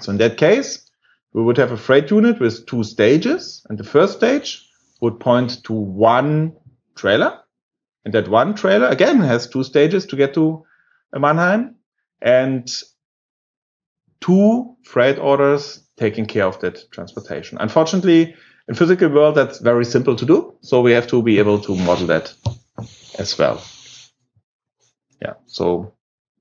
So 0.00 0.12
in 0.12 0.18
that 0.18 0.36
case, 0.36 0.88
we 1.32 1.42
would 1.42 1.56
have 1.56 1.72
a 1.72 1.76
freight 1.76 2.10
unit 2.10 2.40
with 2.40 2.66
two 2.66 2.84
stages, 2.84 3.66
and 3.68 3.78
the 3.78 3.84
first 3.84 4.16
stage 4.16 4.68
would 5.00 5.20
point 5.20 5.62
to 5.64 5.72
one 5.72 6.54
trailer, 6.94 7.40
and 8.04 8.14
that 8.14 8.28
one 8.28 8.54
trailer 8.54 8.86
again 8.86 9.20
has 9.20 9.48
two 9.48 9.64
stages 9.64 10.06
to 10.06 10.16
get 10.16 10.34
to 10.34 10.64
Mannheim, 11.18 11.76
and 12.20 12.70
two 14.20 14.76
freight 14.82 15.18
orders 15.18 15.82
taking 15.96 16.26
care 16.26 16.44
of 16.44 16.60
that 16.60 16.90
transportation. 16.90 17.58
Unfortunately, 17.60 18.34
in 18.68 18.74
physical 18.74 19.08
world, 19.08 19.34
that's 19.34 19.58
very 19.58 19.84
simple 19.84 20.16
to 20.16 20.26
do. 20.26 20.54
So 20.60 20.80
we 20.80 20.92
have 20.92 21.06
to 21.08 21.22
be 21.22 21.38
able 21.38 21.60
to 21.60 21.76
model 21.76 22.06
that 22.08 22.34
as 23.18 23.38
well. 23.38 23.62
Yeah. 25.22 25.34
So, 25.46 25.94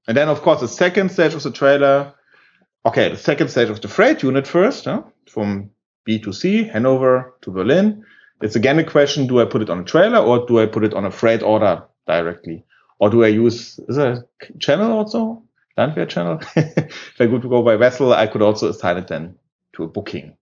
and 0.07 0.17
then 0.17 0.27
of 0.29 0.41
course 0.41 0.61
the 0.61 0.67
second 0.67 1.11
stage 1.11 1.33
of 1.33 1.43
the 1.43 1.51
trailer. 1.51 2.13
Okay, 2.85 3.09
the 3.09 3.17
second 3.17 3.49
stage 3.49 3.69
of 3.69 3.81
the 3.81 3.87
freight 3.87 4.21
unit 4.23 4.45
first, 4.47 4.85
huh? 4.85 5.03
from 5.29 5.71
B 6.03 6.19
to 6.19 6.33
C, 6.33 6.63
Hanover 6.63 7.33
to 7.41 7.51
Berlin. 7.51 8.03
It's 8.41 8.55
again 8.55 8.79
a 8.79 8.83
question: 8.83 9.27
Do 9.27 9.41
I 9.41 9.45
put 9.45 9.61
it 9.61 9.69
on 9.69 9.79
a 9.79 9.83
trailer 9.83 10.19
or 10.19 10.45
do 10.45 10.59
I 10.59 10.65
put 10.65 10.83
it 10.83 10.93
on 10.93 11.05
a 11.05 11.11
freight 11.11 11.41
order 11.41 11.83
directly, 12.05 12.65
or 12.99 13.09
do 13.09 13.23
I 13.23 13.27
use 13.27 13.79
is 13.87 13.97
a 13.97 14.25
channel 14.59 14.91
also? 14.91 15.43
Landwehr 15.77 16.05
channel. 16.05 16.39
if 16.55 17.19
I 17.19 17.27
could 17.27 17.41
go 17.41 17.61
by 17.61 17.75
vessel, 17.75 18.13
I 18.13 18.27
could 18.27 18.41
also 18.41 18.69
assign 18.69 18.97
it 18.97 19.07
then 19.07 19.35
to 19.73 19.83
a 19.83 19.87
booking. 19.87 20.37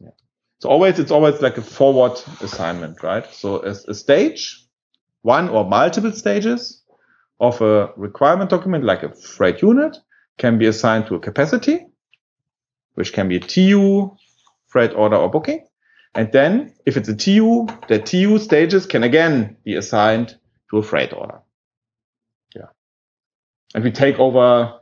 Yeah. 0.00 0.10
So 0.60 0.70
always, 0.70 0.98
it's 0.98 1.10
always 1.10 1.42
like 1.42 1.58
a 1.58 1.62
forward 1.62 2.18
assignment, 2.40 3.02
right? 3.02 3.26
So 3.32 3.62
a, 3.62 3.74
a 3.88 3.94
stage, 3.94 4.64
one 5.22 5.50
or 5.50 5.68
multiple 5.68 6.12
stages 6.12 6.82
of 7.40 7.60
a 7.60 7.92
requirement 7.96 8.48
document, 8.48 8.84
like 8.84 9.02
a 9.02 9.14
freight 9.14 9.60
unit, 9.60 9.98
can 10.38 10.58
be 10.58 10.66
assigned 10.66 11.06
to 11.08 11.16
a 11.16 11.20
capacity, 11.20 11.86
which 12.94 13.12
can 13.12 13.28
be 13.28 13.36
a 13.36 13.40
TU, 13.40 14.16
freight 14.68 14.94
order 14.94 15.16
or 15.16 15.30
booking. 15.30 15.66
And 16.14 16.32
then 16.32 16.74
if 16.86 16.96
it's 16.96 17.08
a 17.08 17.14
TU, 17.14 17.68
the 17.88 17.98
TU 17.98 18.38
stages 18.38 18.86
can 18.86 19.02
again 19.02 19.56
be 19.64 19.74
assigned 19.74 20.38
to 20.70 20.78
a 20.78 20.82
freight 20.82 21.12
order. 21.12 21.40
Yeah. 23.74 23.76
And 23.76 23.84
we 23.84 23.90
take 23.92 24.18
over 24.18 24.74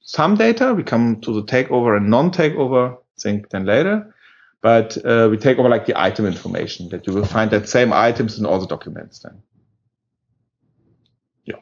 some 0.00 0.36
data. 0.36 0.74
We 0.74 0.82
come 0.82 1.20
to 1.22 1.32
the 1.34 1.42
takeover 1.42 1.96
and 1.96 2.10
non-takeover 2.10 2.98
thing 3.18 3.44
then 3.50 3.64
later. 3.66 4.14
But 4.60 4.96
uh, 5.04 5.28
we 5.30 5.36
take 5.36 5.58
over 5.58 5.68
like 5.68 5.86
the 5.86 6.00
item 6.00 6.26
information 6.26 6.88
that 6.90 7.06
you 7.06 7.12
will 7.12 7.24
find 7.26 7.50
that 7.50 7.68
same 7.68 7.92
items 7.92 8.38
in 8.38 8.46
all 8.46 8.60
the 8.60 8.66
documents 8.66 9.18
then. 9.20 9.42
Yeah. 11.44 11.56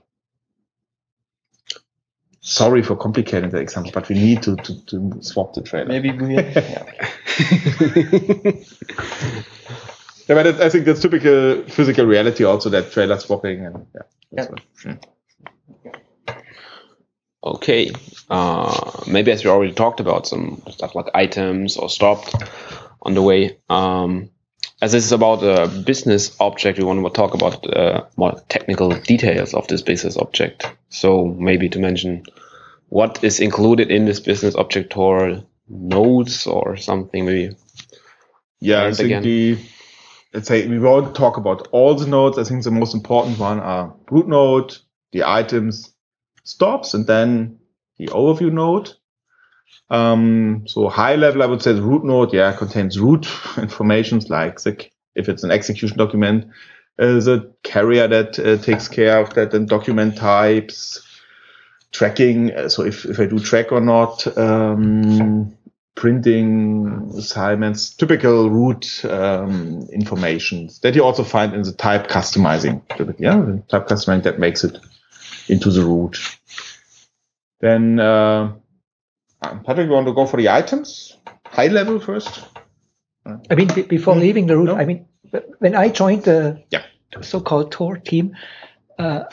Sorry 2.41 2.83
for 2.83 2.97
complicating 2.97 3.51
the 3.51 3.59
example, 3.59 3.91
but 3.93 4.09
we 4.09 4.15
need 4.17 4.43
to, 4.43 4.57
to, 4.57 4.85
to 4.87 5.19
swap 5.23 5.55
the 5.55 5.63
trailer. 5.63 5.89
Maybe 5.89 6.13
we. 6.13 6.37
yeah. 6.37 8.53
Yeah, 10.29 10.37
but 10.43 10.61
I 10.61 10.69
think 10.71 10.85
that's 10.85 11.01
typical 11.01 11.65
physical 11.69 12.07
reality 12.07 12.45
also 12.45 12.71
that 12.71 12.93
trailer 12.93 13.19
swapping 13.19 13.67
and 13.67 13.87
yeah. 13.95 14.03
Yeah. 14.31 14.47
what- 14.49 14.61
mm. 14.85 15.03
Okay. 17.45 17.91
Uh, 18.31 19.03
maybe 19.07 19.33
as 19.33 19.45
we 19.45 19.51
already 19.51 19.73
talked 19.73 20.01
about 20.01 20.27
some 20.27 20.63
stuff 20.71 20.95
like 20.95 21.07
items 21.15 21.77
or 21.77 21.89
stopped 21.89 22.35
on 23.03 23.15
the 23.15 23.23
way. 23.23 23.59
Um, 23.69 24.31
as 24.81 24.93
this 24.93 25.05
is 25.05 25.13
about 25.13 25.43
a 25.43 25.69
business 25.69 26.37
object, 26.41 26.79
we 26.79 26.85
want 26.85 27.05
to 27.05 27.11
talk 27.11 27.35
about 27.35 27.69
uh, 27.73 28.05
more 28.17 28.41
technical 28.49 28.91
details 28.91 29.55
of 29.55 29.67
this 29.69 29.83
business 29.83 30.17
object. 30.17 30.67
So 30.89 31.25
maybe 31.27 31.69
to 31.69 31.79
mention 31.79 32.25
what 32.89 33.23
is 33.23 33.41
included 33.41 33.91
in 33.91 34.07
this 34.07 34.21
business 34.21 34.55
object 34.55 34.97
or 34.97 35.43
nodes 35.69 36.47
or 36.47 36.77
something 36.77 37.25
maybe. 37.25 37.57
Yeah, 38.61 38.85
I 38.85 38.93
think 38.93 39.07
again- 39.07 39.23
the 39.23 39.59
let's 40.35 40.49
say 40.49 40.67
we 40.67 40.79
won't 40.79 41.15
talk 41.15 41.37
about 41.37 41.69
all 41.73 41.95
the 41.95 42.07
nodes. 42.07 42.39
I 42.39 42.45
think 42.45 42.65
the 42.65 42.71
most 42.71 42.95
important 42.95 43.39
one 43.39 43.61
are 43.61 43.95
root 44.11 44.29
node, 44.29 44.77
the 45.13 45.25
items, 45.25 45.92
stops, 46.45 46.95
and 46.95 47.07
then 47.07 47.59
the 47.99 48.07
overview 48.09 48.53
node. 48.53 48.91
Um, 49.91 50.65
so 50.67 50.89
high 50.89 51.17
level, 51.17 51.43
I 51.43 51.47
would 51.47 51.63
say 51.63 51.73
the 51.73 51.83
root 51.83 52.05
node, 52.05 52.33
yeah, 52.33 52.53
contains 52.53 52.99
root 52.99 53.27
informations 53.59 54.31
like 54.31 54.61
the, 54.63 54.89
if 55.15 55.29
it's 55.29 55.45
an 55.45 55.51
execution 55.51 55.99
document, 55.99 56.47
uh, 56.99 57.21
the 57.21 57.53
carrier 57.63 58.09
that 58.09 58.39
uh, 58.39 58.57
takes 58.59 58.89
care 58.89 59.19
of 59.21 59.35
that, 59.35 59.53
and 59.55 59.69
document 59.69 60.17
types, 60.17 61.01
tracking. 61.91 62.53
uh, 62.53 62.69
So 62.69 62.85
if, 62.85 63.05
if 63.05 63.21
I 63.21 63.27
do 63.27 63.39
track 63.39 63.73
or 63.73 63.81
not, 63.81 64.27
um, 64.39 65.57
printing 65.95 67.13
assignments, 67.17 67.91
typical 67.91 68.49
root 68.49 69.05
um, 69.05 69.87
informations 69.93 70.81
that 70.81 70.95
you 70.95 71.05
also 71.05 71.23
find 71.23 71.55
in 71.55 71.63
the 71.63 71.73
type 71.73 72.09
customizing. 72.09 72.83
Yeah, 73.19 73.59
type 73.69 73.89
customizing 73.89 74.23
that 74.23 74.39
makes 74.39 74.65
it 74.65 74.79
into 75.49 75.71
the 75.71 75.83
root. 75.83 76.17
Then, 77.61 77.99
uh, 78.01 78.53
Patrick, 79.41 79.87
you 79.87 79.93
want 79.93 80.07
to 80.07 80.15
go 80.15 80.27
for 80.27 80.37
the 80.37 80.49
items? 80.49 81.17
High 81.47 81.69
level 81.69 82.01
first? 82.01 82.45
I 83.27 83.55
mean, 83.55 83.69
be- 83.75 83.83
before 83.83 84.17
leaving 84.17 84.47
the 84.47 84.57
root, 84.57 84.67
No. 84.67 84.77
I 84.77 84.85
mean, 84.85 85.07
when 85.59 85.75
I 85.77 85.89
joined 85.89 86.25
the 86.25 86.63
Yeah. 86.71 86.83
so-called 87.21 87.71
Tor 87.73 87.97
team, 87.99 88.37
uh, 88.99 89.25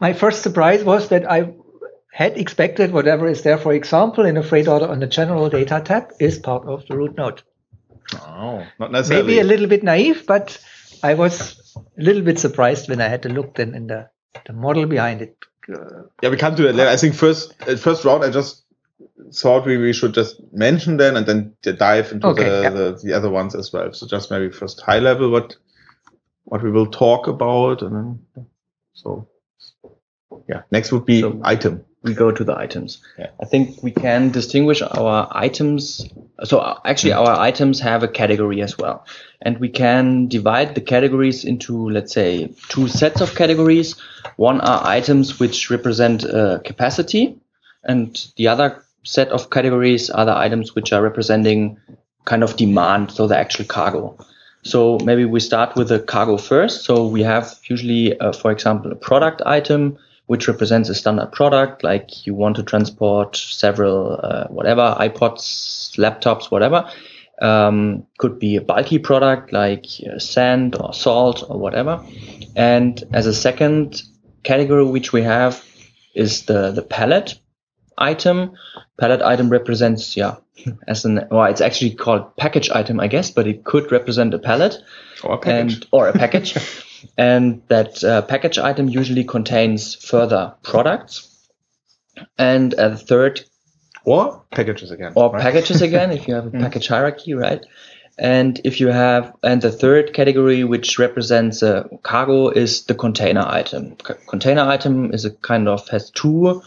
my 0.00 0.12
first 0.12 0.42
surprise 0.42 0.84
was 0.84 1.08
that 1.08 1.30
I 1.30 1.54
had 2.12 2.36
expected 2.36 2.92
whatever 2.92 3.26
is 3.26 3.42
there, 3.42 3.58
for 3.58 3.72
example, 3.72 4.26
in 4.26 4.36
a 4.36 4.42
freight 4.42 4.68
order 4.68 4.86
on 4.86 5.00
the 5.00 5.06
general 5.06 5.48
data 5.48 5.80
tab 5.84 6.12
is 6.20 6.38
part 6.38 6.66
of 6.66 6.86
the 6.86 6.96
root 6.96 7.16
node. 7.16 7.42
Oh, 8.14 8.66
not 8.78 8.92
necessarily. 8.92 9.26
Maybe 9.26 9.40
a 9.40 9.44
little 9.44 9.66
bit 9.66 9.82
naive, 9.82 10.24
but 10.26 10.58
I 11.02 11.14
was 11.14 11.74
a 11.76 12.02
little 12.02 12.22
bit 12.22 12.38
surprised 12.38 12.88
when 12.88 13.00
I 13.00 13.08
had 13.08 13.22
to 13.22 13.28
look 13.28 13.54
then 13.54 13.74
in 13.74 13.86
the, 13.86 14.08
the 14.46 14.52
model 14.52 14.86
behind 14.86 15.22
it. 15.22 15.36
Uh, 15.68 16.02
Yeah, 16.22 16.30
we 16.30 16.36
come 16.36 16.56
to 16.56 16.62
that 16.62 16.74
later. 16.74 16.90
I 16.90 16.96
think 16.96 17.14
first, 17.14 17.54
at 17.66 17.78
first 17.78 18.04
round, 18.04 18.24
I 18.24 18.30
just 18.30 18.64
thought 19.34 19.66
we, 19.66 19.76
we 19.76 19.92
should 19.92 20.14
just 20.14 20.40
mention 20.52 20.96
them 20.96 21.16
and 21.16 21.26
then 21.26 21.54
dive 21.62 22.12
into 22.12 22.26
Okay, 22.28 22.44
the, 22.44 22.62
yeah. 22.62 22.70
the, 22.70 23.00
the 23.02 23.12
other 23.12 23.30
ones 23.30 23.54
as 23.54 23.72
well. 23.72 23.92
So 23.92 24.06
just 24.06 24.30
maybe 24.30 24.50
first 24.50 24.80
high 24.80 24.98
level, 24.98 25.30
what, 25.30 25.56
what 26.44 26.62
we 26.62 26.70
will 26.70 26.86
talk 26.90 27.26
about. 27.28 27.82
And 27.82 27.96
then, 28.36 28.46
so 28.94 29.28
yeah, 30.48 30.62
next 30.70 30.92
would 30.92 31.06
be 31.06 31.20
So- 31.20 31.40
item. 31.44 31.84
We 32.02 32.14
go 32.14 32.30
to 32.30 32.44
the 32.44 32.56
items. 32.56 33.00
Yeah. 33.18 33.30
I 33.40 33.44
think 33.44 33.82
we 33.82 33.90
can 33.90 34.30
distinguish 34.30 34.82
our 34.82 35.28
items. 35.30 36.06
So 36.44 36.58
uh, 36.58 36.80
actually, 36.84 37.12
our 37.12 37.38
items 37.38 37.80
have 37.80 38.02
a 38.02 38.08
category 38.08 38.60
as 38.62 38.76
well, 38.76 39.06
and 39.40 39.58
we 39.58 39.68
can 39.68 40.28
divide 40.28 40.74
the 40.74 40.80
categories 40.80 41.44
into, 41.44 41.88
let's 41.90 42.12
say, 42.12 42.52
two 42.68 42.88
sets 42.88 43.20
of 43.20 43.34
categories. 43.34 43.96
One 44.36 44.60
are 44.60 44.86
items 44.86 45.38
which 45.38 45.70
represent 45.70 46.24
uh, 46.24 46.58
capacity, 46.64 47.36
and 47.84 48.26
the 48.36 48.48
other 48.48 48.82
set 49.04 49.28
of 49.28 49.50
categories 49.50 50.10
are 50.10 50.24
the 50.24 50.36
items 50.36 50.74
which 50.74 50.92
are 50.92 51.02
representing 51.02 51.78
kind 52.24 52.42
of 52.42 52.56
demand, 52.56 53.10
so 53.10 53.26
the 53.26 53.38
actual 53.38 53.64
cargo. 53.64 54.16
So 54.62 54.98
maybe 55.04 55.24
we 55.24 55.40
start 55.40 55.74
with 55.74 55.88
the 55.88 55.98
cargo 55.98 56.36
first. 56.36 56.84
So 56.84 57.06
we 57.06 57.22
have 57.22 57.58
usually, 57.64 58.18
uh, 58.20 58.32
for 58.32 58.52
example, 58.52 58.92
a 58.92 58.94
product 58.94 59.42
item 59.44 59.98
which 60.26 60.48
represents 60.48 60.88
a 60.88 60.94
standard 60.94 61.32
product, 61.32 61.82
like 61.84 62.26
you 62.26 62.34
want 62.34 62.56
to 62.56 62.62
transport 62.62 63.36
several 63.36 64.18
uh, 64.22 64.46
whatever 64.48 64.96
iPods, 64.98 65.96
laptops, 65.98 66.50
whatever. 66.50 66.88
Um, 67.40 68.06
could 68.18 68.38
be 68.38 68.54
a 68.56 68.60
bulky 68.60 68.98
product 68.98 69.52
like 69.52 69.86
uh, 70.08 70.18
sand 70.20 70.76
or 70.78 70.92
salt 70.94 71.42
or 71.48 71.58
whatever. 71.58 72.04
And 72.54 73.02
as 73.12 73.26
a 73.26 73.34
second 73.34 74.00
category, 74.44 74.84
which 74.84 75.12
we 75.12 75.22
have 75.22 75.64
is 76.14 76.42
the 76.46 76.70
the 76.70 76.82
pallet 76.82 77.34
item. 77.98 78.52
Pallet 79.00 79.22
item 79.22 79.48
represents 79.48 80.16
yeah 80.16 80.36
as 80.86 81.04
an 81.04 81.26
well, 81.30 81.46
it's 81.50 81.60
actually 81.60 81.94
called 81.94 82.36
package 82.36 82.70
item, 82.70 83.00
I 83.00 83.08
guess, 83.08 83.30
but 83.30 83.46
it 83.48 83.64
could 83.64 83.90
represent 83.90 84.34
a 84.34 84.38
pallet 84.38 84.76
Or 85.24 85.34
a 85.34 85.38
package. 85.38 85.74
and 85.74 85.86
or 85.90 86.08
a 86.08 86.12
package. 86.12 86.54
and 87.16 87.62
that 87.68 88.02
uh, 88.04 88.22
package 88.22 88.58
item 88.58 88.88
usually 88.88 89.24
contains 89.24 89.94
further 89.94 90.54
products. 90.62 91.28
And 92.38 92.74
a 92.74 92.96
third 92.96 93.42
or 94.04 94.44
packages 94.50 94.90
again. 94.90 95.12
or 95.16 95.30
right? 95.30 95.40
packages 95.40 95.82
again 95.88 96.12
if 96.12 96.28
you 96.28 96.34
have 96.34 96.46
a 96.46 96.50
package 96.50 96.88
hierarchy, 96.88 97.34
right? 97.34 97.64
And 98.18 98.60
if 98.64 98.78
you 98.78 98.88
have, 98.88 99.32
and 99.42 99.62
the 99.62 99.72
third 99.72 100.12
category, 100.12 100.64
which 100.64 100.98
represents 100.98 101.62
a 101.62 101.88
cargo, 102.02 102.48
is 102.48 102.84
the 102.84 102.94
container 102.94 103.40
item. 103.40 103.96
C- 104.06 104.14
container 104.28 104.62
item 104.62 105.14
is 105.14 105.24
a 105.24 105.30
kind 105.30 105.66
of 105.66 105.88
has 105.88 106.10
two 106.10 106.62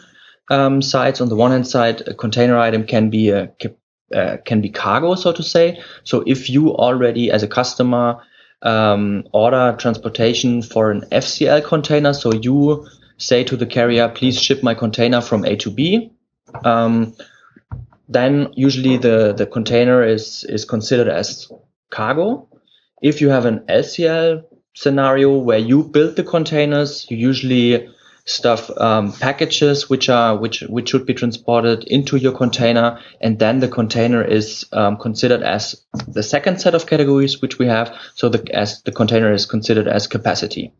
um, 0.50 0.82
sides. 0.82 1.22
On 1.22 1.30
the 1.30 1.36
one 1.36 1.52
hand 1.52 1.68
side, 1.68 2.02
a 2.08 2.16
container 2.16 2.58
item 2.58 2.86
can 2.86 3.10
be 3.12 3.30
a 3.30 3.52
uh, 4.14 4.38
can 4.46 4.62
be 4.62 4.70
cargo, 4.70 5.16
so 5.16 5.32
to 5.32 5.44
say. 5.44 5.82
So 6.04 6.24
if 6.26 6.50
you 6.50 6.76
already, 6.76 7.32
as 7.32 7.44
a 7.44 7.48
customer, 7.48 8.22
um, 8.62 9.28
order 9.32 9.76
transportation 9.78 10.62
for 10.62 10.92
an 10.92 11.02
FCL 11.12 11.64
container, 11.66 12.14
so 12.14 12.34
you 12.34 12.88
say 13.18 13.44
to 13.44 13.56
the 13.56 13.66
carrier, 13.66 14.10
please 14.10 14.42
ship 14.42 14.64
my 14.64 14.74
container 14.74 15.22
from 15.22 15.46
A 15.46 15.56
to 15.58 15.70
B. 15.70 16.12
Um, 16.64 17.16
then 18.08 18.52
usually 18.56 18.98
the, 18.98 19.34
the 19.34 19.46
container 19.46 20.04
is, 20.04 20.46
is 20.50 20.66
considered 20.66 21.08
as 21.08 21.52
cargo. 21.90 22.48
If 23.02 23.22
you 23.22 23.30
have 23.30 23.46
an 23.46 23.60
LCL 23.68 24.44
scenario 24.74 25.38
where 25.38 25.58
you 25.58 25.84
build 25.84 26.16
the 26.16 26.24
containers, 26.24 27.10
you 27.10 27.18
usually 27.18 27.90
stuff 28.26 28.72
um, 28.78 29.14
packages 29.14 29.88
which 29.90 30.10
are 30.10 30.36
which 30.36 30.62
which 30.62 30.90
should 30.90 31.06
be 31.06 31.14
transported 31.14 31.84
into 31.84 32.18
your 32.18 32.32
container, 32.32 33.00
and 33.22 33.38
then 33.40 33.60
the 33.60 33.68
container 33.68 34.24
is 34.24 34.66
um, 34.72 34.98
considered 34.98 35.44
as 35.44 35.84
the 36.08 36.24
second 36.24 36.60
set 36.60 36.74
of 36.74 36.88
categories 36.88 37.42
which 37.42 37.60
we 37.60 37.68
have. 37.68 37.96
So 38.16 38.30
the 38.30 38.44
as 38.54 38.82
the 38.82 38.92
container 38.92 39.32
is 39.32 39.46
considered 39.46 39.88
as 39.88 40.08
capacity, 40.08 40.74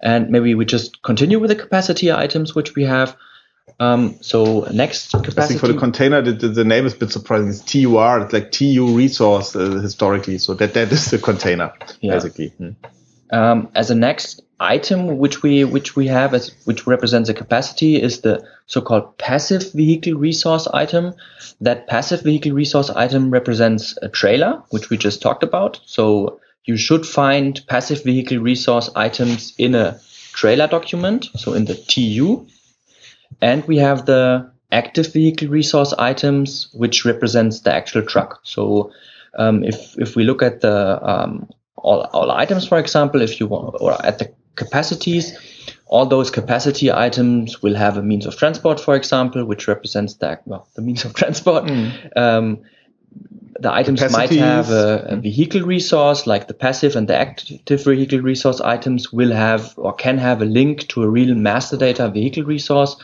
and 0.00 0.30
maybe 0.30 0.54
we 0.54 0.64
just 0.64 1.02
continue 1.02 1.38
with 1.38 1.50
the 1.50 1.56
capacity 1.56 2.12
items 2.12 2.54
which 2.54 2.74
we 2.74 2.84
have. 2.84 3.16
Um, 3.80 4.18
so 4.20 4.68
next 4.72 5.12
capacity. 5.12 5.40
I 5.40 5.46
think 5.46 5.60
for 5.60 5.68
the 5.68 5.78
container, 5.78 6.20
the, 6.20 6.32
the, 6.32 6.48
the 6.48 6.64
name 6.64 6.86
is 6.86 6.94
a 6.94 6.98
bit 6.98 7.10
surprising. 7.10 7.48
It's 7.48 7.60
TUR. 7.60 8.20
It's 8.20 8.32
like 8.32 8.52
TU 8.52 8.94
resource 8.94 9.56
uh, 9.56 9.80
historically. 9.80 10.38
So 10.38 10.54
that 10.54 10.74
that 10.74 10.92
is 10.92 11.10
the 11.10 11.18
container 11.18 11.72
Yeah. 12.00 12.14
basically. 12.14 12.48
Hmm. 12.48 12.70
um, 13.30 13.70
as 13.74 13.90
a 13.90 13.94
next 13.94 14.43
item 14.60 15.18
which 15.18 15.42
we 15.42 15.64
which 15.64 15.96
we 15.96 16.06
have 16.06 16.34
as 16.34 16.54
which 16.64 16.86
represents 16.86 17.28
a 17.28 17.34
capacity 17.34 18.00
is 18.00 18.20
the 18.20 18.46
so-called 18.66 19.16
passive 19.18 19.72
vehicle 19.72 20.14
resource 20.14 20.66
item. 20.68 21.14
That 21.60 21.86
passive 21.86 22.22
vehicle 22.22 22.52
resource 22.52 22.90
item 22.90 23.30
represents 23.30 23.98
a 24.02 24.08
trailer 24.08 24.62
which 24.70 24.90
we 24.90 24.96
just 24.96 25.22
talked 25.22 25.42
about. 25.42 25.80
So 25.86 26.40
you 26.64 26.76
should 26.76 27.06
find 27.06 27.60
passive 27.66 28.04
vehicle 28.04 28.38
resource 28.38 28.90
items 28.96 29.54
in 29.58 29.74
a 29.74 29.98
trailer 30.32 30.66
document 30.66 31.28
so 31.36 31.52
in 31.52 31.64
the 31.64 31.76
tu 31.76 32.44
and 33.40 33.64
we 33.66 33.76
have 33.76 34.06
the 34.06 34.50
active 34.72 35.12
vehicle 35.12 35.48
resource 35.48 35.92
items 35.98 36.68
which 36.72 37.04
represents 37.04 37.60
the 37.60 37.72
actual 37.72 38.02
truck. 38.02 38.40
So 38.42 38.92
um, 39.38 39.62
if 39.64 39.96
if 39.98 40.16
we 40.16 40.24
look 40.24 40.42
at 40.42 40.60
the 40.60 40.98
um, 41.02 41.48
all, 41.76 42.02
all 42.12 42.30
items, 42.30 42.66
for 42.66 42.78
example, 42.78 43.20
if 43.20 43.38
you 43.38 43.46
want, 43.46 43.76
or 43.80 43.92
at 44.04 44.18
the 44.18 44.32
capacities, 44.56 45.36
all 45.86 46.06
those 46.06 46.30
capacity 46.30 46.92
items 46.92 47.62
will 47.62 47.74
have 47.74 47.96
a 47.96 48.02
means 48.02 48.26
of 48.26 48.36
transport, 48.36 48.80
for 48.80 48.94
example, 48.94 49.44
which 49.44 49.68
represents 49.68 50.14
the, 50.14 50.38
well, 50.46 50.68
the 50.74 50.82
means 50.82 51.04
of 51.04 51.14
transport. 51.20 51.70
Um, 52.16 52.62
the 53.60 53.72
items 53.72 54.00
might 54.10 54.30
have 54.30 54.70
a, 54.70 55.06
a 55.10 55.16
vehicle 55.16 55.62
resource, 55.62 56.26
like 56.26 56.48
the 56.48 56.54
passive 56.54 56.96
and 56.96 57.08
the 57.08 57.16
active 57.16 57.84
vehicle 57.84 58.18
resource 58.20 58.60
items 58.60 59.12
will 59.12 59.32
have 59.32 59.74
or 59.76 59.92
can 59.92 60.18
have 60.18 60.42
a 60.42 60.44
link 60.44 60.88
to 60.88 61.02
a 61.02 61.08
real 61.08 61.34
master 61.34 61.76
data 61.76 62.08
vehicle 62.08 62.42
resource. 62.42 62.96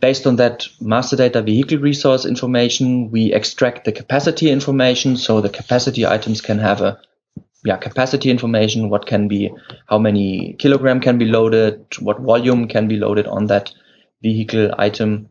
Based 0.00 0.26
on 0.26 0.36
that 0.36 0.66
master 0.80 1.16
data 1.16 1.42
vehicle 1.42 1.76
resource 1.76 2.24
information, 2.24 3.10
we 3.10 3.34
extract 3.34 3.84
the 3.84 3.92
capacity 3.92 4.50
information. 4.50 5.18
So 5.18 5.42
the 5.42 5.50
capacity 5.50 6.06
items 6.06 6.40
can 6.40 6.58
have 6.58 6.80
a 6.80 6.98
yeah, 7.64 7.76
capacity 7.76 8.30
information, 8.30 8.88
what 8.88 9.06
can 9.06 9.28
be, 9.28 9.52
how 9.88 9.98
many 9.98 10.54
kilogram 10.58 11.00
can 11.00 11.18
be 11.18 11.26
loaded, 11.26 11.84
what 12.00 12.20
volume 12.20 12.66
can 12.68 12.88
be 12.88 12.96
loaded 12.96 13.26
on 13.26 13.46
that 13.46 13.72
vehicle 14.22 14.74
item. 14.78 15.28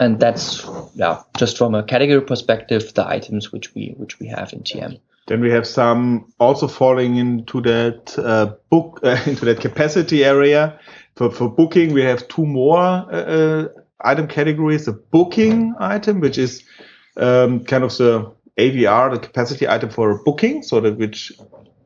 And 0.00 0.20
that's, 0.20 0.66
yeah, 0.94 1.22
just 1.38 1.56
from 1.56 1.74
a 1.74 1.82
category 1.82 2.20
perspective, 2.20 2.92
the 2.94 3.08
items 3.08 3.52
which 3.52 3.74
we, 3.74 3.94
which 3.96 4.18
we 4.18 4.26
have 4.26 4.52
in 4.52 4.60
TM. 4.60 5.00
Then 5.28 5.40
we 5.42 5.50
have 5.50 5.66
some 5.66 6.32
also 6.40 6.66
falling 6.66 7.16
into 7.16 7.60
that 7.60 8.18
uh, 8.18 8.54
book 8.70 9.00
uh, 9.04 9.18
into 9.26 9.44
that 9.44 9.60
capacity 9.60 10.24
area. 10.24 10.78
For 11.16 11.30
for 11.30 11.50
booking, 11.50 11.92
we 11.92 12.02
have 12.02 12.26
two 12.28 12.46
more 12.46 12.78
uh, 12.78 13.12
uh, 13.12 13.68
item 14.00 14.26
categories: 14.26 14.88
a 14.88 14.92
booking 14.92 15.74
item, 15.78 16.20
which 16.20 16.38
is 16.38 16.64
um, 17.18 17.62
kind 17.64 17.84
of 17.84 17.94
the 17.98 18.32
AVR, 18.58 19.12
the 19.12 19.20
capacity 19.20 19.68
item 19.68 19.90
for 19.90 20.22
booking, 20.24 20.62
so 20.62 20.80
that 20.80 20.98
which 20.98 21.32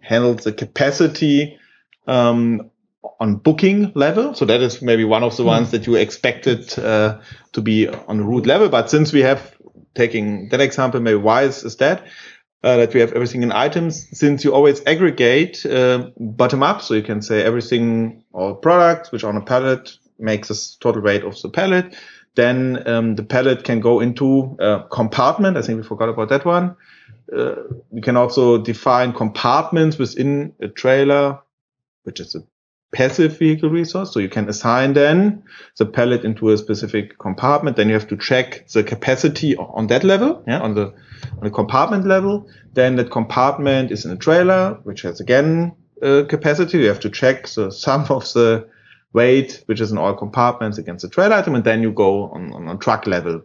handles 0.01 0.45
the 0.45 0.53
capacity 0.53 1.59
um, 2.07 2.71
on 3.21 3.37
booking 3.37 3.93
level. 3.95 4.35
So 4.35 4.45
that 4.47 4.61
is 4.61 4.83
maybe 4.83 5.05
one 5.05 5.23
of 5.23 5.37
the 5.37 5.45
ones 5.45 5.71
that 5.71 5.87
you 5.87 5.95
expected 5.97 6.79
uh, 6.79 7.21
to 7.53 7.61
be 7.61 7.89
on 7.89 8.17
the 8.19 8.25
root 8.25 8.47
level. 8.47 8.69
But 8.69 8.91
since 8.91 9.13
we 9.13 9.21
have 9.21 9.57
taking 9.95 10.49
that 10.49 10.61
example, 10.61 11.01
maybe 11.01 11.19
why 11.19 11.43
is, 11.43 11.65
is 11.65 11.77
that? 11.77 12.05
Uh, 12.65 12.77
that 12.77 12.95
we 12.95 13.01
have 13.01 13.13
everything 13.13 13.43
in 13.43 13.51
items, 13.51 14.07
since 14.17 14.45
you 14.45 14.55
always 14.55 14.81
aggregate 14.87 15.67
uh, 15.67 16.11
bottom 16.17 16.63
up, 16.63 16.81
so 16.81 16.95
you 16.95 17.03
can 17.03 17.21
say 17.21 17.43
everything, 17.43 18.23
all 18.33 18.55
products 18.55 19.11
which 19.11 19.25
are 19.25 19.31
on 19.31 19.37
a 19.37 19.45
pallet 19.45 19.99
makes 20.17 20.49
a 20.49 20.79
total 20.79 21.03
weight 21.03 21.25
of 21.25 21.41
the 21.43 21.49
pallet. 21.49 21.93
Then 22.35 22.87
um, 22.89 23.15
the 23.15 23.23
pallet 23.23 23.65
can 23.65 23.81
go 23.81 24.01
into 24.01 24.57
a 24.59 24.85
compartment. 24.91 25.57
I 25.57 25.63
think 25.63 25.79
we 25.79 25.87
forgot 25.87 26.09
about 26.09 26.31
that 26.31 26.45
one. 26.45 26.77
Uh, 27.35 27.55
we 27.91 28.01
can 28.01 28.17
also 28.17 28.59
define 28.59 29.13
compartments 29.13 29.99
within 29.99 30.55
a 30.61 30.69
trailer, 30.69 31.39
which 32.05 32.21
is 32.21 32.35
a 32.35 32.43
passive 32.93 33.39
vehicle 33.39 33.71
resource. 33.71 34.13
So 34.13 34.21
you 34.21 34.29
can 34.29 34.49
assign 34.49 34.93
then 34.93 35.43
the 35.79 35.87
pallet 35.87 36.25
into 36.25 36.51
a 36.51 36.59
specific 36.59 37.19
compartment. 37.19 37.77
Then 37.77 37.89
you 37.89 37.95
have 37.95 38.09
to 38.09 38.17
check 38.17 38.69
the 38.69 38.83
capacity 38.83 39.57
on 39.57 39.87
that 39.89 40.05
level, 40.05 40.43
yeah, 40.47 40.61
on 40.61 40.75
the 40.75 40.87
on 41.39 41.45
the 41.45 41.51
compartment 41.51 42.07
level. 42.07 42.49
Then 42.75 42.97
that 42.97 43.11
compartment 43.11 43.91
is 43.91 44.05
in 44.05 44.13
a 44.13 44.17
trailer, 44.17 44.79
which 44.85 45.03
has 45.03 45.21
again 45.21 45.75
uh, 46.03 46.25
capacity. 46.29 46.79
You 46.79 46.89
have 46.89 47.01
to 47.01 47.11
check 47.11 47.49
the 47.49 47.71
sum 47.71 48.07
of 48.11 48.25
the 48.33 48.69
weight, 49.13 49.63
which 49.67 49.81
is 49.81 49.93
in 49.93 49.99
all 49.99 50.15
compartments 50.15 50.79
against 50.79 51.03
the 51.03 51.09
trailer 51.09 51.37
item, 51.37 51.55
and 51.55 51.65
then 51.65 51.83
you 51.83 51.93
go 51.93 52.31
on, 52.31 52.53
on, 52.53 52.69
on 52.69 52.79
truck 52.79 53.07
level 53.07 53.43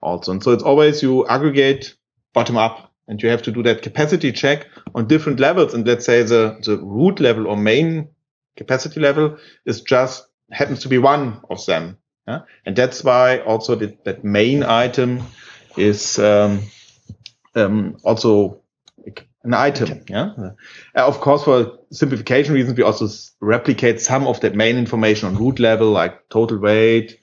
also. 0.00 0.32
And 0.32 0.42
so 0.42 0.52
it's 0.52 0.62
always 0.62 1.02
you 1.02 1.26
aggregate 1.26 1.94
bottom 2.34 2.56
up 2.56 2.92
and 3.08 3.22
you 3.22 3.28
have 3.30 3.42
to 3.42 3.52
do 3.52 3.62
that 3.62 3.82
capacity 3.82 4.32
check 4.32 4.66
on 4.94 5.08
different 5.08 5.40
levels. 5.40 5.74
And 5.74 5.86
let's 5.86 6.04
say 6.04 6.22
the, 6.22 6.58
the 6.64 6.78
root 6.78 7.20
level 7.20 7.46
or 7.46 7.56
main 7.56 8.08
capacity 8.56 9.00
level 9.00 9.38
is 9.64 9.80
just 9.80 10.26
happens 10.52 10.80
to 10.80 10.88
be 10.88 10.98
one 10.98 11.40
of 11.50 11.64
them. 11.66 11.98
Yeah? 12.26 12.40
And 12.66 12.76
that's 12.76 13.02
why 13.02 13.38
also 13.38 13.74
the, 13.74 13.96
that 14.04 14.24
main 14.24 14.62
item 14.62 15.22
is 15.76 16.18
um, 16.18 16.62
um, 17.54 17.96
also 18.04 18.60
an 19.48 19.54
item. 19.54 20.04
Yeah. 20.08 20.32
Uh, 20.38 20.50
of 20.94 21.20
course, 21.20 21.44
for 21.44 21.78
simplification 21.90 22.54
reasons, 22.54 22.76
we 22.76 22.84
also 22.84 23.08
replicate 23.40 24.00
some 24.00 24.26
of 24.26 24.40
that 24.40 24.54
main 24.54 24.76
information 24.76 25.28
on 25.28 25.36
root 25.36 25.58
level, 25.58 25.90
like 25.90 26.28
total 26.28 26.58
weight. 26.58 27.18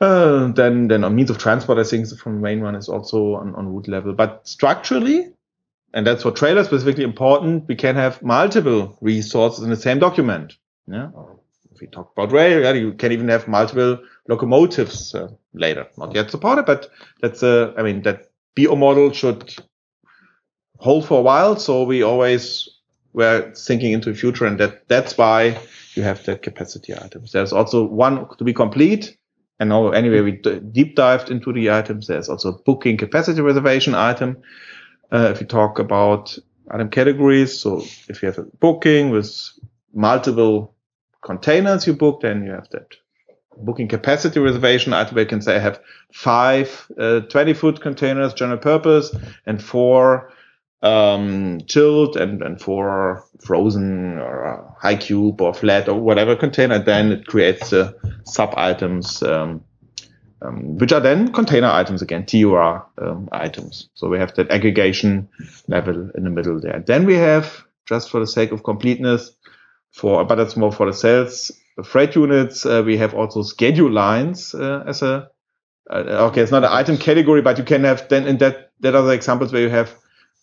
Uh, 0.00 0.52
then, 0.52 0.88
then 0.88 1.02
on 1.02 1.16
means 1.16 1.28
of 1.28 1.38
transport, 1.38 1.78
I 1.78 1.84
think 1.84 2.08
from 2.18 2.36
the 2.36 2.40
main 2.40 2.62
one 2.62 2.76
is 2.76 2.88
also 2.88 3.34
on, 3.34 3.54
on 3.56 3.66
root 3.74 3.88
level. 3.88 4.12
But 4.12 4.46
structurally, 4.46 5.32
and 5.92 6.06
that's 6.06 6.22
for 6.22 6.30
trailers 6.30 6.66
specifically 6.66 7.04
important, 7.04 7.66
we 7.66 7.74
can 7.74 7.96
have 7.96 8.22
multiple 8.22 8.96
resources 9.00 9.64
in 9.64 9.70
the 9.70 9.76
same 9.76 9.98
document. 9.98 10.56
Yeah. 10.86 11.10
If 11.72 11.80
we 11.80 11.88
talk 11.88 12.12
about 12.16 12.32
rail, 12.32 12.62
yeah, 12.62 12.72
you 12.72 12.92
can 12.92 13.10
even 13.10 13.28
have 13.28 13.48
multiple 13.48 13.98
locomotives 14.28 15.14
uh, 15.14 15.28
later. 15.52 15.88
Not 15.96 16.14
yet 16.14 16.30
supported, 16.30 16.64
but 16.64 16.88
that's 17.20 17.42
uh, 17.42 17.72
I 17.76 17.82
mean 17.82 18.02
that 18.02 18.30
BO 18.56 18.76
model 18.76 19.12
should 19.12 19.54
hold 20.78 21.06
for 21.06 21.18
a 21.18 21.22
while. 21.22 21.56
So 21.56 21.84
we 21.84 22.02
always 22.02 22.68
were 23.12 23.52
thinking 23.54 23.92
into 23.92 24.12
the 24.12 24.18
future, 24.18 24.46
and 24.46 24.58
that 24.60 24.88
that's 24.88 25.18
why 25.18 25.58
you 25.94 26.02
have 26.02 26.24
the 26.24 26.36
capacity 26.36 26.94
items. 26.94 27.32
There's 27.32 27.52
also 27.52 27.84
one 27.84 28.26
to 28.36 28.44
be 28.44 28.52
complete. 28.52 29.16
And 29.60 29.70
now, 29.70 29.90
anyway, 29.90 30.20
we 30.20 30.32
deep 30.32 30.94
dived 30.94 31.30
into 31.30 31.52
the 31.52 31.72
items. 31.72 32.06
There's 32.06 32.28
also 32.28 32.60
booking 32.64 32.96
capacity 32.96 33.40
reservation 33.40 33.94
item. 33.94 34.38
Uh, 35.10 35.30
if 35.32 35.40
you 35.40 35.46
talk 35.46 35.80
about 35.80 36.38
item 36.70 36.90
categories, 36.90 37.58
so 37.60 37.82
if 38.08 38.22
you 38.22 38.26
have 38.26 38.38
a 38.38 38.44
booking 38.60 39.10
with 39.10 39.50
multiple 39.92 40.74
containers 41.22 41.86
you 41.86 41.94
book, 41.94 42.20
then 42.20 42.44
you 42.44 42.52
have 42.52 42.68
that 42.70 42.94
booking 43.56 43.88
capacity 43.88 44.38
reservation 44.38 44.92
item 44.92 45.14
where 45.14 45.24
you 45.24 45.28
can 45.28 45.42
say 45.42 45.56
I 45.56 45.58
have 45.58 45.80
five 46.12 46.86
uh, 46.96 47.20
20 47.20 47.54
foot 47.54 47.80
containers 47.80 48.34
general 48.34 48.58
purpose 48.58 49.14
and 49.46 49.62
four 49.62 50.30
um, 50.82 51.60
chilled 51.66 52.16
and, 52.16 52.42
and 52.42 52.60
four 52.60 53.24
frozen 53.40 54.18
or 54.18 54.76
high 54.80 54.96
cube 54.96 55.40
or 55.40 55.52
flat 55.54 55.88
or 55.88 56.00
whatever 56.00 56.36
container. 56.36 56.78
Then 56.78 57.12
it 57.12 57.26
creates 57.26 57.70
the 57.70 57.96
sub 58.24 58.54
items, 58.56 59.22
um, 59.22 59.64
um, 60.42 60.78
which 60.78 60.92
are 60.92 61.00
then 61.00 61.32
container 61.32 61.68
items 61.68 62.02
again, 62.02 62.26
TUR 62.26 62.86
um, 62.98 63.28
items. 63.32 63.88
So 63.94 64.08
we 64.08 64.18
have 64.18 64.34
that 64.34 64.50
aggregation 64.50 65.28
level 65.66 66.10
in 66.14 66.24
the 66.24 66.30
middle 66.30 66.60
there. 66.60 66.82
Then 66.86 67.06
we 67.06 67.14
have, 67.14 67.64
just 67.86 68.10
for 68.10 68.20
the 68.20 68.26
sake 68.26 68.52
of 68.52 68.62
completeness, 68.62 69.32
for 69.92 70.24
but 70.24 70.36
that's 70.36 70.56
more 70.56 70.70
for 70.70 70.86
the 70.86 70.92
sales 70.92 71.50
the 71.78 71.84
freight 71.84 72.14
units. 72.16 72.66
Uh, 72.66 72.82
we 72.84 72.98
have 72.98 73.14
also 73.14 73.42
schedule 73.42 73.90
lines 73.90 74.54
uh, 74.54 74.84
as 74.86 75.00
a 75.00 75.30
uh, 75.90 76.28
okay. 76.28 76.42
It's 76.42 76.52
not 76.52 76.64
an 76.64 76.72
item 76.72 76.98
category, 76.98 77.40
but 77.40 77.56
you 77.56 77.64
can 77.64 77.84
have 77.84 78.08
then 78.08 78.26
in 78.26 78.38
that 78.38 78.72
that 78.80 78.94
are 78.94 79.12
examples 79.12 79.52
where 79.52 79.62
you 79.62 79.70
have 79.70 79.94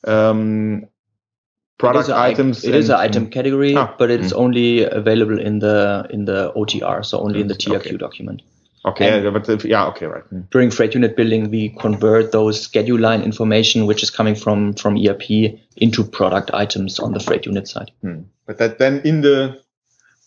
um, 0.06 0.86
product 1.78 2.10
it 2.10 2.16
items. 2.16 2.64
It 2.64 2.76
is 2.76 2.90
an 2.90 2.96
item 2.98 3.30
category, 3.30 3.76
Ah, 3.76 3.96
but 3.98 4.10
it's 4.12 4.34
only 4.34 4.84
available 4.84 5.40
in 5.40 5.60
the 5.60 6.08
in 6.10 6.26
the 6.26 6.52
OTR, 6.56 7.04
so 7.06 7.20
only 7.20 7.42
in 7.42 7.48
the 7.48 7.56
TRQ 7.56 7.76
Okay. 7.76 7.98
document. 7.98 8.42
Okay, 8.86 9.10
and- 9.10 9.24
yeah, 9.24 9.32
but 9.32 9.50
if, 9.50 9.66
yeah, 9.66 9.88
okay, 9.88 10.06
right. 10.06 10.24
Hmm. 10.30 10.42
During 10.52 10.70
freight 10.70 10.94
unit 10.94 11.16
building, 11.18 11.50
we 11.50 11.70
convert 11.80 12.32
those 12.32 12.62
schedule 12.62 13.00
line 13.00 13.24
information, 13.24 13.88
which 13.88 14.04
is 14.04 14.12
coming 14.12 14.36
from 14.36 14.74
from 14.74 14.96
ERP, 14.98 15.58
into 15.78 16.04
product 16.04 16.52
items 16.54 17.00
on 17.00 17.14
the 17.14 17.20
freight 17.20 17.46
unit 17.48 17.68
side. 17.68 17.92
Hmm. 18.02 18.22
But 18.46 18.60
that 18.60 18.78
then 18.78 19.02
in 19.04 19.22
the 19.22 19.60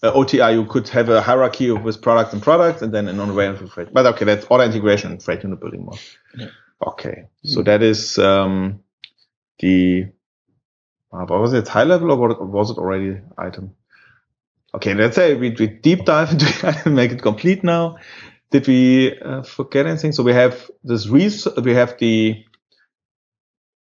uh, 0.03 0.13
OTR 0.13 0.53
you 0.53 0.65
could 0.65 0.89
have 0.89 1.09
a 1.09 1.21
hierarchy 1.21 1.71
with 1.71 2.03
products 2.03 2.33
and 2.33 2.43
products, 2.43 2.83
and 2.83 2.93
then 2.93 3.09
an 3.09 3.57
for 3.57 3.67
freight. 3.69 3.93
But 3.93 4.07
okay, 4.07 4.25
that's 4.25 4.47
auto 4.51 4.65
integration 4.65 5.13
and 5.13 5.23
freight 5.23 5.43
unit 5.45 5.61
building 5.61 5.85
more. 5.85 5.99
Yeah. 6.37 6.49
Okay, 6.87 7.25
so 7.45 7.63
that 7.63 7.83
is 7.83 8.19
um, 8.19 8.81
the. 9.61 10.09
Uh, 11.13 11.25
but 11.27 11.41
was 11.41 11.53
it 11.55 11.69
high 11.69 11.85
level 11.85 12.11
or 12.13 12.17
what- 12.17 12.47
was 12.49 12.71
it 12.71 12.79
already 12.79 13.21
item? 13.37 13.75
Okay, 14.75 14.95
let's 14.95 15.17
say 15.17 15.35
we, 15.35 15.51
we 15.59 15.67
deep 15.67 16.05
dive 16.05 16.31
into 16.33 16.47
it 16.47 16.65
and 16.87 16.95
make 16.95 17.11
it 17.13 17.23
complete 17.23 17.65
now. 17.65 17.97
Did 18.51 18.67
we 18.67 19.19
uh, 19.21 19.43
forget 19.43 19.87
anything? 19.87 20.13
So 20.13 20.23
we 20.23 20.33
have 20.33 20.71
this 20.85 21.09
res- 21.09 21.49
we 21.63 21.75
have 21.75 21.97
the 21.99 22.45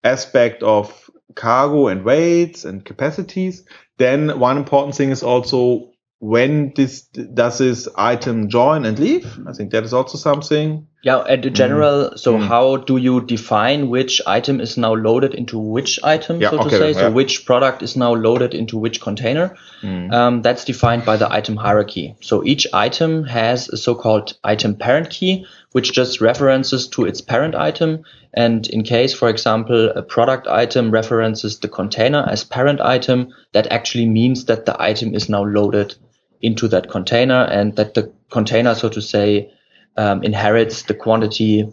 aspect 0.03 0.63
of 0.63 1.09
cargo 1.36 1.88
and 1.88 2.05
weights 2.05 2.66
and 2.66 2.86
capacities. 2.86 3.66
Then 3.97 4.39
one 4.39 4.57
important 4.57 4.95
thing 4.95 5.09
is 5.09 5.24
also 5.24 5.91
when 6.20 6.72
this 6.76 7.01
does 7.01 7.57
this 7.57 7.88
item 7.97 8.49
join 8.49 8.86
and 8.86 8.97
leave. 8.97 9.38
I 9.47 9.51
think 9.53 9.72
that 9.72 9.84
is 9.84 9.93
also 9.93 10.18
something. 10.18 10.88
Yeah, 11.03 11.24
at 11.30 11.43
the 11.43 11.51
general, 11.51 12.13
so 12.16 12.36
Mm. 12.38 12.47
how 12.47 12.78
do 12.78 12.97
you 12.97 13.22
define 13.22 13.89
which 13.89 14.22
item 14.26 14.59
is 14.59 14.76
now 14.76 14.95
loaded 14.95 15.36
into 15.36 15.59
which 15.59 15.99
item, 16.03 16.41
Yeah, 16.41 16.49
so 16.49 16.63
to 16.63 16.70
say? 16.70 16.88
yeah. 16.93 16.99
So 16.99 17.11
which 17.11 17.45
product 17.45 17.84
is 17.84 17.95
now 17.95 18.16
loaded 18.16 18.55
into 18.55 18.78
which 18.78 19.01
container? 19.01 19.55
Mm. 19.84 20.11
Um, 20.13 20.41
that's 20.41 20.66
defined 20.66 21.05
by 21.05 21.18
the 21.18 21.32
item 21.32 21.57
hierarchy. 21.57 22.16
So 22.22 22.43
each 22.43 22.66
item 22.74 23.26
has 23.26 23.70
a 23.70 23.78
so-called 23.78 24.34
item 24.43 24.74
parent 24.76 25.11
key, 25.11 25.45
which 25.74 25.91
just 25.91 26.22
references 26.22 26.88
to 26.88 27.05
its 27.05 27.22
parent 27.22 27.53
item. 27.53 27.99
And 28.34 28.66
in 28.68 28.82
case, 28.82 29.13
for 29.13 29.30
example, 29.30 29.89
a 29.95 30.01
product 30.01 30.47
item 30.47 30.89
references 30.89 31.59
the 31.59 31.68
container 31.68 32.26
as 32.28 32.43
parent 32.43 32.82
item, 32.82 33.28
that 33.51 33.68
actually 33.72 34.07
means 34.07 34.45
that 34.45 34.66
the 34.66 34.76
item 34.82 35.13
is 35.13 35.30
now 35.30 35.43
loaded 35.43 35.93
into 36.41 36.67
that 36.67 36.89
container 36.89 37.43
and 37.51 37.75
that 37.75 37.93
the 37.93 38.11
container, 38.29 38.75
so 38.75 38.89
to 38.89 39.01
say, 39.01 39.51
um, 39.97 40.23
inherits 40.23 40.83
the 40.83 40.93
quantity 40.93 41.65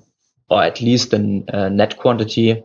or 0.49 0.63
at 0.63 0.81
least 0.81 1.11
the 1.11 1.45
uh, 1.53 1.69
net 1.69 1.97
quantity 1.97 2.63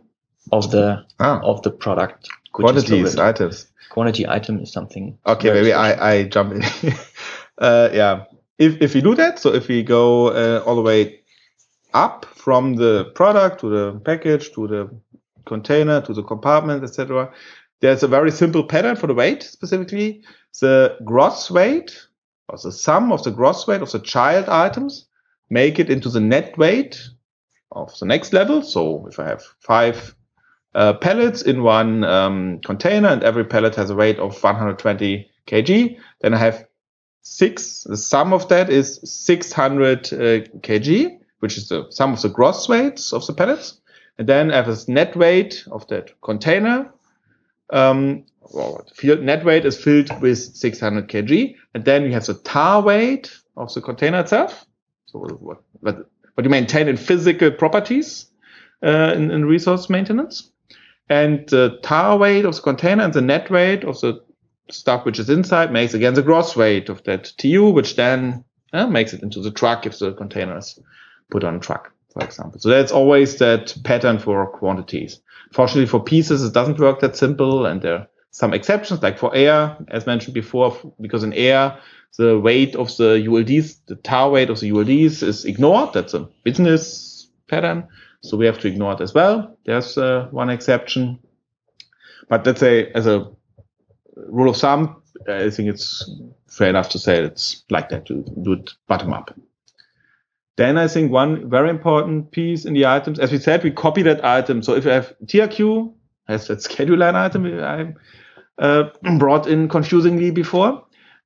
of 0.52 0.70
the 0.70 1.04
Ah, 1.20 1.40
of 1.42 1.62
the 1.62 1.70
product. 1.70 2.28
quantities, 2.52 3.16
items. 3.16 3.66
Quantity 3.90 4.26
item 4.26 4.60
is 4.60 4.72
something. 4.72 5.18
Okay, 5.26 5.50
maybe 5.52 5.70
special. 5.70 6.02
I, 6.02 6.10
I 6.12 6.22
jump 6.24 6.52
in. 6.52 6.62
uh, 7.58 7.88
yeah. 7.92 8.24
If, 8.58 8.80
if 8.80 8.94
we 8.94 9.00
do 9.00 9.14
that, 9.14 9.38
so 9.38 9.54
if 9.54 9.68
we 9.68 9.82
go 9.82 10.28
uh, 10.28 10.62
all 10.66 10.76
the 10.76 10.82
way 10.82 11.20
up 11.94 12.26
from 12.34 12.74
the 12.74 13.10
product 13.14 13.60
to 13.60 13.68
the 13.68 14.00
package 14.00 14.52
to 14.52 14.66
the 14.66 14.90
container 15.46 16.00
to 16.02 16.12
the 16.12 16.22
compartment, 16.22 16.82
etc., 16.82 17.32
there's 17.80 18.02
a 18.02 18.08
very 18.08 18.30
simple 18.30 18.64
pattern 18.64 18.96
for 18.96 19.06
the 19.06 19.14
weight 19.14 19.42
specifically. 19.42 20.22
The 20.60 20.96
gross 21.04 21.50
weight 21.50 22.06
or 22.48 22.58
the 22.62 22.72
sum 22.72 23.12
of 23.12 23.22
the 23.22 23.30
gross 23.30 23.66
weight 23.66 23.82
of 23.82 23.92
the 23.92 23.98
child 23.98 24.48
items 24.48 25.06
make 25.50 25.78
it 25.78 25.90
into 25.90 26.08
the 26.08 26.20
net 26.20 26.56
weight 26.58 27.00
of 27.72 27.96
the 27.98 28.06
next 28.06 28.32
level. 28.32 28.62
So 28.62 29.06
if 29.06 29.18
I 29.18 29.26
have 29.26 29.42
five 29.60 30.14
uh, 30.74 30.94
pellets 30.94 31.42
in 31.42 31.62
one 31.62 32.04
um, 32.04 32.60
container 32.60 33.08
and 33.08 33.22
every 33.22 33.44
pellet 33.44 33.74
has 33.74 33.90
a 33.90 33.94
weight 33.94 34.18
of 34.18 34.42
120 34.42 35.30
kg, 35.46 35.98
then 36.20 36.34
I 36.34 36.38
have 36.38 36.66
six. 37.22 37.84
The 37.84 37.96
sum 37.96 38.32
of 38.32 38.48
that 38.48 38.70
is 38.70 39.00
600 39.04 40.06
uh, 40.06 40.16
kg, 40.60 41.18
which 41.40 41.56
is 41.58 41.68
the 41.68 41.86
sum 41.90 42.12
of 42.12 42.22
the 42.22 42.28
gross 42.28 42.68
weights 42.68 43.12
of 43.12 43.26
the 43.26 43.34
pellets. 43.34 43.80
And 44.18 44.28
then 44.28 44.50
I 44.50 44.56
have 44.56 44.68
a 44.68 44.76
net 44.90 45.14
weight 45.16 45.64
of 45.70 45.86
that 45.88 46.20
container. 46.22 46.90
Um, 47.70 48.24
well, 48.52 48.86
field 48.94 49.22
net 49.22 49.44
weight 49.44 49.64
is 49.64 49.82
filled 49.82 50.20
with 50.20 50.38
600 50.38 51.08
kg. 51.08 51.54
And 51.74 51.84
then 51.84 52.04
you 52.04 52.12
have 52.12 52.26
the 52.26 52.34
tar 52.34 52.82
weight 52.82 53.30
of 53.56 53.72
the 53.74 53.80
container 53.80 54.20
itself. 54.20 54.66
So 55.06 55.18
what, 55.18 55.62
what, 55.80 56.10
what 56.34 56.44
you 56.44 56.50
maintain 56.50 56.88
in 56.88 56.96
physical 56.96 57.50
properties 57.50 58.26
uh, 58.82 59.12
in, 59.14 59.30
in 59.30 59.44
resource 59.44 59.90
maintenance. 59.90 60.50
And 61.08 61.48
the 61.48 61.78
tar 61.82 62.16
weight 62.18 62.44
of 62.44 62.54
the 62.54 62.62
container 62.62 63.02
and 63.02 63.12
the 63.12 63.22
net 63.22 63.50
weight 63.50 63.84
of 63.84 64.00
the 64.00 64.22
stuff 64.70 65.06
which 65.06 65.18
is 65.18 65.30
inside 65.30 65.72
makes 65.72 65.94
again 65.94 66.14
the 66.14 66.22
gross 66.22 66.54
weight 66.54 66.88
of 66.88 67.02
that 67.04 67.32
TU, 67.38 67.70
which 67.70 67.96
then 67.96 68.44
uh, 68.72 68.86
makes 68.86 69.12
it 69.14 69.22
into 69.22 69.40
the 69.40 69.50
truck 69.50 69.86
if 69.86 69.98
the 69.98 70.12
container 70.12 70.58
is 70.58 70.78
put 71.30 71.44
on 71.44 71.56
a 71.56 71.60
truck, 71.60 71.92
for 72.12 72.22
example. 72.22 72.60
So 72.60 72.68
that's 72.68 72.92
always 72.92 73.38
that 73.38 73.74
pattern 73.84 74.18
for 74.18 74.46
quantities. 74.46 75.20
Fortunately 75.52 75.86
for 75.86 76.02
pieces, 76.02 76.44
it 76.44 76.52
doesn't 76.52 76.78
work 76.78 77.00
that 77.00 77.16
simple 77.16 77.64
and 77.64 77.80
there 77.80 78.08
some 78.30 78.54
exceptions, 78.54 79.02
like 79.02 79.18
for 79.18 79.34
air, 79.34 79.76
as 79.88 80.06
mentioned 80.06 80.34
before, 80.34 80.76
because 81.00 81.24
in 81.24 81.32
air, 81.32 81.78
the 82.16 82.38
weight 82.38 82.74
of 82.74 82.88
the 82.96 83.24
ULDs, 83.26 83.78
the 83.86 83.96
tar 83.96 84.30
weight 84.30 84.50
of 84.50 84.60
the 84.60 84.70
ULDs 84.70 85.22
is 85.22 85.44
ignored. 85.44 85.92
That's 85.92 86.14
a 86.14 86.28
business 86.42 87.30
pattern. 87.48 87.86
So 88.22 88.36
we 88.36 88.46
have 88.46 88.58
to 88.60 88.68
ignore 88.68 88.94
it 88.94 89.00
as 89.00 89.14
well. 89.14 89.56
There's 89.64 89.96
uh, 89.96 90.28
one 90.30 90.50
exception. 90.50 91.20
But 92.28 92.44
let's 92.44 92.60
say 92.60 92.90
as 92.92 93.06
a 93.06 93.30
rule 94.16 94.50
of 94.50 94.56
thumb, 94.56 95.02
I 95.28 95.50
think 95.50 95.68
it's 95.68 96.10
fair 96.48 96.68
enough 96.70 96.88
to 96.90 96.98
say 96.98 97.22
it's 97.22 97.64
like 97.70 97.88
that 97.90 98.06
to 98.06 98.24
do 98.42 98.54
it 98.54 98.72
bottom 98.86 99.12
up. 99.12 99.38
Then 100.56 100.76
I 100.76 100.88
think 100.88 101.12
one 101.12 101.48
very 101.48 101.70
important 101.70 102.32
piece 102.32 102.64
in 102.64 102.74
the 102.74 102.86
items, 102.86 103.20
as 103.20 103.30
we 103.30 103.38
said, 103.38 103.62
we 103.62 103.70
copy 103.70 104.02
that 104.02 104.24
item. 104.24 104.62
So 104.62 104.74
if 104.74 104.84
you 104.84 104.90
have 104.90 105.14
TRQ, 105.24 105.94
has 106.28 106.46
that 106.48 106.62
schedule 106.62 106.98
line 106.98 107.16
item 107.16 107.46
I 107.60 107.94
uh, 108.58 108.90
brought 109.18 109.46
in 109.46 109.68
confusingly 109.68 110.30
before, 110.30 110.84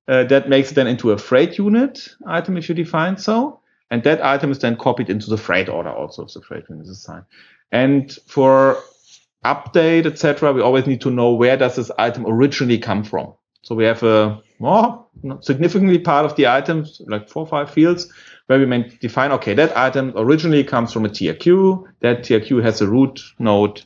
uh, 0.08 0.24
that 0.24 0.48
makes 0.48 0.70
it 0.70 0.74
then 0.74 0.86
into 0.86 1.10
a 1.10 1.18
freight 1.18 1.58
unit 1.58 2.08
item 2.26 2.56
if 2.56 2.68
you 2.68 2.74
define 2.74 3.16
so. 3.16 3.60
And 3.90 4.02
that 4.04 4.24
item 4.24 4.50
is 4.50 4.58
then 4.58 4.76
copied 4.76 5.10
into 5.10 5.28
the 5.28 5.36
freight 5.36 5.68
order 5.68 5.90
also 5.90 6.24
if 6.24 6.32
the 6.32 6.40
freight 6.40 6.64
unit 6.68 6.84
is 6.84 6.90
assigned. 6.90 7.24
And 7.70 8.10
for 8.26 8.78
update, 9.44 10.06
etc., 10.06 10.52
we 10.52 10.62
always 10.62 10.86
need 10.86 11.00
to 11.02 11.10
know 11.10 11.34
where 11.34 11.56
does 11.56 11.76
this 11.76 11.90
item 11.98 12.24
originally 12.26 12.78
come 12.78 13.04
from. 13.04 13.34
So 13.62 13.74
we 13.74 13.84
have 13.84 14.02
a 14.02 14.40
more 14.58 15.06
significantly 15.40 15.98
part 15.98 16.24
of 16.24 16.36
the 16.36 16.48
items, 16.48 17.00
like 17.06 17.28
four 17.28 17.42
or 17.42 17.46
five 17.46 17.70
fields, 17.70 18.10
where 18.46 18.58
we 18.58 18.66
may 18.66 18.88
define, 19.00 19.30
okay, 19.32 19.54
that 19.54 19.76
item 19.76 20.12
originally 20.16 20.64
comes 20.64 20.92
from 20.92 21.04
a 21.04 21.08
TRQ. 21.08 21.84
That 22.00 22.20
TRQ 22.20 22.62
has 22.62 22.80
a 22.80 22.88
root 22.88 23.20
node, 23.38 23.82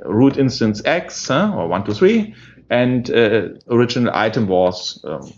root 0.00 0.36
instance 0.36 0.82
X, 0.84 1.28
huh, 1.28 1.52
or 1.54 1.68
one, 1.68 1.84
two, 1.84 1.94
three, 1.94 2.34
and 2.70 3.10
uh, 3.10 3.48
original 3.68 4.12
item 4.14 4.46
was 4.46 5.02
um, 5.04 5.32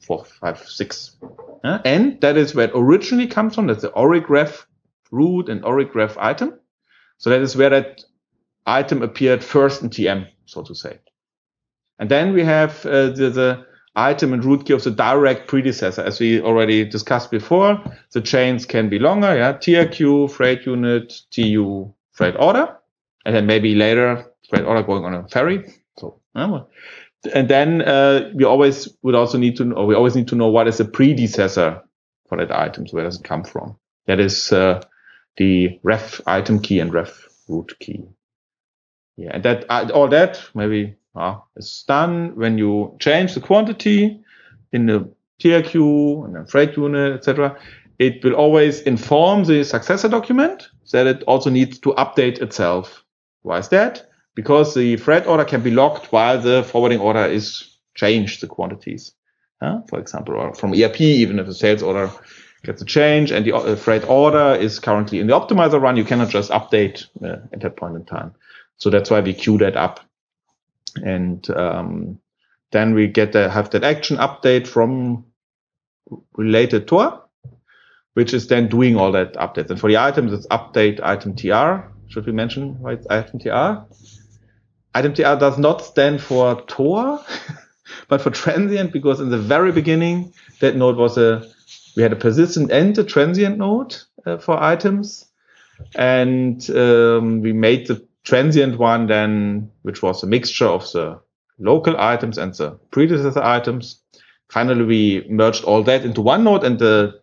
four, 0.00 0.24
five, 0.24 0.58
six. 0.66 1.16
huh? 1.64 1.80
and 1.84 2.20
that 2.20 2.36
is 2.36 2.54
where 2.54 2.66
it 2.66 2.72
originally 2.74 3.26
comes 3.26 3.54
from. 3.54 3.66
That's 3.66 3.82
the 3.82 3.90
orig 3.90 4.30
ref 4.30 4.66
root 5.10 5.48
and 5.48 5.64
orig 5.64 5.94
ref 5.94 6.16
item. 6.18 6.58
So 7.18 7.30
that 7.30 7.40
is 7.40 7.56
where 7.56 7.70
that 7.70 8.04
item 8.66 9.02
appeared 9.02 9.42
first 9.42 9.82
in 9.82 9.90
TM, 9.90 10.28
so 10.46 10.62
to 10.62 10.74
say. 10.74 10.98
And 11.98 12.08
then 12.08 12.32
we 12.32 12.44
have 12.44 12.86
uh, 12.86 13.10
the, 13.10 13.30
the 13.30 13.66
item 13.96 14.32
and 14.32 14.44
root 14.44 14.66
key 14.66 14.72
of 14.72 14.84
the 14.84 14.90
direct 14.90 15.48
predecessor. 15.48 16.02
As 16.02 16.20
we 16.20 16.40
already 16.40 16.84
discussed 16.84 17.30
before, 17.30 17.82
the 18.12 18.20
chains 18.20 18.64
can 18.64 18.88
be 18.88 18.98
longer, 18.98 19.36
yeah, 19.36 19.54
TRQ, 19.54 20.30
freight 20.30 20.64
unit, 20.64 21.20
TU, 21.32 21.92
freight 22.12 22.36
order, 22.38 22.77
and 23.28 23.36
then 23.36 23.44
maybe 23.44 23.74
later 23.74 24.24
freight 24.48 24.64
order 24.64 24.82
going 24.82 25.04
on 25.04 25.12
a 25.12 25.28
ferry. 25.28 25.70
So, 25.98 26.18
and 26.34 27.46
then 27.46 27.82
uh, 27.82 28.30
we 28.34 28.44
always 28.44 28.88
would 29.02 29.14
also 29.14 29.36
need 29.36 29.54
to 29.58 29.66
know, 29.66 29.84
we 29.84 29.94
always 29.94 30.16
need 30.16 30.28
to 30.28 30.34
know 30.34 30.48
what 30.48 30.66
is 30.66 30.78
the 30.78 30.86
predecessor 30.86 31.82
for 32.26 32.38
that 32.38 32.50
item. 32.50 32.86
So 32.86 32.96
where 32.96 33.04
does 33.04 33.20
it 33.20 33.24
come 33.24 33.44
from? 33.44 33.76
That 34.06 34.18
is 34.18 34.50
uh, 34.50 34.82
the 35.36 35.78
ref 35.82 36.22
item 36.26 36.60
key 36.60 36.80
and 36.80 36.90
ref 36.90 37.28
root 37.48 37.74
key. 37.80 38.08
Yeah, 39.18 39.32
and 39.34 39.42
that 39.42 39.66
uh, 39.68 39.90
all 39.92 40.08
that 40.08 40.40
maybe 40.54 40.96
uh, 41.14 41.36
is 41.54 41.84
done 41.86 42.34
when 42.34 42.56
you 42.56 42.96
change 42.98 43.34
the 43.34 43.42
quantity 43.42 44.22
in 44.72 44.86
the 44.86 45.12
TRQ 45.42 46.24
and 46.24 46.34
then 46.34 46.46
freight 46.46 46.78
unit, 46.78 47.12
etc. 47.12 47.58
It 47.98 48.24
will 48.24 48.36
always 48.36 48.80
inform 48.82 49.44
the 49.44 49.64
successor 49.64 50.08
document 50.08 50.70
that 50.92 51.06
it 51.06 51.24
also 51.24 51.50
needs 51.50 51.78
to 51.80 51.90
update 51.90 52.40
itself. 52.40 53.04
Why 53.42 53.58
is 53.58 53.68
that? 53.68 54.08
Because 54.34 54.74
the 54.74 54.96
freight 54.96 55.26
order 55.26 55.44
can 55.44 55.62
be 55.62 55.70
locked 55.70 56.12
while 56.12 56.40
the 56.40 56.62
forwarding 56.62 57.00
order 57.00 57.24
is 57.24 57.78
changed 57.94 58.42
the 58.42 58.46
quantities. 58.46 59.12
Uh, 59.60 59.80
for 59.88 59.98
example, 59.98 60.36
or 60.36 60.54
from 60.54 60.72
ERP, 60.72 61.00
even 61.00 61.38
if 61.38 61.46
the 61.46 61.54
sales 61.54 61.82
order 61.82 62.10
gets 62.62 62.80
a 62.80 62.84
change 62.84 63.32
and 63.32 63.44
the 63.44 63.52
uh, 63.52 63.74
freight 63.74 64.08
order 64.08 64.54
is 64.54 64.78
currently 64.78 65.18
in 65.18 65.26
the 65.26 65.32
optimizer 65.32 65.80
run, 65.80 65.96
you 65.96 66.04
cannot 66.04 66.28
just 66.28 66.50
update 66.50 67.06
uh, 67.24 67.40
at 67.52 67.60
that 67.60 67.76
point 67.76 67.96
in 67.96 68.04
time. 68.04 68.34
So 68.76 68.90
that's 68.90 69.10
why 69.10 69.20
we 69.20 69.34
queue 69.34 69.58
that 69.58 69.76
up. 69.76 70.00
And 71.02 71.48
um, 71.50 72.20
then 72.70 72.94
we 72.94 73.08
get 73.08 73.32
the, 73.32 73.50
have 73.50 73.70
that 73.70 73.84
action 73.84 74.16
update 74.18 74.66
from 74.66 75.24
related 76.36 76.86
Tor, 76.86 77.24
which 78.14 78.32
is 78.32 78.46
then 78.48 78.68
doing 78.68 78.96
all 78.96 79.12
that 79.12 79.34
updates. 79.34 79.70
And 79.70 79.80
for 79.80 79.88
the 79.88 79.98
items, 79.98 80.32
it's 80.32 80.46
update 80.48 81.00
item 81.02 81.34
TR. 81.34 81.90
Should 82.08 82.26
we 82.26 82.32
mention 82.32 82.80
why 82.80 82.92
it's 82.94 83.06
item 83.08 83.38
TR? 83.38 83.84
Item 84.94 85.14
TR 85.14 85.38
does 85.38 85.58
not 85.58 85.84
stand 85.84 86.20
for 86.22 86.60
Tor, 86.62 87.20
but 88.08 88.22
for 88.22 88.30
transient 88.30 88.92
because 88.92 89.20
in 89.20 89.30
the 89.30 89.38
very 89.38 89.72
beginning, 89.72 90.32
that 90.60 90.76
node 90.76 90.96
was 90.96 91.18
a, 91.18 91.46
we 91.96 92.02
had 92.02 92.12
a 92.12 92.16
persistent 92.16 92.72
and 92.72 92.96
a 92.98 93.04
transient 93.04 93.58
node 93.58 93.96
uh, 94.26 94.38
for 94.38 94.60
items. 94.60 95.26
And 95.94 96.68
um, 96.70 97.40
we 97.40 97.52
made 97.52 97.86
the 97.86 98.04
transient 98.24 98.78
one 98.78 99.06
then, 99.06 99.70
which 99.82 100.02
was 100.02 100.22
a 100.22 100.26
mixture 100.26 100.66
of 100.66 100.90
the 100.92 101.20
local 101.58 101.96
items 101.98 102.38
and 102.38 102.54
the 102.54 102.72
predecessor 102.90 103.42
items. 103.42 104.02
Finally, 104.50 104.84
we 104.84 105.26
merged 105.28 105.64
all 105.64 105.82
that 105.82 106.04
into 106.04 106.22
one 106.22 106.44
node 106.44 106.64
and 106.64 106.78
the 106.78 107.20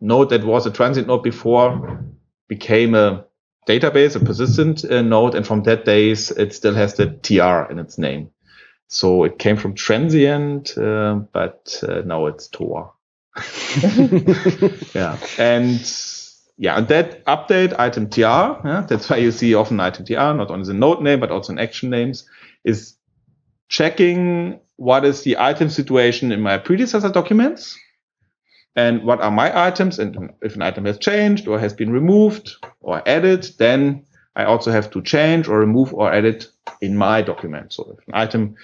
node 0.00 0.30
that 0.30 0.44
was 0.44 0.66
a 0.66 0.70
transient 0.70 1.06
node 1.06 1.22
before 1.22 2.02
became 2.48 2.94
a 2.94 3.24
database, 3.66 4.16
a 4.16 4.20
persistent 4.20 4.84
uh, 4.84 5.02
node. 5.02 5.34
And 5.34 5.46
from 5.46 5.62
that 5.64 5.84
days, 5.84 6.30
it 6.30 6.54
still 6.54 6.74
has 6.74 6.94
the 6.94 7.06
TR 7.06 7.70
in 7.70 7.78
its 7.78 7.98
name. 7.98 8.30
So 8.88 9.24
it 9.24 9.38
came 9.38 9.56
from 9.56 9.74
transient, 9.74 10.76
uh, 10.76 11.20
but 11.32 11.82
uh, 11.86 12.02
now 12.04 12.26
it's 12.26 12.48
Tor. 12.48 12.92
yeah. 14.94 15.16
And 15.38 15.80
yeah, 16.58 16.76
and 16.76 16.88
that 16.88 17.24
update 17.24 17.74
item 17.78 18.10
tr, 18.10 18.20
yeah, 18.20 18.84
that's 18.86 19.08
why 19.08 19.16
you 19.16 19.32
see 19.32 19.54
often 19.54 19.80
item 19.80 20.04
tr, 20.04 20.12
not 20.12 20.50
only 20.50 20.66
the 20.66 20.74
node 20.74 21.02
name, 21.02 21.20
but 21.20 21.30
also 21.30 21.52
in 21.52 21.58
action 21.58 21.88
names, 21.88 22.28
is 22.64 22.96
checking 23.68 24.60
what 24.76 25.04
is 25.04 25.22
the 25.22 25.38
item 25.38 25.70
situation 25.70 26.30
in 26.30 26.40
my 26.40 26.58
predecessor 26.58 27.08
documents 27.08 27.78
and 28.76 29.02
what 29.04 29.20
are 29.20 29.30
my 29.30 29.66
items. 29.66 29.98
And 29.98 30.32
if 30.40 30.56
an 30.56 30.62
item 30.62 30.84
has 30.86 30.98
changed 30.98 31.46
or 31.46 31.58
has 31.58 31.72
been 31.72 31.92
removed 31.92 32.56
or 32.80 33.06
added, 33.06 33.48
then 33.58 34.04
I 34.34 34.44
also 34.44 34.70
have 34.70 34.90
to 34.92 35.02
change 35.02 35.48
or 35.48 35.58
remove 35.58 35.92
or 35.92 36.12
edit 36.12 36.46
in 36.80 36.96
my 36.96 37.22
document. 37.22 37.72
So 37.72 37.96
if 37.98 38.08
an 38.08 38.14
item 38.14 38.56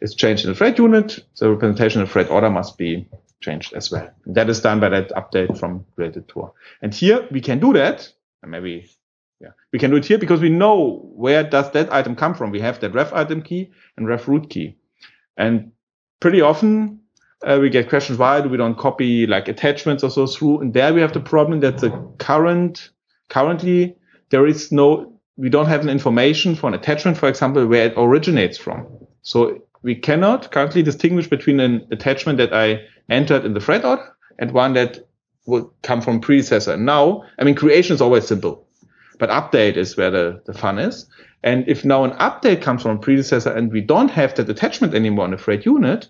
is 0.00 0.14
changed 0.14 0.44
in 0.44 0.50
the 0.50 0.56
freight 0.56 0.78
unit, 0.78 1.18
the 1.38 1.50
representation 1.50 2.02
of 2.02 2.10
freight 2.10 2.30
order 2.30 2.50
must 2.50 2.78
be 2.78 3.08
changed 3.40 3.72
as 3.74 3.90
well. 3.90 4.08
And 4.24 4.34
that 4.36 4.48
is 4.48 4.60
done 4.60 4.80
by 4.80 4.88
that 4.90 5.10
update 5.10 5.58
from 5.58 5.84
related 5.96 6.28
Tor 6.28 6.52
And 6.80 6.94
here 6.94 7.26
we 7.30 7.40
can 7.40 7.58
do 7.58 7.72
that. 7.72 8.12
And 8.42 8.50
maybe, 8.52 8.88
yeah, 9.40 9.50
we 9.72 9.78
can 9.78 9.90
do 9.90 9.96
it 9.96 10.04
here 10.04 10.18
because 10.18 10.40
we 10.40 10.50
know 10.50 11.10
where 11.14 11.42
does 11.42 11.72
that 11.72 11.92
item 11.92 12.14
come 12.14 12.34
from. 12.34 12.50
We 12.50 12.60
have 12.60 12.80
that 12.80 12.94
ref 12.94 13.12
item 13.12 13.42
key 13.42 13.72
and 13.96 14.06
ref 14.06 14.28
root 14.28 14.48
key. 14.48 14.76
And 15.36 15.72
pretty 16.20 16.40
often 16.40 17.00
uh, 17.44 17.58
we 17.60 17.70
get 17.70 17.88
questions, 17.88 18.18
why 18.18 18.40
do 18.40 18.48
we 18.48 18.56
don't 18.56 18.78
copy 18.78 19.26
like 19.26 19.48
attachments 19.48 20.02
or 20.02 20.10
so 20.10 20.26
through? 20.26 20.60
And 20.60 20.74
there 20.74 20.94
we 20.94 21.00
have 21.00 21.12
the 21.12 21.20
problem 21.20 21.60
that 21.60 21.78
the 21.78 21.90
current, 22.18 22.90
currently 23.28 23.96
there 24.30 24.46
is 24.46 24.72
no, 24.72 25.12
we 25.36 25.50
don't 25.50 25.66
have 25.66 25.82
an 25.82 25.88
information 25.88 26.54
for 26.54 26.68
an 26.68 26.74
attachment, 26.74 27.18
for 27.18 27.28
example, 27.28 27.66
where 27.66 27.86
it 27.86 27.94
originates 27.96 28.56
from. 28.56 28.86
So 29.22 29.62
we 29.82 29.94
cannot 29.94 30.50
currently 30.50 30.82
distinguish 30.82 31.28
between 31.28 31.60
an 31.60 31.86
attachment 31.90 32.38
that 32.38 32.52
I 32.52 32.80
entered 33.10 33.44
in 33.44 33.54
the 33.54 33.60
freight 33.60 33.84
order 33.84 34.16
and 34.38 34.52
one 34.52 34.72
that 34.74 35.06
would 35.46 35.66
come 35.82 36.00
from 36.00 36.20
predecessor. 36.20 36.76
Now, 36.76 37.24
I 37.38 37.44
mean, 37.44 37.54
creation 37.54 37.94
is 37.94 38.00
always 38.00 38.26
simple, 38.26 38.66
but 39.18 39.30
update 39.30 39.76
is 39.76 39.96
where 39.96 40.10
the, 40.10 40.42
the 40.46 40.54
fun 40.54 40.78
is. 40.78 41.06
And 41.44 41.68
if 41.68 41.84
now 41.84 42.02
an 42.02 42.12
update 42.12 42.62
comes 42.62 42.82
from 42.82 42.98
predecessor 42.98 43.52
and 43.52 43.70
we 43.70 43.80
don't 43.80 44.10
have 44.10 44.34
that 44.34 44.48
attachment 44.48 44.94
anymore 44.94 45.26
in 45.26 45.30
the 45.30 45.38
freight 45.38 45.64
unit, 45.64 46.08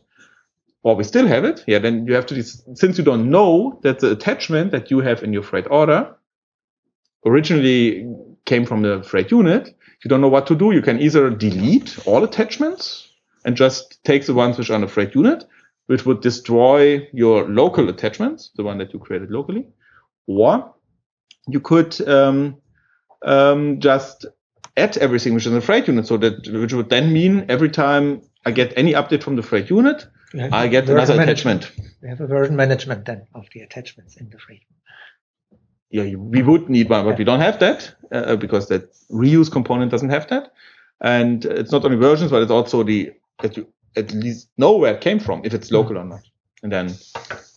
or 0.87 0.95
we 0.95 1.03
still 1.03 1.27
have 1.27 1.45
it, 1.45 1.65
yeah, 1.67 1.81
then 1.81 2.07
you 2.07 2.15
have 2.15 2.27
to, 2.27 2.41
since 2.45 2.97
you 2.97 3.03
don't 3.03 3.29
know 3.29 3.81
that 3.83 3.99
the 3.99 4.13
attachment 4.13 4.71
that 4.71 4.89
you 4.89 5.01
have 5.01 5.25
in 5.25 5.33
your 5.33 5.43
freight 5.43 5.67
order 5.69 6.15
originally 7.27 8.07
came 8.45 8.65
from 8.65 8.83
the 8.83 9.03
freight 9.03 9.33
unit, 9.33 9.75
you 10.05 10.09
don't 10.09 10.21
know 10.21 10.29
what 10.29 10.47
to 10.47 10.55
do. 10.55 10.71
You 10.71 10.83
can 10.83 11.01
either 11.01 11.29
delete 11.29 11.99
all 12.07 12.23
attachments 12.23 13.09
and 13.45 13.57
just 13.57 13.99
take 14.05 14.27
the 14.27 14.35
ones 14.35 14.59
which 14.59 14.71
are 14.71 14.75
on 14.75 14.83
the 14.83 14.87
freight 14.87 15.17
unit, 15.17 15.45
which 15.87 16.07
would 16.07 16.21
destroy 16.21 17.09
your 17.13 17.49
local 17.49 17.89
attachments, 17.89 18.53
the 18.55 18.63
one 18.63 18.79
that 18.79 18.93
you 18.93 19.01
created 19.01 19.33
locally, 19.33 19.67
or 20.29 20.73
you 21.49 21.59
could 21.59 22.01
um, 22.09 22.59
um, 23.25 23.81
just 23.81 24.25
add 24.77 24.97
everything 24.99 25.35
which 25.35 25.47
is 25.47 25.53
in 25.53 25.55
the 25.55 25.61
freight 25.61 25.89
unit, 25.89 26.07
so 26.07 26.17
that 26.17 26.47
which 26.47 26.75
would 26.75 26.91
then 26.91 27.13
mean 27.13 27.47
every 27.49 27.71
time 27.71 28.23
I 28.45 28.53
get 28.53 28.73
any 28.77 28.93
update 28.93 29.25
from 29.25 29.35
the 29.35 29.43
freight 29.43 29.69
unit, 29.69 30.07
I 30.41 30.69
get 30.69 30.89
another 30.89 31.21
attachment. 31.21 31.73
We 32.03 32.09
have 32.09 32.21
a 32.21 32.27
version 32.27 32.57
management 32.57 33.05
then 33.05 33.27
of 33.35 33.47
the 33.53 33.61
attachments 33.61 34.17
in 34.17 34.31
the 34.31 34.39
freight. 34.39 34.63
Yeah, 35.91 36.15
we 36.17 36.43
would 36.43 36.69
need 36.69 36.89
one, 36.89 37.05
but 37.05 37.11
yeah. 37.11 37.17
we 37.19 37.25
don't 37.25 37.41
have 37.41 37.59
that 37.61 37.95
uh, 38.13 38.37
because 38.37 38.69
that 38.69 38.93
reuse 39.11 39.51
component 39.51 39.91
doesn't 39.91 40.11
have 40.11 40.29
that. 40.29 40.53
And 41.01 41.45
it's 41.45 41.73
not 41.73 41.85
only 41.85 41.97
versions, 41.97 42.31
but 42.31 42.43
it's 42.43 42.51
also 42.51 42.83
the 42.83 43.13
that 43.41 43.57
you 43.57 43.67
at 43.97 44.13
least 44.13 44.49
know 44.59 44.77
where 44.77 44.95
it 44.95 45.01
came 45.01 45.19
from, 45.19 45.43
if 45.45 45.55
it's 45.55 45.71
local 45.71 45.99
or 45.99 46.05
not. 46.05 46.23
And 46.63 46.73
then 46.73 46.95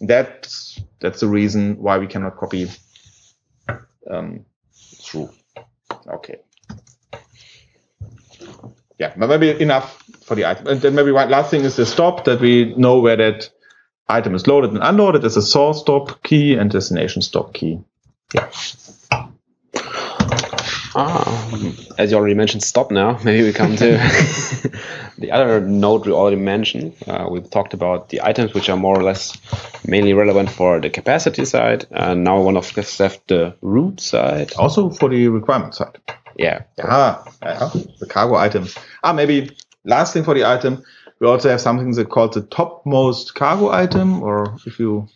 that's 0.02 0.80
that's 1.00 1.22
the 1.22 1.28
reason 1.28 1.78
why 1.78 1.98
we 1.98 2.08
cannot 2.08 2.38
copy 2.38 2.70
um, 4.10 4.46
through. 4.74 5.30
Okay. 6.08 6.38
Yeah, 9.00 9.14
but 9.16 9.28
maybe 9.28 9.62
enough 9.62 10.04
for 10.30 10.36
the 10.36 10.46
item. 10.46 10.68
And 10.68 10.80
then 10.80 10.96
maybe 10.96 11.12
one 11.12 11.30
last 11.30 11.50
thing 11.50 11.66
is 11.66 11.76
the 11.76 11.88
stop 11.88 12.24
that 12.26 12.40
we 12.40 12.74
know 12.76 13.00
where 13.00 13.18
that 13.18 13.50
item 14.08 14.36
is 14.36 14.46
loaded 14.46 14.70
and 14.70 14.80
unloaded. 14.82 15.24
There's 15.24 15.36
a 15.36 15.42
source 15.42 15.82
stop 15.82 16.24
key 16.24 16.54
and 16.54 16.70
destination 16.72 17.24
stop 17.24 17.54
key. 17.54 17.80
Yeah. 18.34 18.48
Ah, 20.96 21.50
as 21.98 22.12
you 22.12 22.18
already 22.18 22.36
mentioned, 22.36 22.64
stop 22.64 22.92
now. 22.92 23.20
Maybe 23.24 23.44
we 23.44 23.54
come 23.54 23.76
to 23.78 23.98
the 25.18 25.32
other 25.32 25.62
node 25.62 26.06
we 26.06 26.12
already 26.12 26.36
mentioned. 26.36 26.94
Uh, 27.08 27.28
we've 27.32 27.50
talked 27.50 27.74
about 27.74 28.10
the 28.10 28.22
items 28.22 28.54
which 28.54 28.70
are 28.70 28.78
more 28.78 29.00
or 29.00 29.04
less 29.04 29.36
mainly 29.86 30.14
relevant 30.14 30.52
for 30.52 30.80
the 30.80 30.92
capacity 30.92 31.46
side. 31.46 31.88
And 31.90 32.24
now 32.24 32.42
one 32.42 32.58
of 32.58 32.78
us 32.78 33.00
left 33.00 33.28
the 33.28 33.56
root 33.62 34.00
side. 34.00 34.54
Also 34.58 34.92
for 34.92 35.10
the 35.10 35.28
requirement 35.30 35.74
side. 35.74 35.98
Yeah. 36.38 36.64
Ah, 36.84 37.24
yeah. 37.42 37.70
the 38.00 38.06
cargo 38.08 38.36
items. 38.36 38.78
Ah, 39.04 39.14
maybe 39.14 39.56
last 39.86 40.14
thing 40.14 40.24
for 40.24 40.34
the 40.34 40.46
item. 40.46 40.84
We 41.20 41.28
also 41.28 41.50
have 41.50 41.62
something 41.62 41.92
that 41.92 42.10
called 42.10 42.34
the 42.34 42.42
topmost 42.44 43.36
cargo 43.36 43.70
item, 43.72 44.24
or 44.24 44.58
if 44.66 44.80
you, 44.80 45.08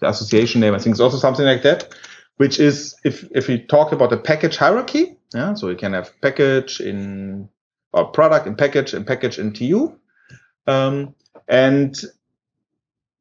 the 0.00 0.08
association 0.08 0.60
name, 0.60 0.74
I 0.74 0.78
think 0.78 0.94
it's 0.94 1.00
also 1.00 1.18
something 1.18 1.44
like 1.44 1.62
that 1.62 1.92
which 2.36 2.60
is 2.60 2.94
if 3.04 3.26
if 3.32 3.48
we 3.48 3.58
talk 3.58 3.92
about 3.92 4.10
the 4.10 4.16
package 4.16 4.56
hierarchy, 4.56 5.16
yeah, 5.34 5.54
so 5.54 5.68
you 5.68 5.76
can 5.76 5.92
have 5.92 6.12
package 6.20 6.80
in 6.80 7.48
or 7.92 8.06
product 8.06 8.46
and 8.46 8.58
package 8.58 8.92
and 8.94 9.06
package 9.06 9.38
in 9.38 9.52
TU, 9.52 9.98
um, 10.66 11.14
and 11.48 12.02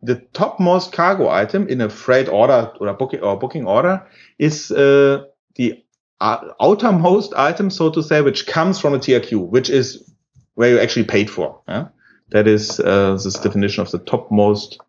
the 0.01 0.15
topmost 0.33 0.91
cargo 0.91 1.29
item 1.29 1.67
in 1.67 1.81
a 1.81 1.89
freight 1.89 2.27
order 2.27 2.71
or 2.79 2.93
booking 2.93 3.21
or 3.21 3.37
booking 3.39 3.65
order 3.65 4.05
is 4.37 4.69
uh, 4.71 5.23
the 5.55 5.81
uh, 6.19 6.37
outermost 6.61 7.33
item, 7.35 7.69
so 7.69 7.89
to 7.89 8.03
say, 8.03 8.21
which 8.21 8.45
comes 8.45 8.79
from 8.79 8.93
a 8.93 8.99
TRQ, 8.99 9.47
which 9.47 9.69
is 9.69 10.11
where 10.55 10.71
you 10.71 10.79
actually 10.79 11.05
paid 11.05 11.29
for. 11.29 11.61
Yeah? 11.67 11.89
That 12.29 12.47
is 12.47 12.79
uh, 12.79 13.13
this 13.23 13.35
definition 13.35 13.81
of 13.81 13.91
the 13.91 13.99
topmost 13.99 14.79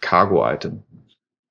cargo 0.00 0.42
item. 0.42 0.82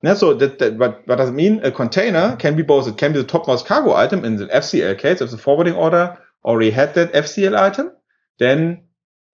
Yeah, 0.02 0.14
so 0.14 0.34
that, 0.34 0.58
that 0.58 0.76
what, 0.76 1.06
what 1.06 1.16
does 1.16 1.28
it 1.28 1.32
mean? 1.32 1.64
A 1.64 1.70
container 1.70 2.36
can 2.36 2.56
be 2.56 2.62
both. 2.62 2.88
It 2.88 2.96
can 2.96 3.12
be 3.12 3.18
the 3.18 3.26
topmost 3.26 3.66
cargo 3.66 3.94
item 3.94 4.24
in 4.24 4.36
the 4.36 4.46
FCL 4.46 4.98
case 4.98 5.20
if 5.20 5.30
the 5.30 5.38
forwarding 5.38 5.74
order 5.74 6.18
already 6.44 6.70
had 6.70 6.94
that 6.94 7.12
FCL 7.12 7.58
item. 7.58 7.92
Then 8.38 8.82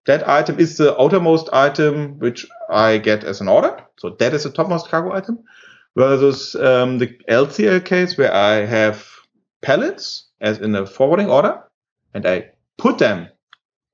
that 0.06 0.28
item 0.28 0.58
is 0.58 0.76
the 0.76 1.00
outermost 1.00 1.48
item 1.52 2.18
which 2.18 2.46
I 2.70 2.98
get 2.98 3.24
as 3.24 3.40
an 3.40 3.48
order. 3.48 3.80
So 3.98 4.10
that 4.10 4.34
is 4.34 4.44
the 4.44 4.50
topmost 4.50 4.88
cargo 4.88 5.12
item. 5.12 5.38
Versus 5.96 6.54
um, 6.56 6.98
the 6.98 7.16
LCL 7.28 7.84
case 7.84 8.18
where 8.18 8.34
I 8.34 8.66
have 8.66 9.06
pallets 9.62 10.26
as 10.40 10.58
in 10.58 10.74
a 10.74 10.84
forwarding 10.84 11.30
order 11.30 11.62
and 12.12 12.26
I 12.26 12.50
put 12.76 12.98
them 12.98 13.28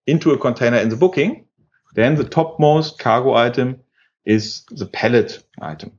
into 0.06 0.32
a 0.32 0.38
container 0.38 0.78
in 0.78 0.88
the 0.88 0.96
booking. 0.96 1.46
Then 1.94 2.14
the 2.14 2.24
topmost 2.24 2.98
cargo 2.98 3.34
item 3.34 3.80
is 4.24 4.64
the 4.70 4.86
pallet 4.86 5.42
item 5.60 5.92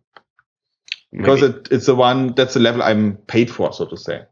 because 1.11 1.43
it, 1.43 1.67
it's 1.71 1.85
the 1.85 1.95
one 1.95 2.33
that's 2.33 2.55
the 2.55 2.59
level 2.59 2.81
I'm 2.81 3.17
paid 3.17 3.51
for, 3.51 3.71
so 3.73 3.85
to 3.85 3.97
say. 3.97 4.23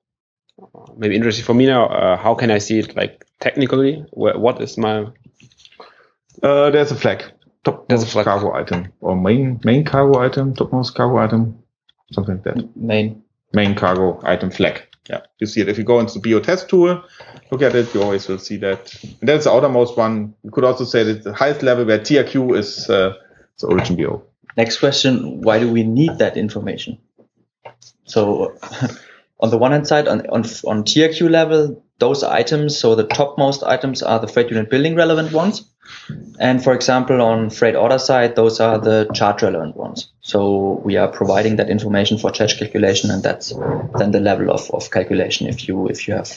Maybe 0.97 1.15
interesting 1.15 1.45
for 1.45 1.53
me 1.53 1.65
now. 1.65 1.88
Uh, 1.88 2.17
how 2.17 2.36
can 2.36 2.51
I 2.51 2.57
see 2.57 2.80
it 2.80 2.95
like 2.95 3.26
technically? 3.39 4.03
Where, 4.11 4.38
what 4.38 4.61
is 4.61 4.78
my? 4.78 5.05
Uh, 6.41 6.69
there's 6.72 6.91
a 6.91 6.95
flag. 6.95 7.24
Top 7.63 7.88
There's 7.88 8.01
a 8.01 8.07
flag. 8.07 8.26
cargo 8.26 8.53
item 8.53 8.91
or 9.01 9.15
main 9.15 9.59
main 9.63 9.84
cargo 9.86 10.19
item, 10.19 10.55
topmost 10.55 10.95
cargo 10.95 11.17
item, 11.17 11.63
something 12.11 12.36
like 12.36 12.43
that. 12.43 12.76
Main. 12.76 13.24
Main 13.53 13.76
cargo 13.76 14.19
item 14.24 14.49
flag. 14.49 14.82
Yeah, 15.09 15.21
you 15.39 15.47
see 15.47 15.61
it 15.61 15.69
if 15.69 15.77
you 15.77 15.83
go 15.83 15.99
into 15.99 16.19
the 16.19 16.29
BO 16.29 16.39
test 16.39 16.69
tool. 16.69 17.03
Look 17.51 17.61
at 17.61 17.75
it, 17.75 17.93
you 17.93 18.01
always 18.01 18.27
will 18.27 18.37
see 18.37 18.57
that. 18.57 18.93
And 19.03 19.27
that's 19.27 19.45
the 19.45 19.51
outermost 19.51 19.97
one. 19.97 20.35
You 20.43 20.51
could 20.51 20.63
also 20.63 20.85
say 20.85 21.03
that 21.03 21.23
the 21.23 21.33
highest 21.33 21.63
level 21.63 21.85
where 21.85 21.99
TRQ 21.99 22.57
is 22.57 22.89
uh, 22.89 23.15
the 23.59 23.67
origin 23.67 23.95
BO. 23.95 24.23
Next 24.57 24.79
question, 24.79 25.41
why 25.41 25.59
do 25.59 25.71
we 25.71 25.83
need 25.83 26.19
that 26.19 26.37
information? 26.37 26.99
So 28.05 28.57
on 29.39 29.49
the 29.49 29.57
one 29.57 29.71
hand 29.71 29.87
side, 29.87 30.07
on, 30.07 30.21
on, 30.27 30.43
on 30.65 30.83
TRQ 30.83 31.29
level, 31.29 31.83
those 31.99 32.23
items, 32.23 32.77
so 32.77 32.95
the 32.95 33.05
topmost 33.05 33.63
items 33.63 34.03
are 34.03 34.19
the 34.19 34.27
freight 34.27 34.49
unit 34.49 34.69
building 34.69 34.95
relevant 34.95 35.31
ones. 35.31 35.70
And 36.39 36.63
for 36.63 36.73
example, 36.73 37.21
on 37.21 37.49
freight 37.49 37.75
order 37.75 37.99
side, 37.99 38.35
those 38.35 38.59
are 38.59 38.77
the 38.77 39.09
charge 39.13 39.43
relevant 39.43 39.75
ones. 39.75 40.11
So 40.21 40.81
we 40.83 40.97
are 40.97 41.07
providing 41.07 41.57
that 41.57 41.69
information 41.69 42.17
for 42.17 42.31
charge 42.31 42.57
calculation 42.57 43.11
and 43.11 43.23
that's 43.23 43.53
then 43.97 44.11
the 44.11 44.19
level 44.19 44.51
of, 44.51 44.69
of 44.71 44.91
calculation 44.91 45.47
if 45.47 45.67
you, 45.67 45.87
if 45.87 46.07
you 46.07 46.15
have, 46.15 46.31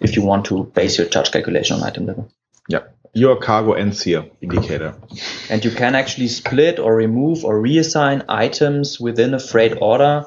if 0.00 0.16
you 0.16 0.22
want 0.22 0.46
to 0.46 0.64
base 0.64 0.98
your 0.98 1.06
charge 1.06 1.30
calculation 1.30 1.76
on 1.76 1.82
item 1.82 2.06
level. 2.06 2.30
Yeah, 2.68 2.80
your 3.12 3.36
cargo 3.36 3.72
ends 3.72 4.02
here 4.02 4.24
indicator. 4.40 4.94
And 5.48 5.64
you 5.64 5.70
can 5.70 5.94
actually 5.94 6.28
split 6.28 6.78
or 6.78 6.94
remove 6.94 7.44
or 7.44 7.60
reassign 7.60 8.24
items 8.28 8.98
within 8.98 9.34
a 9.34 9.38
freight 9.38 9.78
order. 9.80 10.26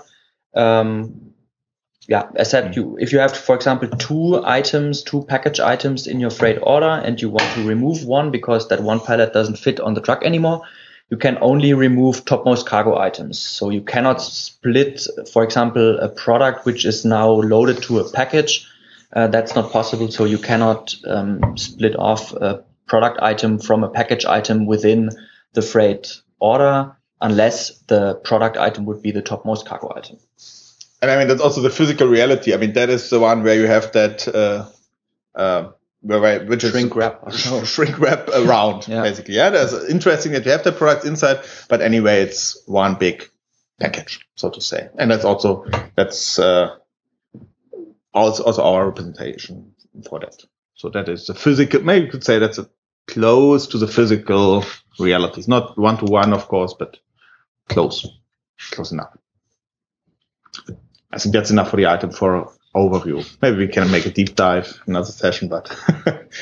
Um, 0.56 1.27
yeah, 2.08 2.30
as 2.36 2.50
said, 2.50 2.76
you 2.76 2.98
if 3.00 3.12
you 3.12 3.20
have, 3.20 3.36
for 3.36 3.54
example, 3.54 3.90
two 3.90 4.42
items, 4.46 5.04
two 5.04 5.24
package 5.24 5.60
items 5.60 6.08
in 6.08 6.22
your 6.22 6.30
freight 6.30 6.58
order, 6.64 7.02
and 7.04 7.22
you 7.22 7.30
want 7.30 7.54
to 7.56 7.68
remove 7.68 8.06
one 8.06 8.32
because 8.32 8.70
that 8.70 8.82
one 8.82 9.02
pallet 9.02 9.34
doesn't 9.34 9.58
fit 9.58 9.82
on 9.82 9.94
the 9.94 10.00
truck 10.02 10.24
anymore, 10.24 10.62
you 11.10 11.18
can 11.18 11.38
only 11.42 11.74
remove 11.74 12.24
topmost 12.24 12.66
cargo 12.66 12.98
items. 12.98 13.40
So 13.40 13.70
you 13.70 13.82
cannot 13.82 14.22
split, 14.22 15.06
for 15.32 15.44
example, 15.44 16.00
a 16.00 16.08
product 16.08 16.66
which 16.66 16.86
is 16.86 17.04
now 17.04 17.30
loaded 17.30 17.84
to 17.84 18.00
a 18.00 18.10
package. 18.10 18.66
Uh, 19.14 19.28
that's 19.28 19.56
not 19.56 19.72
possible. 19.72 20.10
So 20.10 20.24
you 20.24 20.38
cannot 20.38 20.96
um, 21.06 21.58
split 21.58 21.96
off 21.98 22.34
a 22.34 22.64
product 22.88 23.20
item 23.22 23.60
from 23.60 23.84
a 23.84 23.90
package 23.90 24.26
item 24.26 24.66
within 24.66 25.10
the 25.54 25.62
freight 25.62 26.22
order 26.40 26.96
unless 27.20 27.80
the 27.88 28.16
product 28.16 28.58
item 28.58 28.86
would 28.86 29.02
be 29.02 29.12
the 29.12 29.22
topmost 29.22 29.66
cargo 29.66 29.92
item. 29.96 30.18
And 31.02 31.12
I 31.12 31.18
mean, 31.18 31.28
that's 31.28 31.42
also 31.42 31.62
the 31.62 31.70
physical 31.70 32.08
reality. 32.08 32.54
I 32.54 32.58
mean, 32.58 32.74
that 32.74 32.90
is 32.90 33.10
the 33.10 33.20
one 33.20 33.44
where 33.44 33.56
you 33.56 33.68
have 33.68 33.92
that, 33.92 34.28
uh, 34.28 34.66
uh, 35.40 35.72
where, 36.02 36.44
which 36.46 36.62
Shrink 36.62 36.92
is 36.92 36.96
wrap. 36.96 37.32
shrink 37.66 38.00
wrap 38.00 38.28
around, 38.30 38.88
Yeah. 38.88 39.04
basically. 39.04 39.36
Yeah, 39.36 39.52
that's 39.52 39.74
interesting 39.90 40.32
that 40.32 40.46
you 40.46 40.52
have 40.52 40.64
the 40.64 40.72
products 40.72 41.06
inside, 41.06 41.42
but 41.70 41.82
anyway, 41.82 42.22
it's 42.22 42.62
one 42.66 42.96
big 42.96 43.30
package, 43.80 44.28
so 44.36 44.50
to 44.50 44.62
say. 44.62 44.90
And 44.98 45.12
that's 45.12 45.26
also, 45.26 45.66
that's, 45.96 46.40
uh, 46.40 46.76
also, 48.14 48.44
also 48.44 48.64
our 48.64 48.88
representation 48.88 49.74
for 50.10 50.20
that. 50.20 50.44
So 50.74 50.90
that 50.90 51.10
is 51.10 51.28
the 51.28 51.36
physical, 51.36 51.82
maybe 51.82 52.06
you 52.06 52.12
could 52.12 52.24
say 52.24 52.40
that's 52.40 52.58
a 52.58 52.68
close 53.08 53.68
to 53.68 53.78
the 53.78 53.88
physical 53.88 54.66
realities. 55.00 55.48
Not 55.48 55.78
one 55.78 55.98
to 55.98 56.06
one, 56.06 56.34
of 56.34 56.48
course, 56.48 56.74
but 56.78 56.98
close, 57.70 58.06
close 58.72 58.92
enough. 58.92 59.16
I 61.12 61.20
think 61.20 61.34
that's 61.34 61.52
enough 61.52 61.70
for 61.70 61.78
the 61.78 61.88
item 61.88 62.12
for 62.12 62.52
overview. 62.76 63.26
Maybe 63.42 63.58
we 63.58 63.68
can 63.68 63.90
make 63.92 64.06
a 64.06 64.12
deep 64.12 64.36
dive 64.36 64.82
another 64.88 65.12
session, 65.12 65.48
but 65.48 65.76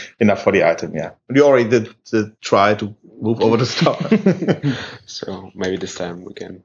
enough 0.19 0.43
for 0.43 0.51
the 0.51 0.67
item. 0.67 0.95
Yeah, 0.95 1.11
we 1.29 1.41
already 1.41 1.69
did, 1.69 1.95
did 2.05 2.39
try 2.41 2.73
to 2.75 2.95
move 3.21 3.41
over 3.41 3.57
the 3.57 3.65
stop. 3.65 4.01
So 5.05 5.51
maybe 5.55 5.77
this 5.77 5.95
time 5.95 6.23
we 6.25 6.33
can 6.33 6.63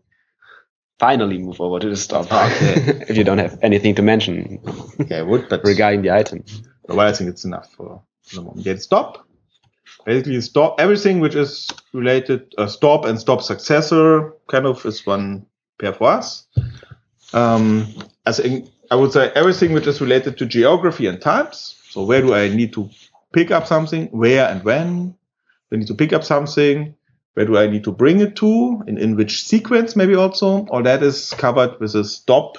finally 0.99 1.39
move 1.39 1.61
over 1.61 1.79
to 1.79 1.89
the 1.89 1.97
stop. 1.97 2.27
Okay. 2.33 3.05
if 3.09 3.17
you 3.17 3.25
don't 3.25 3.39
have 3.39 3.59
anything 3.63 3.95
to 3.97 4.03
mention 4.03 4.61
yeah, 5.09 5.19
I 5.19 5.23
would, 5.23 5.49
but 5.49 5.63
regarding 5.65 6.03
the 6.03 6.11
item. 6.11 6.45
well, 6.89 7.01
I 7.01 7.13
think 7.13 7.31
it's 7.31 7.45
enough 7.45 7.71
for 7.73 8.03
the 8.35 8.43
moment. 8.43 8.67
Yeah, 8.67 8.77
stop. 8.77 9.27
Basically, 10.07 10.41
stop 10.41 10.81
everything 10.81 11.21
which 11.21 11.35
is 11.35 11.71
related. 11.93 12.55
Uh, 12.57 12.67
stop 12.67 13.05
and 13.05 13.21
stop 13.21 13.43
successor 13.43 14.33
kind 14.49 14.67
of 14.67 14.85
is 14.87 15.05
one 15.07 15.47
pair 15.79 15.93
for 15.93 16.09
us. 16.11 16.47
Um, 17.33 17.87
as 18.27 18.41
in, 18.41 18.69
I 18.91 18.97
would 18.97 19.13
say 19.13 19.31
everything 19.35 19.73
which 19.73 19.87
is 19.87 20.01
related 20.01 20.37
to 20.39 20.47
geography 20.47 21.07
and 21.07 21.21
times. 21.21 21.77
So 21.91 22.05
where 22.05 22.21
do 22.21 22.35
I 22.35 22.49
need 22.49 22.73
to 22.75 22.91
pick 23.33 23.51
up 23.51 23.67
something? 23.67 24.07
Where 24.07 24.49
and 24.49 24.65
when? 24.65 25.11
Do 25.11 25.17
I 25.73 25.77
need 25.77 25.89
to 25.89 25.95
pick 25.95 26.13
up 26.13 26.25
something? 26.25 26.95
Where 27.35 27.47
do 27.47 27.57
I 27.57 27.69
need 27.69 27.85
to 27.85 27.93
bring 27.93 28.21
it 28.21 28.37
to? 28.37 28.83
In, 28.87 28.99
in 28.99 29.17
which 29.17 29.45
sequence 29.45 29.95
maybe 29.95 30.15
also? 30.15 30.67
All 30.67 30.83
that 30.83 31.03
is 31.03 31.33
covered 31.35 31.79
with 31.81 31.95
a 31.95 32.05
stop 32.05 32.59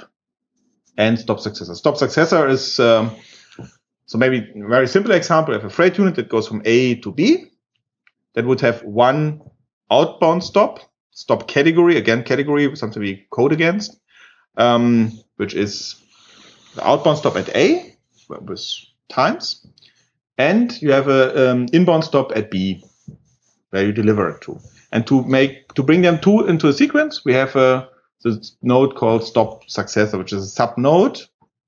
and 0.98 1.20
stop 1.20 1.40
successor. 1.40 1.76
Stop 1.76 1.98
successor 1.98 2.48
is, 2.48 2.80
um, 2.80 3.12
so 4.06 4.18
maybe 4.18 4.38
a 4.56 4.68
very 4.68 4.88
simple 4.88 5.12
example, 5.12 5.54
I 5.54 5.58
have 5.58 5.66
a 5.66 5.70
freight 5.70 5.98
unit 5.98 6.16
that 6.16 6.30
goes 6.30 6.48
from 6.48 6.62
A 6.66 6.96
to 6.96 7.12
B. 7.12 7.52
That 8.34 8.46
would 8.46 8.62
have 8.62 8.82
one 8.84 9.42
outbound 9.90 10.44
stop, 10.44 10.80
stop 11.12 11.48
category, 11.48 11.98
again, 11.98 12.24
category, 12.24 12.74
something 12.76 13.02
we 13.02 13.28
code 13.30 13.52
against, 13.52 14.00
um, 14.58 15.12
which 15.38 15.54
is 15.54 15.96
the 16.76 16.88
outbound 16.88 17.18
stop 17.18 17.36
at 17.36 17.50
A 17.56 17.96
with 18.28 18.62
times. 19.10 19.66
And 20.38 20.82
you 20.82 20.92
have 20.92 21.08
a 21.08 21.52
um, 21.52 21.68
inbound 21.74 22.04
stop 22.04 22.32
at 22.36 22.50
B 22.50 22.84
where 23.70 23.86
you 23.86 23.92
deliver 23.92 24.30
it 24.30 24.42
to. 24.42 24.60
And 24.92 25.06
to 25.08 25.24
make, 25.24 25.74
to 25.76 25.84
bring 25.84 26.02
them 26.02 26.20
two 26.20 26.46
into 26.48 26.68
a 26.68 26.74
sequence, 26.74 27.24
we 27.24 27.34
have 27.34 27.56
a 27.56 27.90
this 28.24 28.56
node 28.62 28.96
called 28.96 29.26
stop 29.26 29.68
successor, 29.70 30.18
which 30.18 30.34
is 30.34 30.44
a 30.44 30.48
sub 30.48 30.78
node, 30.78 31.20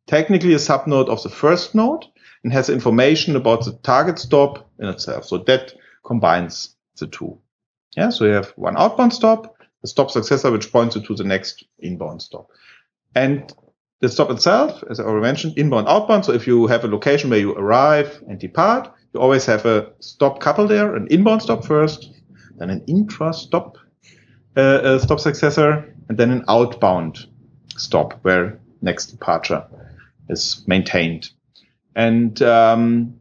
technically 0.07 0.53
a 0.53 0.59
sub 0.59 0.85
node 0.87 1.09
of 1.09 1.21
the 1.23 1.29
first 1.29 1.73
node 1.73 2.05
and 2.43 2.53
has 2.53 2.69
information 2.69 3.35
about 3.35 3.65
the 3.65 3.73
target 3.83 4.19
stop 4.19 4.69
in 4.79 4.87
itself. 4.87 5.25
So 5.25 5.37
that 5.39 5.73
combines 6.05 6.75
the 6.99 7.07
two. 7.07 7.39
Yeah. 7.95 8.09
So 8.09 8.25
you 8.25 8.31
have 8.31 8.51
one 8.55 8.77
outbound 8.77 9.13
stop, 9.13 9.55
a 9.83 9.87
stop 9.87 10.11
successor, 10.11 10.51
which 10.51 10.71
points 10.71 10.95
you 10.95 11.01
to 11.03 11.15
the 11.15 11.23
next 11.23 11.63
inbound 11.79 12.21
stop. 12.21 12.49
And 13.15 13.51
the 13.99 14.09
stop 14.09 14.29
itself, 14.31 14.83
as 14.89 14.99
I 14.99 15.03
already 15.03 15.21
mentioned, 15.21 15.57
inbound, 15.57 15.87
outbound. 15.87 16.25
So 16.25 16.33
if 16.33 16.45
you 16.45 16.67
have 16.67 16.83
a 16.83 16.87
location 16.87 17.29
where 17.29 17.39
you 17.39 17.53
arrive 17.53 18.21
and 18.27 18.39
depart, 18.39 18.91
you 19.13 19.19
always 19.19 19.45
have 19.45 19.65
a 19.65 19.93
stop 19.99 20.39
couple 20.39 20.67
there, 20.67 20.95
an 20.95 21.07
inbound 21.09 21.41
stop 21.41 21.63
first, 21.65 22.11
then 22.57 22.69
an 22.69 22.83
intra 22.87 23.33
stop, 23.33 23.77
uh, 24.57 24.59
uh, 24.59 24.99
stop 24.99 25.19
successor, 25.19 25.95
and 26.09 26.17
then 26.17 26.31
an 26.31 26.43
outbound 26.47 27.27
stop 27.77 28.19
where 28.23 28.59
next 28.81 29.07
departure 29.07 29.65
is 30.29 30.63
maintained. 30.67 31.29
And 31.95 32.41
um, 32.41 33.19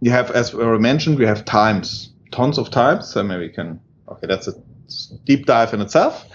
you 0.00 0.10
have, 0.10 0.30
as 0.30 0.54
we 0.54 0.62
already 0.62 0.82
mentioned, 0.82 1.18
we 1.18 1.26
have 1.26 1.44
times, 1.44 2.12
tons 2.32 2.58
of 2.58 2.70
times. 2.70 3.08
So 3.08 3.22
maybe 3.22 3.46
we 3.46 3.48
can, 3.50 3.80
okay, 4.08 4.26
that's 4.26 4.48
a 4.48 4.54
deep 5.24 5.46
dive 5.46 5.74
in 5.74 5.80
itself. 5.80 6.26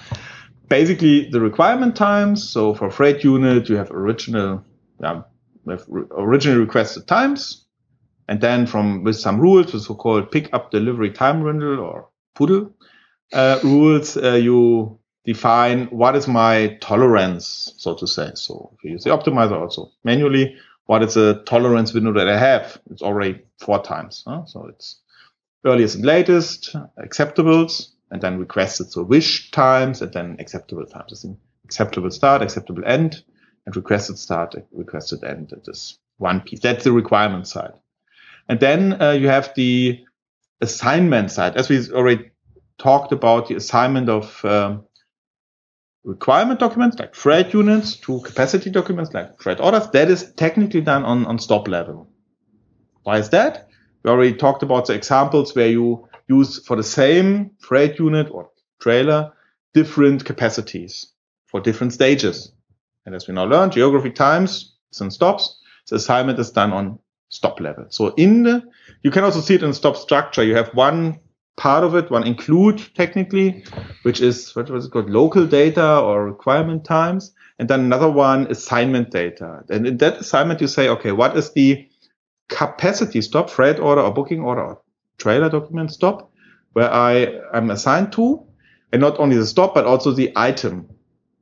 Basically, 0.74 1.30
the 1.30 1.40
requirement 1.40 1.96
times. 1.96 2.50
So 2.50 2.74
for 2.74 2.90
freight 2.90 3.24
unit, 3.24 3.70
you 3.70 3.76
have 3.76 3.92
original, 3.92 4.66
we 4.98 5.06
have 5.06 5.86
re- 5.88 6.56
requested 6.56 7.06
times, 7.08 7.68
and 8.28 8.42
then 8.42 8.66
from 8.66 9.04
with 9.04 9.16
some 9.16 9.40
rules, 9.40 9.72
the 9.72 9.80
so-called 9.80 10.32
pick 10.32 10.52
up 10.52 10.72
delivery 10.72 11.12
time 11.12 11.44
rental 11.44 11.80
or 11.80 12.10
PUDL 12.36 12.74
uh, 13.34 13.60
rules, 13.64 14.18
uh, 14.18 14.34
you 14.34 14.98
define 15.26 15.86
what 15.92 16.16
is 16.16 16.28
my 16.28 16.76
tolerance, 16.82 17.76
so 17.78 17.94
to 17.94 18.08
say. 18.08 18.32
So 18.34 18.72
if 18.74 18.84
you 18.84 18.92
use 18.94 19.04
the 19.04 19.12
optimizer 19.12 19.62
also 19.62 19.92
manually, 20.04 20.58
what 20.88 21.04
is 21.04 21.14
the 21.14 21.44
tolerance 21.46 21.94
window 21.94 22.14
that 22.14 22.28
I 22.28 22.40
have? 22.40 22.82
It's 22.90 23.04
already 23.04 23.44
four 23.60 23.84
times. 23.84 24.24
Huh? 24.26 24.46
So 24.46 24.66
it's 24.70 25.00
earliest 25.64 25.98
and 25.98 26.06
latest, 26.06 26.76
acceptables, 26.98 27.93
and 28.14 28.22
then 28.22 28.38
requested. 28.38 28.92
So 28.92 29.02
wish 29.02 29.50
times 29.50 30.02
and 30.02 30.14
then 30.14 30.38
acceptable 30.40 30.86
times. 30.86 31.12
It's 31.12 31.26
acceptable 31.66 32.12
start, 32.12 32.44
acceptable 32.44 32.84
end, 32.86 33.24
and 33.66 33.76
requested 33.76 34.20
start, 34.20 34.56
requested 34.72 35.24
end. 35.24 35.50
That 35.50 35.68
is 35.68 35.98
one 36.18 36.42
piece. 36.42 36.60
That's 36.60 36.84
the 36.84 36.92
requirement 36.92 37.48
side. 37.48 37.74
And 38.48 38.60
then 38.60 39.02
uh, 39.02 39.12
you 39.12 39.28
have 39.30 39.54
the 39.56 40.06
assignment 40.62 41.32
side. 41.32 41.58
As 41.58 41.70
we 41.70 41.90
already 41.92 42.32
talked 42.78 43.12
about 43.12 43.48
the 43.48 43.56
assignment 43.56 44.10
of 44.10 44.46
um, 44.46 44.86
requirement 46.04 46.60
documents 46.60 47.00
like 47.00 47.16
freight 47.16 47.52
units 47.52 47.96
to 47.96 48.22
capacity 48.22 48.70
documents 48.70 49.12
like 49.12 49.42
freight 49.42 49.60
orders, 49.60 49.88
that 49.88 50.12
is 50.12 50.32
technically 50.34 50.82
done 50.82 51.04
on, 51.04 51.26
on 51.26 51.40
stop 51.40 51.68
level. 51.68 52.10
Why 53.02 53.18
is 53.18 53.30
that? 53.30 53.70
We 54.04 54.12
already 54.12 54.34
talked 54.36 54.62
about 54.62 54.86
the 54.86 54.94
examples 54.94 55.56
where 55.56 55.68
you 55.68 56.08
use 56.28 56.66
for 56.66 56.76
the 56.76 56.84
same 56.84 57.52
freight 57.60 58.00
unit 58.00 58.30
or 58.32 58.50
trailer 58.80 59.32
different 59.74 60.24
capacities 60.26 61.14
for 61.48 61.60
different 61.60 61.94
stages. 61.94 62.52
And 63.06 63.16
as 63.16 63.28
we 63.28 63.34
now 63.34 63.46
learned, 63.46 63.74
geography 63.74 64.12
times 64.12 64.76
and 65.00 65.12
stops, 65.12 65.60
the 65.90 65.96
assignment 65.96 66.40
is 66.40 66.52
done 66.52 66.72
on 66.72 67.00
stop 67.30 67.60
level. 67.60 67.86
So 67.90 68.14
in 68.16 68.44
the, 68.44 68.64
you 69.02 69.12
can 69.12 69.24
also 69.24 69.42
see 69.42 69.56
it 69.56 69.64
in 69.64 69.74
stop 69.74 69.98
structure. 69.98 70.44
You 70.44 70.56
have 70.56 70.70
one 70.74 71.20
part 71.58 71.84
of 71.84 71.96
it, 71.96 72.10
one 72.10 72.26
include 72.26 72.82
technically, 72.96 73.64
which 74.04 74.22
is 74.22 74.56
what 74.56 74.70
was 74.70 74.86
it 74.86 74.92
called, 74.92 75.10
local 75.10 75.46
data 75.46 76.00
or 76.00 76.26
requirement 76.26 76.86
times, 76.86 77.34
and 77.60 77.70
then 77.70 77.82
another 77.82 78.10
one 78.10 78.48
assignment 78.48 79.12
data. 79.12 79.64
And 79.70 79.86
in 79.86 79.98
that 79.98 80.18
assignment, 80.18 80.62
you 80.62 80.68
say, 80.68 80.88
okay, 80.90 81.12
what 81.12 81.36
is 81.38 81.52
the 81.54 81.88
capacity 82.50 83.22
stop, 83.22 83.50
freight 83.50 83.80
order 83.80 84.02
or 84.02 84.14
booking 84.14 84.42
order 84.42 84.62
or 84.62 84.82
trailer 85.18 85.50
document 85.50 85.92
stop, 85.92 86.32
where 86.74 86.92
I 86.92 87.40
am 87.54 87.70
assigned 87.70 88.12
to, 88.14 88.44
and 88.92 89.02
not 89.02 89.20
only 89.20 89.38
the 89.38 89.46
stop 89.46 89.74
but 89.74 89.86
also 89.86 90.12
the 90.12 90.32
item. 90.36 90.90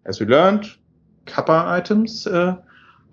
As 0.05 0.19
we 0.19 0.25
learned, 0.25 0.65
kappa 1.25 1.63
items 1.67 2.27
uh, 2.27 2.57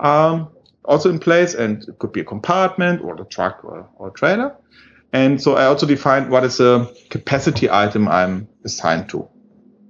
are 0.01 0.49
also 0.85 1.11
in 1.11 1.19
place, 1.19 1.55
and 1.55 1.83
it 1.89 1.99
could 1.99 2.13
be 2.13 2.21
a 2.21 2.25
compartment 2.25 3.03
or 3.03 3.15
the 3.17 3.25
truck 3.25 3.65
or, 3.65 3.89
or 3.97 4.11
trailer. 4.11 4.57
And 5.13 5.41
so 5.41 5.55
I 5.55 5.67
also 5.67 5.87
defined 5.87 6.31
what 6.31 6.45
is 6.45 6.61
a 6.61 6.91
capacity 7.09 7.71
item 7.71 8.09
I'm 8.09 8.49
assigned 8.65 9.09
to. 9.11 9.29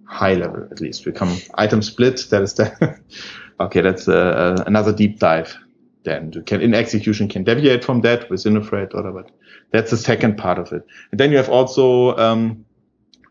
High 0.04 0.34
level, 0.34 0.66
at 0.70 0.80
least. 0.80 1.06
We 1.06 1.12
come 1.12 1.36
item 1.54 1.82
split. 1.82 2.26
That 2.30 2.42
is 2.42 2.54
the, 2.54 2.98
okay, 3.60 3.80
that's 3.80 4.08
uh, 4.08 4.62
another 4.66 4.92
deep 4.92 5.18
dive. 5.18 5.56
Then 6.04 6.32
you 6.34 6.42
can, 6.42 6.60
in 6.60 6.74
execution, 6.74 7.28
can 7.28 7.44
deviate 7.44 7.84
from 7.84 8.00
that 8.02 8.30
within 8.30 8.56
a 8.56 8.62
freight 8.62 8.90
order, 8.94 9.12
but 9.12 9.30
that's 9.72 9.90
the 9.90 9.96
second 9.96 10.38
part 10.38 10.58
of 10.58 10.72
it. 10.72 10.82
And 11.10 11.20
then 11.20 11.30
you 11.30 11.36
have 11.36 11.50
also, 11.50 12.16
um, 12.16 12.64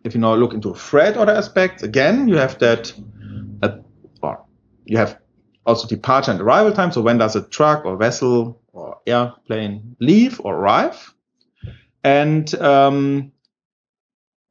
if 0.04 0.14
you 0.14 0.22
now 0.22 0.36
look 0.36 0.54
into 0.54 0.74
freight 0.74 1.18
order 1.18 1.32
aspects, 1.32 1.84
again, 1.84 2.28
you 2.28 2.36
have 2.36 2.60
that, 2.60 2.94
uh, 3.62 3.78
or 4.22 4.46
you 4.86 4.98
have 4.98 5.20
also 5.66 5.88
departure 5.88 6.32
and 6.32 6.42
arrival 6.42 6.74
time. 6.74 6.92
So 6.92 7.02
when 7.02 7.18
does 7.18 7.36
a 7.36 7.42
truck 7.42 7.86
or 7.86 7.98
vessel 7.98 8.62
or 8.74 8.98
airplane 9.08 9.96
leave 10.00 10.40
or 10.44 10.56
arrive? 10.56 11.14
and 12.08 12.56
um, 12.56 13.32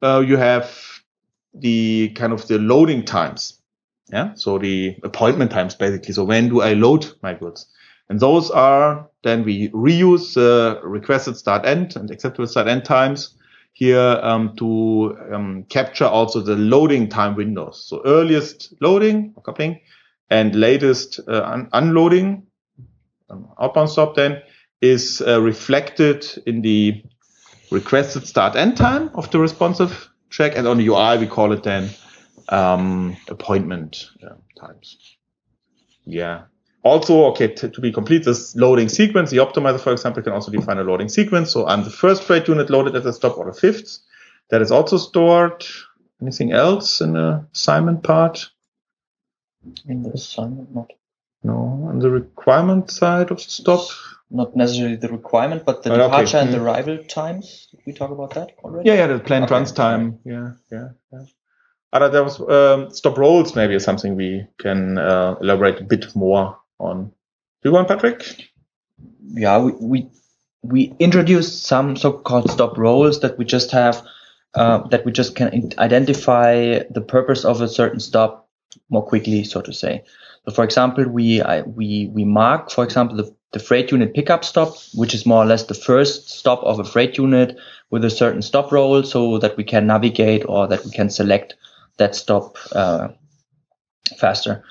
uh, 0.03 0.23
you 0.25 0.37
have 0.37 0.77
the 1.53 2.09
kind 2.09 2.33
of 2.33 2.47
the 2.47 2.59
loading 2.59 3.03
times. 3.03 3.59
Yeah. 4.11 4.35
So 4.35 4.59
the 4.59 4.95
appointment 5.03 5.51
times 5.51 5.75
basically. 5.75 6.13
So 6.13 6.23
when 6.23 6.49
do 6.49 6.61
I 6.61 6.73
load 6.73 7.07
my 7.23 7.33
goods? 7.33 7.67
And 8.09 8.19
those 8.19 8.49
are 8.51 9.09
then 9.23 9.43
we 9.43 9.69
reuse 9.69 10.33
the 10.33 10.79
requested 10.83 11.37
start 11.37 11.65
end 11.65 11.95
and 11.95 12.09
acceptable 12.09 12.47
start 12.47 12.67
end 12.67 12.85
times 12.85 13.35
here 13.73 14.19
um, 14.23 14.55
to 14.55 15.17
um, 15.31 15.63
capture 15.69 16.05
also 16.05 16.41
the 16.41 16.55
loading 16.55 17.09
time 17.09 17.35
windows. 17.35 17.85
So 17.87 18.01
earliest 18.05 18.73
loading 18.81 19.33
or 19.35 19.43
coupling 19.43 19.81
and 20.29 20.55
latest 20.55 21.19
uh, 21.27 21.43
un 21.43 21.69
unloading 21.73 22.47
um, 23.29 23.49
outbound 23.59 23.89
stop 23.89 24.15
then 24.15 24.41
is 24.81 25.21
uh, 25.21 25.41
reflected 25.41 26.25
in 26.45 26.61
the 26.61 27.03
requested 27.71 28.25
start 28.25 28.55
end 28.55 28.77
time 28.77 29.09
of 29.15 29.29
the 29.31 29.39
responsive 29.39 30.09
check, 30.29 30.55
and 30.55 30.67
on 30.67 30.77
the 30.77 30.87
UI 30.87 31.17
we 31.17 31.27
call 31.27 31.51
it 31.51 31.63
then 31.63 31.89
um, 32.49 33.17
appointment 33.27 34.09
uh, 34.23 34.35
times. 34.59 35.17
Yeah. 36.05 36.43
Also, 36.87 37.25
okay, 37.25 37.47
to, 37.47 37.69
to 37.69 37.81
be 37.81 37.91
complete 37.91 38.23
this 38.23 38.55
loading 38.55 38.89
sequence, 38.89 39.29
the 39.29 39.37
optimizer, 39.37 39.79
for 39.79 39.91
example, 39.91 40.23
can 40.23 40.33
also 40.33 40.51
define 40.51 40.77
a 40.77 40.83
loading 40.83 41.09
sequence. 41.09 41.51
So 41.51 41.67
I'm 41.67 41.83
the 41.83 41.89
first 41.89 42.23
freight 42.23 42.47
unit 42.47 42.69
loaded 42.69 42.95
at 42.95 43.03
the 43.03 43.13
stop 43.13 43.37
or 43.37 43.45
the 43.45 43.59
fifth. 43.59 43.99
That 44.49 44.61
is 44.61 44.71
also 44.71 44.97
stored. 44.97 45.65
Anything 46.21 46.51
else 46.53 47.01
in 47.01 47.13
the 47.13 47.45
assignment 47.53 48.03
part? 48.03 48.49
In 49.87 50.03
the 50.03 50.11
assignment, 50.11 50.73
not. 50.73 50.91
No, 51.43 51.87
on 51.89 51.99
the 51.99 52.09
requirement 52.09 52.89
side 52.89 53.31
of 53.31 53.37
the 53.37 53.49
stop 53.49 53.87
not 54.29 54.55
necessarily 54.55 54.97
the 54.97 55.07
requirement, 55.07 55.63
but 55.65 55.83
the 55.83 55.89
Oh, 55.89 55.93
okay. 55.95 56.03
departure 56.03 56.37
and 56.37 56.53
the 56.53 56.57
Mm. 56.57 56.63
arrival 56.63 56.97
times. 57.07 57.67
Did 57.71 57.81
we 57.85 57.93
talk 57.93 58.11
about 58.11 58.33
that 58.33 58.51
already? 58.63 58.89
Yeah, 58.89 58.95
yeah, 58.95 59.07
the 59.07 59.19
planned 59.19 59.45
Okay. 59.45 59.55
runs 59.55 59.71
time. 59.71 60.19
Yeah, 60.25 60.51
yeah, 60.71 60.89
yeah. 61.13 61.25
Other 61.93 62.09
there 62.09 62.23
was 62.23 62.39
um, 62.41 62.91
stop 62.91 63.17
roles 63.17 63.55
maybe 63.55 63.75
is 63.75 63.83
something 63.83 64.15
we 64.15 64.45
can 64.57 64.97
uh, 64.97 65.35
elaborate 65.39 65.79
a 65.79 65.83
bit 65.85 66.13
more 66.15 66.57
on. 66.79 67.05
Do 67.05 67.69
you 67.69 67.71
want, 67.71 67.87
Patrick? 67.87 68.49
yeah, 69.33 69.59
we, 69.59 69.71
we 69.79 70.09
we 70.63 70.93
introduced 70.99 71.63
some 71.63 71.95
so-called 71.95 72.49
stop 72.49 72.77
roles 72.77 73.19
that 73.21 73.37
we 73.37 73.45
just 73.45 73.71
have 73.71 74.03
uh, 74.55 74.79
that 74.87 75.05
we 75.05 75.11
just 75.11 75.35
can 75.35 75.71
identify 75.77 76.79
the 76.89 77.01
purpose 77.01 77.45
of 77.45 77.61
a 77.61 77.67
certain 77.67 77.99
stop 77.99 78.49
more 78.89 79.05
quickly, 79.05 79.43
so 79.43 79.61
to 79.61 79.73
say. 79.73 80.03
So, 80.45 80.53
for 80.53 80.63
example, 80.63 81.07
we 81.07 81.41
I, 81.41 81.61
we 81.61 82.09
we 82.13 82.25
mark, 82.25 82.71
for 82.71 82.83
example, 82.83 83.17
the, 83.17 83.35
the 83.53 83.59
freight 83.59 83.91
unit 83.91 84.13
pickup 84.13 84.43
stop, 84.43 84.75
which 84.93 85.13
is 85.13 85.25
more 85.25 85.43
or 85.43 85.45
less 85.45 85.63
the 85.65 85.73
first 85.73 86.29
stop 86.29 86.63
of 86.63 86.79
a 86.79 86.83
freight 86.83 87.17
unit 87.17 87.57
with 87.89 88.03
a 88.03 88.09
certain 88.09 88.41
stop 88.41 88.71
role, 88.71 89.03
so 89.03 89.37
that 89.37 89.57
we 89.57 89.63
can 89.63 89.87
navigate 89.87 90.43
or 90.47 90.67
that 90.67 90.83
we 90.83 90.91
can 90.91 91.09
select 91.09 91.55
that 91.97 92.15
stop 92.15 92.57
uh, 92.73 93.09
faster. 94.17 94.63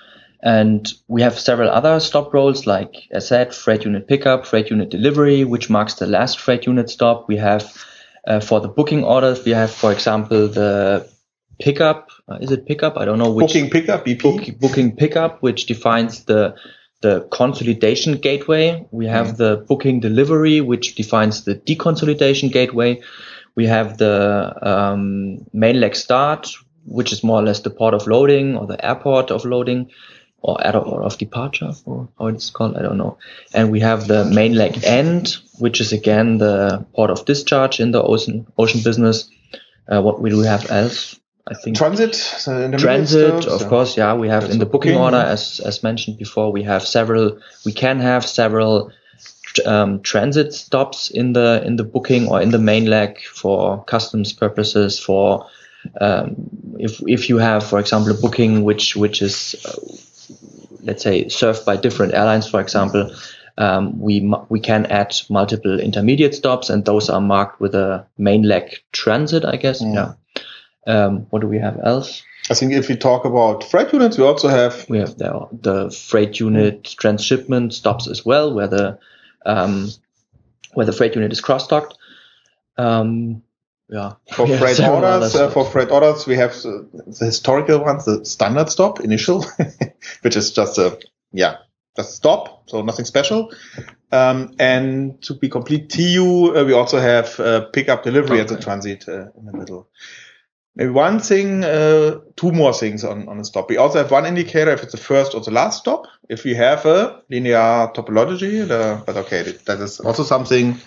And 0.43 0.87
we 1.09 1.23
have 1.23 1.39
several 1.39 1.71
other 1.71 1.99
stop 2.01 2.33
roles, 2.35 2.67
like 2.67 2.95
I 3.15 3.21
said, 3.21 3.55
freight 3.55 3.85
unit 3.85 4.07
pickup, 4.07 4.47
freight 4.47 4.71
unit 4.71 4.91
delivery, 4.91 5.45
which 5.45 5.71
marks 5.71 5.95
the 5.95 6.07
last 6.07 6.39
freight 6.39 6.67
unit 6.67 6.91
stop. 6.91 7.27
We 7.29 7.37
have 7.39 7.73
uh, 8.27 8.41
for 8.41 8.61
the 8.61 8.69
booking 8.69 9.05
orders, 9.05 9.45
we 9.45 9.53
have, 9.53 9.71
for 9.71 9.93
example, 9.93 10.49
the 10.49 11.09
pickup. 11.61 12.11
Uh, 12.29 12.39
is 12.41 12.51
it 12.51 12.67
pickup? 12.67 12.97
I 12.97 13.05
don't 13.05 13.19
know 13.19 13.31
which 13.31 13.49
Booking 13.49 13.71
pickup, 13.71 14.05
BP. 14.05 14.23
book, 14.23 14.59
booking 14.59 14.97
pickup, 14.97 15.43
which 15.43 15.67
defines 15.67 16.25
the 16.25 16.55
the 17.03 17.29
consolidation 17.31 18.15
gateway. 18.15 18.87
We 18.91 19.07
have 19.07 19.37
the 19.37 19.65
booking 19.69 20.01
delivery, 20.01 20.61
which 20.61 20.95
defines 20.95 21.45
the 21.45 21.55
deconsolidation 21.55 22.51
gateway. 22.51 23.01
We 23.55 23.67
have 23.67 23.99
the 23.99 24.55
um, 24.63 25.47
main 25.53 25.79
leg 25.79 25.95
start, 25.95 26.49
which 26.85 27.13
is 27.13 27.23
more 27.23 27.41
or 27.41 27.45
less 27.45 27.61
the 27.61 27.71
port 27.71 27.95
of 27.95 28.07
loading 28.07 28.57
or 28.57 28.67
the 28.67 28.83
airport 28.85 29.31
of 29.31 29.45
loading 29.45 29.91
or, 30.47 30.57
air- 30.67 30.77
or 30.93 31.03
of 31.03 31.19
departure 31.19 31.73
or 31.85 32.09
how 32.19 32.27
it's 32.29 32.51
called. 32.51 32.77
I 32.77 32.83
don't 32.83 32.99
know. 32.99 33.19
And 33.53 33.71
we 33.73 33.81
have 33.81 34.07
the 34.07 34.25
main 34.25 34.55
leg 34.55 34.79
end, 34.85 35.37
which 35.59 35.81
is 35.81 35.93
again 35.93 36.39
the 36.39 36.85
port 36.95 37.11
of 37.11 37.25
discharge 37.27 37.81
in 37.81 37.91
the 37.93 38.03
ocean, 38.03 38.47
ocean 38.57 38.81
business. 38.83 39.29
Uh, 39.89 40.01
what 40.03 40.21
we 40.23 40.31
do 40.31 40.41
have 40.41 40.71
else? 40.71 41.19
I 41.49 41.55
think 41.55 41.77
Transit. 41.77 42.15
so 42.17 42.51
in 42.61 42.71
the 42.73 42.79
transit 42.79 43.43
still, 43.43 43.55
of 43.55 43.61
so- 43.61 43.69
course 43.69 43.97
yeah 43.97 44.15
we 44.23 44.29
have 44.29 44.45
in 44.51 44.59
the 44.59 44.65
the 44.65 44.67
booking 44.67 44.95
booking. 44.95 45.05
order 45.05 45.23
as 45.35 45.61
as 45.65 45.83
mentioned 45.83 46.19
before 46.19 46.51
we 46.51 46.65
have 46.65 46.83
several 46.83 47.39
we 47.65 47.73
can 47.73 48.01
have 48.01 48.25
several 48.27 48.91
um, 49.65 50.01
transit 50.03 50.53
stops 50.53 51.09
in 51.11 51.33
the 51.35 51.63
in 51.65 51.77
the 51.77 51.85
booking 51.85 52.27
or 52.29 52.43
in 52.43 52.51
the 52.51 52.59
main 52.59 52.87
leg 52.87 53.21
for 53.43 53.85
customs 53.85 54.33
purposes 54.33 54.99
for 54.99 55.47
um, 56.01 56.35
if 56.81 57.01
if 57.07 57.29
you 57.29 57.39
have 57.39 57.63
for 57.65 57.79
example 57.79 58.11
a 58.11 58.21
booking 58.21 58.65
which 58.65 58.97
which 58.97 59.23
is 59.23 59.55
uh, 59.65 59.79
let's 60.87 61.03
say 61.03 61.29
served 61.29 61.65
by 61.67 61.77
different 61.77 62.15
airlines 62.15 62.49
for 62.49 62.61
example 62.61 63.11
um, 63.59 63.99
we 63.99 64.21
we 64.49 64.61
can 64.61 64.87
add 64.87 65.15
multiple 65.29 65.81
intermediate 65.81 66.35
stops 66.35 66.71
and 66.71 66.85
those 66.85 67.11
are 67.11 67.21
marked 67.21 67.61
with 67.61 67.75
a 67.75 68.07
main 68.19 68.43
leg 68.43 68.79
transit 68.93 69.45
I 69.45 69.57
guess 69.57 69.83
Mm. 69.83 69.95
yeah 69.95 70.13
um, 70.87 71.27
what 71.31 71.41
do 71.43 71.49
we 71.49 71.59
have 71.59 71.79
else 71.83 72.23
I 72.49 72.55
think 72.55 72.73
if 72.73 72.89
we 72.89 72.97
talk 72.97 73.25
about 73.25 73.65
freight 73.65 73.93
units, 73.93 74.17
we 74.19 74.25
also 74.25 74.47
have 74.49 74.87
we 74.89 74.99
have 74.99 75.19
the, 75.19 75.49
the 75.51 75.91
freight 75.91 76.39
unit 76.39 76.85
transshipment 76.85 77.75
stops 77.75 78.07
as 78.07 78.25
well, 78.25 78.55
where 78.55 78.69
the 78.69 78.99
um, 79.45 79.89
where 80.75 80.87
the 80.87 80.93
freight 80.93 81.17
unit 81.17 81.33
is 81.33 81.41
cross-docked. 81.41 81.97
Um, 82.79 83.43
yeah. 83.89 84.15
For 84.33 84.49
Yeah, 84.49 84.59
freight 84.59 84.81
orders, 84.81 85.35
uh, 85.35 85.51
for 85.51 85.65
freight 85.65 85.91
orders, 85.91 86.27
we 86.27 86.37
have 86.37 86.53
the, 86.55 86.89
the 87.19 87.27
historical 87.27 87.79
ones, 87.79 88.05
the 88.05 88.25
standard 88.25 88.69
stop 88.69 89.01
initial, 89.01 89.45
which 90.23 90.37
is 90.37 90.53
just 90.53 90.79
a 90.79 90.99
yeah, 91.33 91.59
just 91.97 92.15
stop, 92.15 92.69
so 92.69 92.83
nothing 92.83 93.05
special. 93.05 93.53
Um, 94.13 94.55
and 94.59 95.21
to 95.23 95.35
be 95.35 95.49
complete 95.49 95.91
TU, 95.91 96.57
uh, 96.57 96.65
we 96.65 96.73
also 96.73 96.99
have 96.99 97.39
uh, 97.39 97.67
pickup 97.73 98.03
delivery 98.03 98.41
as 98.41 98.51
a 98.51 98.61
transit 98.61 99.09
uh, 99.09 99.31
in 99.37 99.47
the 99.47 99.53
middle. 99.53 99.89
Maybe 100.75 100.91
one 100.91 101.21
thing, 101.21 101.65
uh, 101.65 102.21
two 102.37 102.53
more 102.53 102.73
things 102.73 103.03
on, 103.03 103.29
on 103.29 103.41
a 103.41 103.45
stop. 103.45 103.71
We 103.71 103.79
also 103.79 103.99
have 103.99 104.11
one 104.11 104.27
indicator 104.27 104.71
if 104.73 104.83
it's 104.83 104.93
the 104.93 104.99
first 104.99 105.35
or 105.35 105.41
the 105.41 105.51
last 105.51 105.79
stop. 105.79 106.07
If 106.29 106.45
we 106.45 106.55
have 106.55 106.85
a 106.85 107.23
linear 107.31 107.91
topology, 107.95 108.67
the, 108.67 109.03
but 109.07 109.17
okay, 109.17 109.43
that 109.65 109.81
is 109.81 110.01
also 110.01 110.23
something 110.23 110.79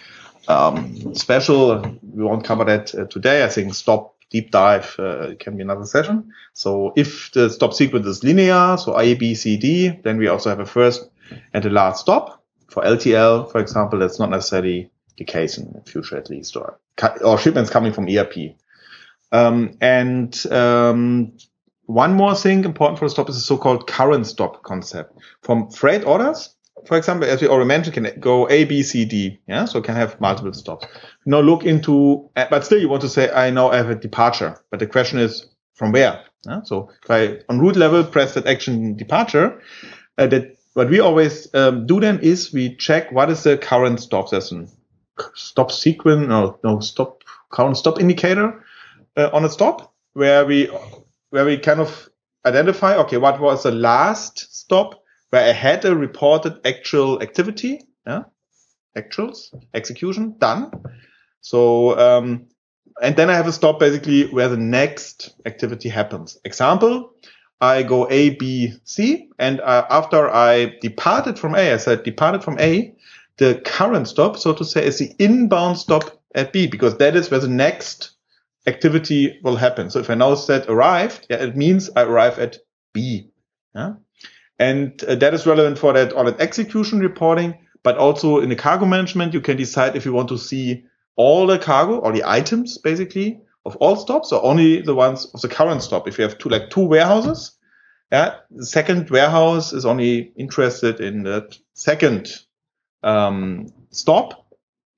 um, 0.50 1.16
special. 1.16 1.80
We 2.02 2.24
won't 2.24 2.44
cover 2.44 2.66
that 2.66 2.94
uh, 2.94 3.06
today. 3.06 3.46
I 3.46 3.48
think 3.48 3.74
stop 3.74 4.16
deep 4.30 4.52
dive 4.52 4.96
uh, 5.00 5.36
can 5.40 5.56
be 5.56 5.64
another 5.64 5.86
session. 5.86 6.32
So 6.54 6.94
if 6.96 7.32
the 7.32 7.50
stop 7.50 7.74
sequence 7.74 8.06
is 8.06 8.24
linear, 8.24 8.78
so 8.78 9.00
A, 9.00 9.14
B, 9.16 9.36
C, 9.36 9.58
D, 9.58 9.90
then 10.04 10.18
we 10.18 10.28
also 10.28 10.50
have 10.50 10.60
a 10.60 10.66
first 10.66 11.10
and 11.54 11.66
a 11.66 11.70
last 11.70 12.02
stop. 12.02 12.44
For 12.68 12.84
LTL, 12.84 13.52
for 13.52 13.60
example, 13.60 14.00
that's 14.00 14.20
not 14.20 14.30
necessarily 14.30 14.92
the 15.18 15.26
case 15.26 15.58
in 15.58 15.72
the 15.74 15.82
future 15.90 16.18
at 16.18 16.30
least, 16.30 16.56
or, 16.56 16.80
or 17.24 17.38
shipments 17.38 17.70
coming 17.70 17.94
from 17.94 18.08
ERP. 18.08 18.56
Um, 19.32 19.78
and 19.82 20.46
um, 20.52 21.34
one 21.86 22.14
more 22.14 22.36
thing 22.36 22.64
important 22.64 23.00
for 23.00 23.06
the 23.06 23.10
stop 23.10 23.30
is 23.30 23.36
the 23.36 23.42
so-called 23.42 23.88
current 23.88 24.28
stop 24.28 24.62
concept. 24.64 25.18
From 25.42 25.72
freight 25.72 26.06
orders, 26.06 26.56
for 26.86 26.98
example, 26.98 27.30
as 27.30 27.42
we 27.42 27.48
already 27.48 27.68
mentioned, 27.68 27.94
can 27.94 28.20
go 28.20 28.50
A, 28.50 28.66
B, 28.66 28.84
C, 28.84 29.06
D. 29.06 29.40
Yeah, 29.48 29.66
so 29.66 29.82
can 29.82 29.96
have 29.96 30.20
multiple 30.20 30.54
stops. 30.54 30.86
Now 31.26 31.40
look 31.40 31.64
into, 31.64 32.30
uh, 32.36 32.46
but 32.50 32.66
still 32.66 32.80
you 32.80 32.90
want 32.90 33.02
to 33.02 33.10
say, 33.10 33.30
I 33.30 33.50
now 33.50 33.72
have 33.72 33.90
a 33.90 33.96
departure. 33.96 34.60
But 34.72 34.80
the 34.80 34.88
question 34.88 35.20
is 35.20 35.48
from 35.74 35.92
where? 35.92 36.24
Yeah? 36.46 36.62
So 36.64 36.90
if 37.04 37.12
I 37.12 37.40
on 37.50 37.60
route 37.60 37.76
level 37.76 38.04
press 38.04 38.34
that 38.34 38.48
action 38.48 38.96
departure, 38.96 39.62
uh, 40.18 40.28
that 40.28 40.58
what 40.74 40.90
we 40.90 41.00
always 41.00 41.54
um, 41.54 41.86
do 41.88 42.00
then 42.00 42.20
is 42.20 42.54
we 42.54 42.76
check 42.76 43.12
what 43.12 43.30
is 43.30 43.44
the 43.44 43.58
current 43.58 44.00
stop. 44.00 44.32
A 44.32 44.42
stop 45.36 45.72
sequence, 45.72 46.28
no, 46.28 46.60
no 46.64 46.80
stop 46.80 47.24
current 47.50 47.78
stop 47.78 48.00
indicator 48.00 48.64
uh, 49.18 49.30
on 49.34 49.44
a 49.44 49.50
stop 49.50 49.94
where 50.14 50.46
we 50.46 50.70
where 51.30 51.46
we 51.46 51.58
kind 51.58 51.80
of 51.80 52.10
identify 52.46 52.96
okay 52.96 53.18
what 53.18 53.40
was 53.40 53.64
the 53.64 53.72
last 53.72 54.56
stop 54.56 54.99
where 55.30 55.48
I 55.48 55.54
had 55.54 55.86
a 55.86 55.96
reported 55.96 56.60
actual 56.66 57.22
activity, 57.22 57.82
yeah, 58.06 58.24
actuals 58.98 59.54
execution 59.74 60.36
done. 60.40 60.72
So 61.42 61.98
um, 62.00 62.48
and 63.02 63.16
then 63.16 63.30
I 63.30 63.34
have 63.34 63.48
a 63.48 63.52
stop 63.52 63.80
basically 63.80 64.28
where 64.32 64.50
the 64.50 64.58
next 64.58 65.36
activity 65.46 65.90
happens. 65.90 66.38
Example, 66.44 67.14
I 67.62 67.84
go 67.84 68.08
A, 68.10 68.32
B, 68.32 68.74
C, 68.84 69.30
and 69.38 69.60
uh, 69.62 69.86
after 69.90 70.30
I 70.30 70.78
departed 70.82 71.38
from 71.38 71.56
A, 71.56 71.74
I 71.74 71.78
said 71.78 72.04
departed 72.04 72.44
from 72.44 72.60
A, 72.60 72.94
the 73.38 73.62
current 73.66 74.08
stop, 74.08 74.38
so 74.38 74.54
to 74.54 74.66
say, 74.66 74.86
is 74.86 75.00
the 75.00 75.14
inbound 75.20 75.78
stop 75.78 76.22
at 76.36 76.54
B 76.54 76.68
because 76.68 76.98
that 76.98 77.16
is 77.16 77.32
where 77.32 77.40
the 77.40 77.48
next 77.48 78.12
activity 78.68 79.40
will 79.44 79.56
happen. 79.56 79.90
So 79.90 80.00
if 80.00 80.10
I 80.10 80.16
now 80.16 80.36
said 80.36 80.70
arrived, 80.70 81.26
yeah, 81.30 81.38
it 81.38 81.56
means 81.56 81.90
I 81.96 82.04
arrive 82.04 82.40
at 82.40 82.58
B. 82.94 83.30
Yeah. 83.76 83.94
And 84.60 85.02
uh, 85.06 85.16
that 85.16 85.34
is 85.34 85.48
relevant 85.48 85.80
for 85.80 85.94
that 85.94 86.14
audit 86.14 86.40
execution 86.40 87.00
reporting, 87.00 87.58
but 87.82 87.98
also 87.98 88.40
in 88.40 88.50
the 88.50 88.56
cargo 88.56 88.86
management, 88.86 89.34
you 89.34 89.42
can 89.42 89.58
decide 89.58 89.96
if 89.96 90.06
you 90.06 90.14
want 90.14 90.30
to 90.30 90.38
see 90.38 90.84
all 91.16 91.48
the 91.48 91.58
cargo 91.58 91.98
or 92.00 92.12
the 92.12 92.24
items 92.26 92.78
basically 92.78 93.42
of 93.66 93.76
all 93.78 93.96
stops 93.96 94.32
or 94.32 94.44
only 94.44 94.82
the 94.82 94.96
ones 94.96 95.26
of 95.34 95.42
the 95.42 95.48
current 95.48 95.82
stop. 95.82 96.08
If 96.08 96.18
you 96.18 96.24
have 96.24 96.38
two, 96.38 96.50
like 96.50 96.70
two 96.70 96.86
warehouses, 96.86 97.58
yeah, 98.12 98.36
the 98.52 98.66
second 98.66 99.10
warehouse 99.10 99.72
is 99.72 99.86
only 99.86 100.34
interested 100.36 101.00
in 101.00 101.24
the 101.24 101.56
second 101.74 102.32
um, 103.04 103.68
stop 103.92 104.46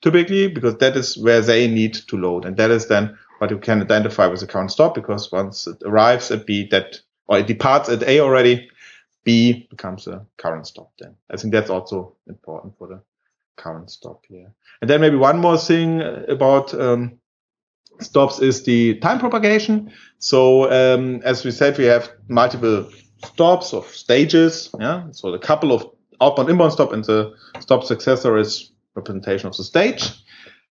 typically 0.02 0.48
because 0.48 0.78
that 0.78 0.96
is 0.98 1.18
where 1.18 1.42
they 1.42 1.68
need 1.68 1.94
to 1.94 2.18
load. 2.18 2.46
And 2.46 2.58
that 2.58 2.72
is 2.72 2.88
then 2.88 3.18
what 3.38 3.52
you 3.52 3.58
can 3.58 3.82
identify 3.82 4.28
with 4.28 4.40
the 4.40 4.48
current 4.48 4.72
stop 4.72 4.96
because 4.96 5.32
once 5.32 5.68
it 5.68 5.78
arrives 5.86 6.32
at 6.32 6.46
B 6.46 6.68
that, 6.72 7.00
or 7.28 7.40
it 7.40 7.48
departs 7.48 7.90
at 7.90 8.04
A 8.04 8.20
already, 8.20 8.70
B 9.24 9.68
becomes 9.70 10.08
a 10.08 10.26
current 10.38 10.68
stop 10.68 10.92
then. 11.00 11.16
I 11.30 11.38
think 11.38 11.54
that's 11.54 11.70
also 11.70 12.16
important 12.28 12.78
for 12.78 12.88
the 12.88 13.02
current 13.58 13.90
stop 13.90 14.26
here. 14.28 14.52
And 14.82 14.90
then 14.90 15.02
maybe 15.02 15.16
one 15.16 15.40
more 15.40 15.58
thing 15.58 16.02
about, 16.02 16.74
um, 16.74 17.20
stops 18.00 18.40
is 18.40 18.64
the 18.64 18.96
time 19.00 19.20
propagation. 19.20 19.92
So, 20.18 20.72
um, 20.72 21.22
as 21.24 21.46
we 21.46 21.52
said, 21.52 21.78
we 21.78 21.86
have 21.86 22.12
multiple 22.28 22.90
stops 23.26 23.74
of 23.74 23.86
stages. 23.86 24.70
Yeah. 24.80 25.12
So 25.12 25.32
the 25.32 25.40
couple 25.40 25.72
of 25.72 25.86
outbound 26.20 26.50
inbound 26.50 26.74
stop 26.74 26.94
and 26.94 27.04
the 27.06 27.34
stop 27.60 27.84
successor 27.84 28.38
is 28.38 28.72
representation 28.96 29.48
of 29.48 29.58
the 29.58 29.64
stage. 29.64 30.10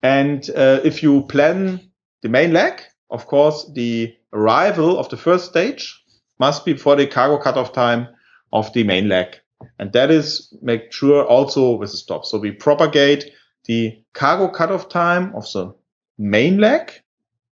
And 0.03 0.49
uh, 0.51 0.81
if 0.85 1.03
you 1.03 1.23
plan 1.23 1.81
the 2.23 2.29
main 2.29 2.53
leg, 2.53 2.81
of 3.11 3.27
course, 3.27 3.71
the 3.75 4.15
arrival 4.33 4.99
of 4.99 5.09
the 5.09 5.17
first 5.17 5.47
stage 5.47 6.03
must 6.39 6.65
be 6.65 6.77
for 6.77 6.97
the 6.97 7.07
cargo 7.07 7.39
cutoff 7.39 7.73
time 7.73 8.09
of 8.57 8.73
the 8.73 8.83
main 8.85 9.09
leg. 9.09 9.37
And 9.79 9.93
that 9.93 10.11
is 10.11 10.53
make 10.63 10.93
sure 10.93 11.25
also 11.27 11.77
with 11.77 11.91
the 11.91 11.99
stop. 11.99 12.25
So 12.25 12.39
we 12.39 12.53
propagate 12.53 13.31
the 13.67 14.03
cargo 14.15 14.49
cutoff 14.49 14.89
time 14.89 15.35
of 15.35 15.45
the 15.53 15.75
main 16.19 16.59
leg, 16.59 16.93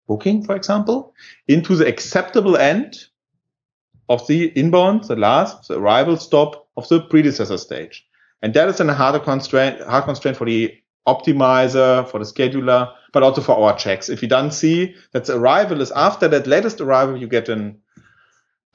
booking, 0.08 0.44
for 0.44 0.56
example, 0.56 1.14
into 1.48 1.76
the 1.76 1.88
acceptable 1.88 2.56
end 2.56 2.98
of 4.10 4.28
the 4.28 4.48
inbound, 4.56 5.06
the 5.06 5.16
last, 5.16 5.68
the 5.68 5.80
arrival 5.80 6.18
stop 6.18 6.68
of 6.78 6.88
the 6.90 7.02
predecessor 7.02 7.58
stage. 7.58 8.06
And 8.44 8.54
that 8.54 8.70
is 8.70 8.80
a 8.80 8.94
harder 8.94 9.20
constraint, 9.20 9.82
hard 9.82 10.04
constraint 10.04 10.38
for 10.38 10.46
the 10.46 10.74
optimizer, 11.08 12.08
for 12.10 12.20
the 12.20 12.26
scheduler, 12.26 12.92
but 13.12 13.24
also 13.24 13.42
for 13.42 13.58
our 13.58 13.76
checks. 13.76 14.10
If 14.10 14.22
you 14.22 14.28
don't 14.28 14.52
see 14.52 14.96
that 15.14 15.26
the 15.26 15.38
arrival 15.38 15.82
is 15.82 15.92
after 15.92 16.28
that 16.28 16.46
latest 16.46 16.80
arrival, 16.80 17.18
you 17.18 17.28
get 17.28 17.50
an 17.50 17.80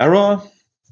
error, 0.00 0.42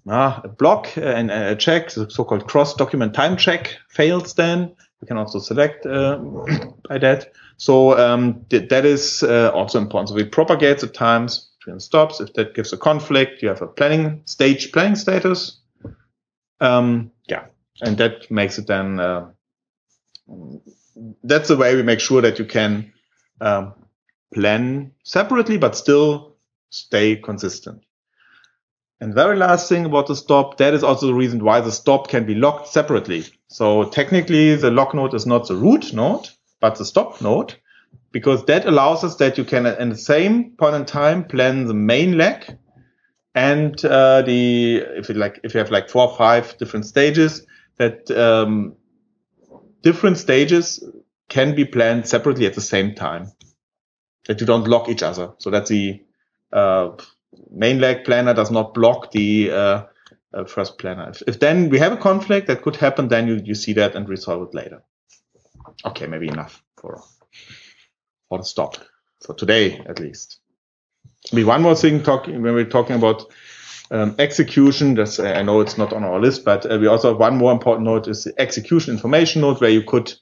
ah, 0.09 0.41
a 0.45 0.49
block 0.49 0.97
and 0.97 1.31
a 1.31 1.57
check, 1.57 1.91
the 1.91 2.11
so-called 2.11 2.47
cross 2.47 2.75
document 2.75 3.15
time 3.15 3.37
check 3.37 3.77
fails 3.89 4.35
then. 4.35 4.75
You 5.01 5.07
can 5.07 5.17
also 5.17 5.39
select 5.39 5.87
uh, 5.87 6.19
by 6.89 6.99
that. 6.99 7.33
So 7.57 7.99
um, 7.99 8.45
th- 8.51 8.69
that 8.71 8.85
is 8.85 9.23
uh, 9.23 9.51
also 9.55 9.79
important. 9.79 10.09
So 10.11 10.15
we 10.15 10.25
propagate 10.25 10.81
the 10.81 10.87
times 10.87 11.51
between 11.59 11.81
stops. 11.81 12.21
If 12.21 12.33
that 12.35 12.55
gives 12.55 12.73
a 12.73 12.77
conflict, 12.77 13.43
you 13.43 13.49
have 13.49 13.63
a 13.63 13.67
planning 13.67 14.23
stage 14.25 14.73
planning 14.73 14.97
status. 14.97 15.61
Um, 16.61 17.11
yeah, 17.29 17.47
and 17.83 17.97
that 17.99 18.31
makes 18.31 18.59
it 18.59 18.67
then. 18.67 19.01
Uh, 19.01 19.31
that's 21.23 21.49
the 21.49 21.57
way 21.57 21.75
we 21.77 21.83
make 21.83 22.01
sure 22.01 22.23
that 22.23 22.39
you 22.39 22.45
can 22.45 22.93
um, 23.41 23.75
plan 24.33 24.93
separately, 25.03 25.59
but 25.59 25.77
still 25.77 26.37
stay 26.71 27.17
consistent. 27.17 27.83
And 29.05 29.13
very 29.13 29.37
last 29.37 29.69
thing 29.69 29.85
about 29.85 30.07
the 30.07 30.17
stop, 30.17 30.57
that 30.57 30.73
is 30.73 30.83
also 30.83 31.09
the 31.09 31.13
reason 31.13 31.45
why 31.45 31.61
the 31.61 31.71
stop 31.71 32.09
can 32.09 32.25
be 32.25 32.35
locked 32.35 32.69
separately. 32.69 33.27
So 33.49 33.85
technically 33.91 34.57
the 34.57 34.71
lock 34.71 34.95
node 34.95 35.13
is 35.13 35.27
not 35.27 35.47
the 35.47 35.57
root 35.57 35.93
node, 35.93 36.31
but 36.59 36.77
the 36.77 36.87
stop 36.87 37.21
node, 37.21 37.55
because 38.13 38.47
that 38.47 38.65
allows 38.65 39.05
us 39.05 39.17
that 39.17 39.37
you 39.37 39.45
can 39.45 39.67
at 39.67 39.79
the 39.79 39.95
same 39.95 40.53
point 40.53 40.75
in 40.77 40.87
time 40.87 41.25
plan 41.25 41.67
the 41.67 41.75
main 41.75 42.17
leg 42.17 42.57
and 43.35 43.85
uh, 43.85 44.23
the 44.23 44.77
if 44.97 45.11
you 45.11 45.17
like 45.17 45.39
if 45.45 45.53
you 45.53 45.59
have 45.59 45.71
like 45.71 45.91
four 45.91 46.09
or 46.09 46.17
five 46.17 46.57
different 46.57 46.87
stages 46.87 47.47
that 47.77 48.11
um, 48.11 48.75
different 49.83 50.17
stages 50.17 50.83
can 51.29 51.55
be 51.55 51.67
planned 51.67 52.09
separately 52.09 52.47
at 52.47 52.55
the 52.55 52.63
same 52.63 52.95
time 52.95 53.31
that 54.29 54.41
you 54.41 54.47
don't 54.47 54.67
lock 54.67 54.89
each 54.89 55.03
other 55.03 55.35
so 55.37 55.51
that's 55.51 55.69
the 55.69 56.03
uh, 56.55 56.89
main 57.51 57.81
leg 57.81 58.05
planner 58.05 58.35
does 58.35 58.51
not 58.51 58.75
block 58.75 59.11
the 59.13 59.51
uh, 59.51 59.85
uh, 60.33 60.45
first 60.45 60.79
planner. 60.79 61.11
If, 61.11 61.23
if 61.27 61.41
then 61.41 61.71
we 61.71 61.79
have 61.79 61.93
a 61.93 61.97
conflict 61.97 62.47
that 62.49 62.63
could 62.63 62.77
happen 62.77 63.09
then 63.09 63.29
you, 63.29 63.41
you 63.45 63.55
see 63.55 63.73
that 63.75 63.95
and 63.95 64.09
resolve 64.09 64.49
it 64.49 64.55
later. 64.55 64.83
Okay 65.85 66.07
maybe 66.07 66.29
enough 66.29 66.63
for 66.77 67.03
for 68.29 68.39
the 68.39 68.45
stop. 68.45 68.77
For 69.25 69.35
today 69.35 69.81
at 69.87 70.01
least. 70.01 70.41
Maybe 71.33 71.45
one 71.45 71.63
more 71.63 71.77
thing 71.77 72.03
talking 72.03 72.43
when 72.43 72.55
we're 72.55 72.65
talking 72.67 72.97
about 72.97 73.33
um, 73.91 74.15
execution. 74.19 74.95
That's 74.95 75.19
I 75.19 75.43
know 75.43 75.61
it's 75.61 75.79
not 75.79 75.93
on 75.93 76.05
our 76.05 76.21
list, 76.21 76.45
but 76.45 76.71
uh, 76.71 76.79
we 76.79 76.87
also 76.87 77.09
have 77.11 77.21
one 77.21 77.37
more 77.37 77.53
important 77.53 77.87
node 77.87 78.09
is 78.09 78.25
the 78.25 78.35
execution 78.39 78.95
information 78.95 79.43
node 79.43 79.61
where 79.61 79.71
you 79.71 79.83
could, 79.83 80.13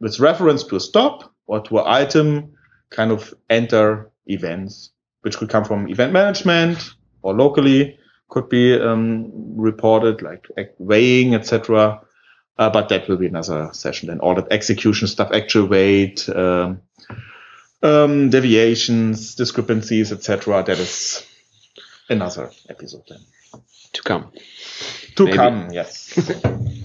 with 0.00 0.20
reference 0.20 0.64
to 0.64 0.76
a 0.76 0.80
stop 0.80 1.32
or 1.46 1.60
to 1.60 1.78
an 1.78 1.84
item, 1.86 2.52
kind 2.90 3.10
of 3.10 3.34
enter 3.50 4.10
events, 4.26 4.92
which 5.26 5.38
could 5.38 5.48
come 5.48 5.64
from 5.64 5.88
event 5.88 6.12
management 6.12 6.94
or 7.22 7.34
locally, 7.34 7.98
could 8.28 8.48
be 8.48 8.80
um, 8.80 9.32
reported 9.56 10.22
like 10.22 10.46
weighing, 10.78 11.34
etc. 11.34 12.00
Uh, 12.56 12.70
but 12.70 12.88
that 12.90 13.08
will 13.08 13.16
be 13.16 13.26
another 13.26 13.70
session. 13.72 14.06
Then 14.06 14.20
all 14.20 14.36
that 14.36 14.52
execution 14.52 15.08
stuff, 15.08 15.32
actual 15.32 15.66
weight. 15.66 16.28
Um, 16.28 16.80
um, 17.82 18.30
deviations, 18.30 19.34
discrepancies, 19.34 20.12
etc. 20.12 20.62
That 20.62 20.78
is 20.78 21.26
another 22.08 22.52
episode 22.68 23.02
then. 23.08 23.18
To 23.94 24.02
come. 24.02 24.30
To 25.16 25.24
Maybe. 25.24 25.36
come, 25.36 25.70
yes. 25.72 26.16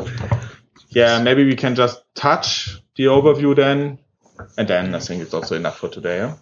yeah, 0.90 1.22
maybe 1.22 1.46
we 1.46 1.56
can 1.56 1.76
just 1.76 2.02
touch 2.16 2.82
the 2.96 3.06
overview 3.06 3.56
then, 3.56 4.00
and 4.58 4.68
then 4.68 4.96
I 4.96 5.00
think 5.00 5.22
it's 5.22 5.34
also 5.34 5.56
enough 5.56 5.78
for 5.78 5.90
today. 5.90 6.22
Huh? 6.22 6.36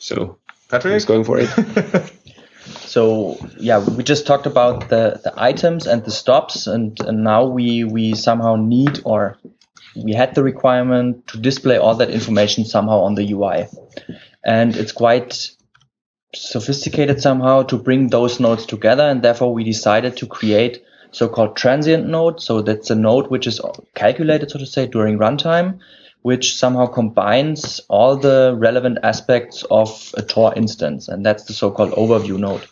So 0.00 0.38
Patrick, 0.68 0.94
who's 0.94 1.04
going 1.04 1.24
for 1.24 1.38
it? 1.38 2.12
So 2.90 3.38
yeah, 3.58 3.78
we 3.78 4.02
just 4.02 4.26
talked 4.26 4.46
about 4.46 4.88
the, 4.88 5.20
the 5.22 5.32
items 5.36 5.86
and 5.86 6.04
the 6.04 6.10
stops, 6.10 6.66
and, 6.66 6.98
and 7.00 7.22
now 7.22 7.46
we 7.46 7.84
we 7.84 8.14
somehow 8.14 8.56
need 8.56 9.00
or 9.04 9.38
we 9.96 10.12
had 10.12 10.34
the 10.34 10.42
requirement 10.42 11.26
to 11.28 11.38
display 11.38 11.76
all 11.76 11.94
that 11.96 12.10
information 12.10 12.64
somehow 12.64 13.00
on 13.02 13.14
the 13.14 13.32
UI, 13.32 13.66
and 14.44 14.76
it's 14.76 14.92
quite 14.92 15.50
sophisticated 16.34 17.20
somehow 17.20 17.62
to 17.62 17.78
bring 17.78 18.08
those 18.08 18.40
nodes 18.40 18.66
together, 18.66 19.04
and 19.04 19.22
therefore 19.22 19.54
we 19.54 19.62
decided 19.62 20.16
to 20.16 20.26
create 20.26 20.82
so-called 21.12 21.56
transient 21.56 22.08
node. 22.08 22.40
So 22.40 22.60
that's 22.62 22.90
a 22.90 22.94
node 22.94 23.30
which 23.30 23.46
is 23.46 23.60
calculated, 23.94 24.50
so 24.50 24.58
to 24.58 24.66
say, 24.66 24.86
during 24.86 25.18
runtime, 25.18 25.78
which 26.22 26.56
somehow 26.56 26.86
combines 26.86 27.80
all 27.88 28.16
the 28.16 28.54
relevant 28.58 28.98
aspects 29.02 29.64
of 29.70 30.14
a 30.16 30.22
Tor 30.22 30.52
instance, 30.54 31.08
and 31.08 31.24
that's 31.24 31.44
the 31.44 31.52
so-called 31.52 31.92
overview 31.92 32.38
node. 32.38 32.66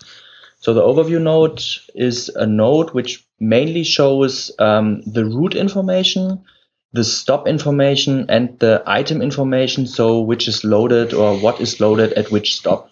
So 0.61 0.75
the 0.75 0.83
overview 0.83 1.21
node 1.21 1.63
is 1.95 2.29
a 2.29 2.47
node 2.47 2.91
which 2.91 3.25
mainly 3.39 3.85
shows 3.85 4.51
um, 4.59 5.03
the 5.03 5.25
root 5.25 5.55
information, 5.55 6.45
the 6.93 7.05
stop 7.05 7.47
information, 7.47 8.27
and 8.29 8.59
the 8.59 8.83
item 8.85 9.23
information. 9.23 9.87
So 9.87 10.21
which 10.21 10.49
is 10.49 10.65
loaded 10.65 11.15
or 11.15 11.39
what 11.39 11.61
is 11.61 11.81
loaded 11.81 12.13
at 12.15 12.31
which 12.31 12.57
stop. 12.57 12.91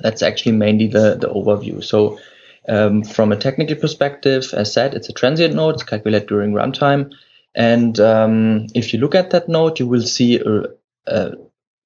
That's 0.00 0.22
actually 0.22 0.52
mainly 0.52 0.88
the, 0.88 1.14
the 1.14 1.28
overview. 1.28 1.82
So 1.84 2.18
um, 2.68 3.04
from 3.04 3.30
a 3.30 3.36
technical 3.36 3.76
perspective, 3.76 4.46
as 4.52 4.72
said, 4.72 4.94
it's 4.94 5.08
a 5.08 5.12
transient 5.12 5.54
node. 5.54 5.74
It's 5.74 5.84
calculated 5.84 6.28
during 6.28 6.52
runtime. 6.52 7.12
And 7.54 7.98
um, 8.00 8.66
if 8.74 8.92
you 8.92 8.98
look 8.98 9.14
at 9.14 9.30
that 9.30 9.48
node, 9.48 9.78
you 9.78 9.86
will 9.86 10.02
see 10.02 10.40
a, 10.40 10.64
a 11.06 11.32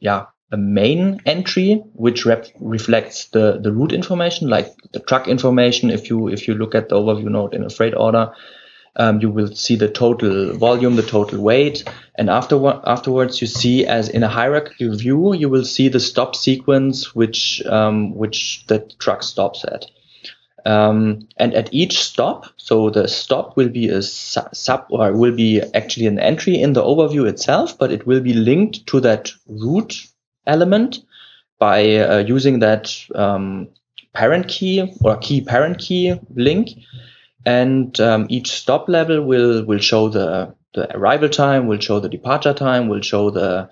yeah 0.01 0.27
a 0.51 0.57
main 0.57 1.21
entry 1.27 1.83
which 1.93 2.25
rep- 2.25 2.47
reflects 2.59 3.27
the 3.29 3.59
the 3.61 3.73
root 3.73 3.93
information, 3.93 4.49
like 4.49 4.75
the 4.93 5.01
truck 5.01 5.29
information. 5.29 5.91
If 5.91 6.09
you 6.09 6.29
if 6.29 6.49
you 6.49 6.55
look 6.55 6.75
at 6.75 6.89
the 6.89 6.97
overview 6.97 7.31
node 7.31 7.55
in 7.55 7.65
a 7.65 7.71
freight 7.71 7.95
order, 7.95 8.33
um, 8.97 9.21
you 9.21 9.31
will 9.31 9.55
see 9.55 9.77
the 9.77 9.89
total 9.89 10.57
volume, 10.57 10.97
the 10.97 11.03
total 11.03 11.43
weight, 11.43 11.85
and 12.15 12.31
afterward 12.31 12.81
afterwards 12.85 13.41
you 13.43 13.47
see 13.47 13.87
as 13.87 14.09
in 14.09 14.23
a 14.23 14.29
hierarchical 14.29 14.97
view, 14.97 15.35
you 15.35 15.51
will 15.51 15.65
see 15.65 15.89
the 15.89 16.01
stop 16.01 16.35
sequence 16.35 17.15
which 17.15 17.63
um, 17.67 18.15
which 18.15 18.65
the 18.69 18.81
truck 18.99 19.23
stops 19.23 19.65
at. 19.65 19.85
Um, 20.69 21.27
and 21.39 21.55
at 21.55 21.73
each 21.73 21.99
stop, 21.99 22.45
so 22.59 22.91
the 22.91 23.09
stop 23.09 23.57
will 23.57 23.71
be 23.71 23.89
a 23.89 24.03
su- 24.03 24.53
sub 24.53 24.85
or 24.91 25.17
will 25.17 25.35
be 25.35 25.63
actually 25.73 26.07
an 26.07 26.19
entry 26.19 26.61
in 26.61 26.75
the 26.75 26.83
overview 26.83 27.27
itself, 27.27 27.79
but 27.79 27.91
it 27.91 28.07
will 28.07 28.21
be 28.21 28.35
linked 28.35 28.87
to 28.89 29.01
that 29.01 29.31
root 29.47 30.07
element 30.47 30.99
by 31.59 31.97
uh, 31.97 32.19
using 32.19 32.59
that 32.59 32.95
um, 33.15 33.69
parent 34.13 34.49
key 34.49 34.95
or 35.03 35.17
key 35.17 35.41
parent 35.41 35.79
key 35.79 36.21
link. 36.35 36.69
And 37.47 37.99
um, 38.01 38.27
each 38.29 38.51
stop 38.51 38.91
level 38.91 39.23
will 39.23 39.65
will 39.65 39.79
show 39.79 40.11
the 40.11 40.55
the 40.75 40.95
arrival 40.95 41.31
time, 41.31 41.67
will 41.67 41.81
show 41.81 41.99
the 41.99 42.11
departure 42.11 42.53
time, 42.53 42.89
will 42.89 43.01
show 43.01 43.31
the 43.31 43.71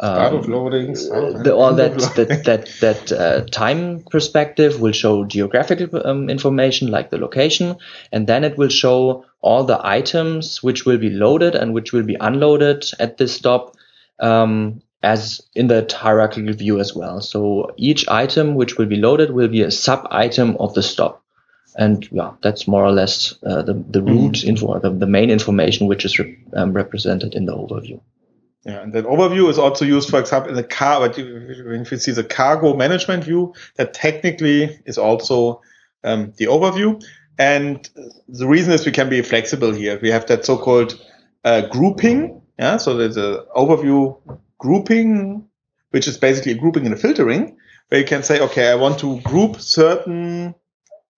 um, 0.00 0.42
loadings. 0.44 1.08
the, 1.42 1.54
all 1.54 1.74
that 1.74 1.98
that 2.16 2.44
that 2.44 2.68
that 2.80 3.12
uh, 3.12 3.44
time 3.50 4.02
perspective 4.10 4.80
will 4.80 4.92
show 4.92 5.24
geographical 5.24 6.06
um, 6.06 6.30
information 6.30 6.88
like 6.88 7.10
the 7.10 7.18
location, 7.18 7.76
and 8.12 8.26
then 8.26 8.44
it 8.44 8.56
will 8.56 8.68
show 8.68 9.24
all 9.40 9.64
the 9.64 9.80
items 9.84 10.62
which 10.62 10.84
will 10.84 10.98
be 10.98 11.10
loaded 11.10 11.54
and 11.54 11.74
which 11.74 11.92
will 11.92 12.02
be 12.02 12.16
unloaded 12.20 12.84
at 12.98 13.16
this 13.18 13.34
stop, 13.34 13.76
um, 14.20 14.80
as 15.02 15.40
in 15.54 15.66
the 15.66 15.88
hierarchical 15.96 16.52
view 16.52 16.78
as 16.78 16.94
well. 16.94 17.20
So 17.20 17.72
each 17.76 18.08
item 18.08 18.54
which 18.54 18.78
will 18.78 18.86
be 18.86 18.96
loaded 18.96 19.32
will 19.32 19.48
be 19.48 19.62
a 19.62 19.70
sub 19.70 20.06
item 20.10 20.56
of 20.60 20.74
the 20.74 20.82
stop. 20.82 21.22
And 21.76 22.08
yeah, 22.10 22.32
that's 22.42 22.66
more 22.66 22.84
or 22.84 22.92
less 22.92 23.34
uh, 23.44 23.62
the 23.62 23.74
the 23.74 24.02
root 24.02 24.44
info, 24.44 24.78
the, 24.78 24.90
the 24.90 25.06
main 25.06 25.30
information 25.30 25.86
which 25.86 26.04
is 26.04 26.18
re- 26.18 26.38
um, 26.52 26.72
represented 26.72 27.34
in 27.34 27.46
the 27.46 27.56
overview. 27.56 28.00
Yeah, 28.68 28.82
and 28.82 28.92
that 28.92 29.06
overview 29.06 29.48
is 29.48 29.58
also 29.58 29.86
used, 29.86 30.10
for 30.10 30.20
example, 30.20 30.50
in 30.50 30.56
the 30.56 30.62
car. 30.62 31.00
But 31.00 31.16
when 31.16 31.86
you 31.90 31.96
see 31.96 32.12
the 32.12 32.22
cargo 32.22 32.76
management 32.76 33.24
view, 33.24 33.54
that 33.76 33.94
technically 33.94 34.78
is 34.84 34.98
also 34.98 35.62
um, 36.04 36.34
the 36.36 36.44
overview. 36.44 37.02
And 37.38 37.88
the 38.28 38.46
reason 38.46 38.74
is 38.74 38.84
we 38.84 38.92
can 38.92 39.08
be 39.08 39.22
flexible 39.22 39.72
here. 39.72 39.98
We 40.02 40.10
have 40.10 40.26
that 40.26 40.44
so-called 40.44 41.02
uh, 41.44 41.62
grouping. 41.68 42.42
Yeah, 42.58 42.76
so 42.76 42.94
there's 42.94 43.16
a 43.16 43.46
overview 43.56 44.20
grouping, 44.58 45.48
which 45.92 46.06
is 46.06 46.18
basically 46.18 46.52
a 46.52 46.56
grouping 46.56 46.84
and 46.84 46.94
a 46.94 46.98
filtering, 46.98 47.56
where 47.88 48.00
you 48.02 48.06
can 48.06 48.22
say, 48.22 48.38
okay, 48.38 48.68
I 48.70 48.74
want 48.74 48.98
to 48.98 49.18
group 49.22 49.62
certain 49.62 50.54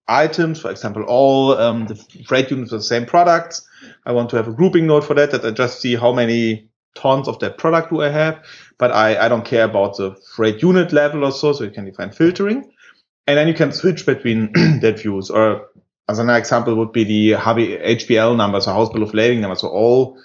items, 0.06 0.60
for 0.60 0.70
example, 0.70 1.02
all 1.02 1.58
um, 1.58 1.88
the 1.88 1.96
freight 2.28 2.52
units 2.52 2.70
of 2.70 2.78
the 2.78 2.84
same 2.84 3.06
products. 3.06 3.66
I 4.06 4.12
want 4.12 4.30
to 4.30 4.36
have 4.36 4.46
a 4.46 4.52
grouping 4.52 4.86
node 4.86 5.04
for 5.04 5.14
that, 5.14 5.32
that 5.32 5.44
I 5.44 5.50
just 5.50 5.80
see 5.80 5.96
how 5.96 6.12
many 6.12 6.69
tons 6.94 7.28
of 7.28 7.38
that 7.40 7.58
product 7.58 7.90
do 7.90 8.02
I 8.02 8.08
have, 8.08 8.44
but 8.78 8.90
I, 8.90 9.26
I 9.26 9.28
don't 9.28 9.44
care 9.44 9.64
about 9.64 9.96
the 9.96 10.16
freight 10.34 10.62
unit 10.62 10.92
level 10.92 11.24
or 11.24 11.32
so, 11.32 11.52
so 11.52 11.64
you 11.64 11.70
can 11.70 11.84
define 11.84 12.10
filtering. 12.10 12.70
And 13.26 13.38
then 13.38 13.48
you 13.48 13.54
can 13.54 13.72
switch 13.72 14.06
between 14.06 14.52
that 14.80 15.00
views. 15.00 15.30
Or 15.30 15.68
as 16.08 16.18
an 16.18 16.30
example 16.30 16.74
would 16.74 16.92
be 16.92 17.04
the 17.04 17.32
HBL 17.38 18.36
numbers 18.36 18.64
so 18.64 18.72
house 18.72 18.90
bill 18.90 19.02
of 19.02 19.14
lading 19.14 19.40
numbers. 19.40 19.60
So 19.60 19.68
all 19.68 20.18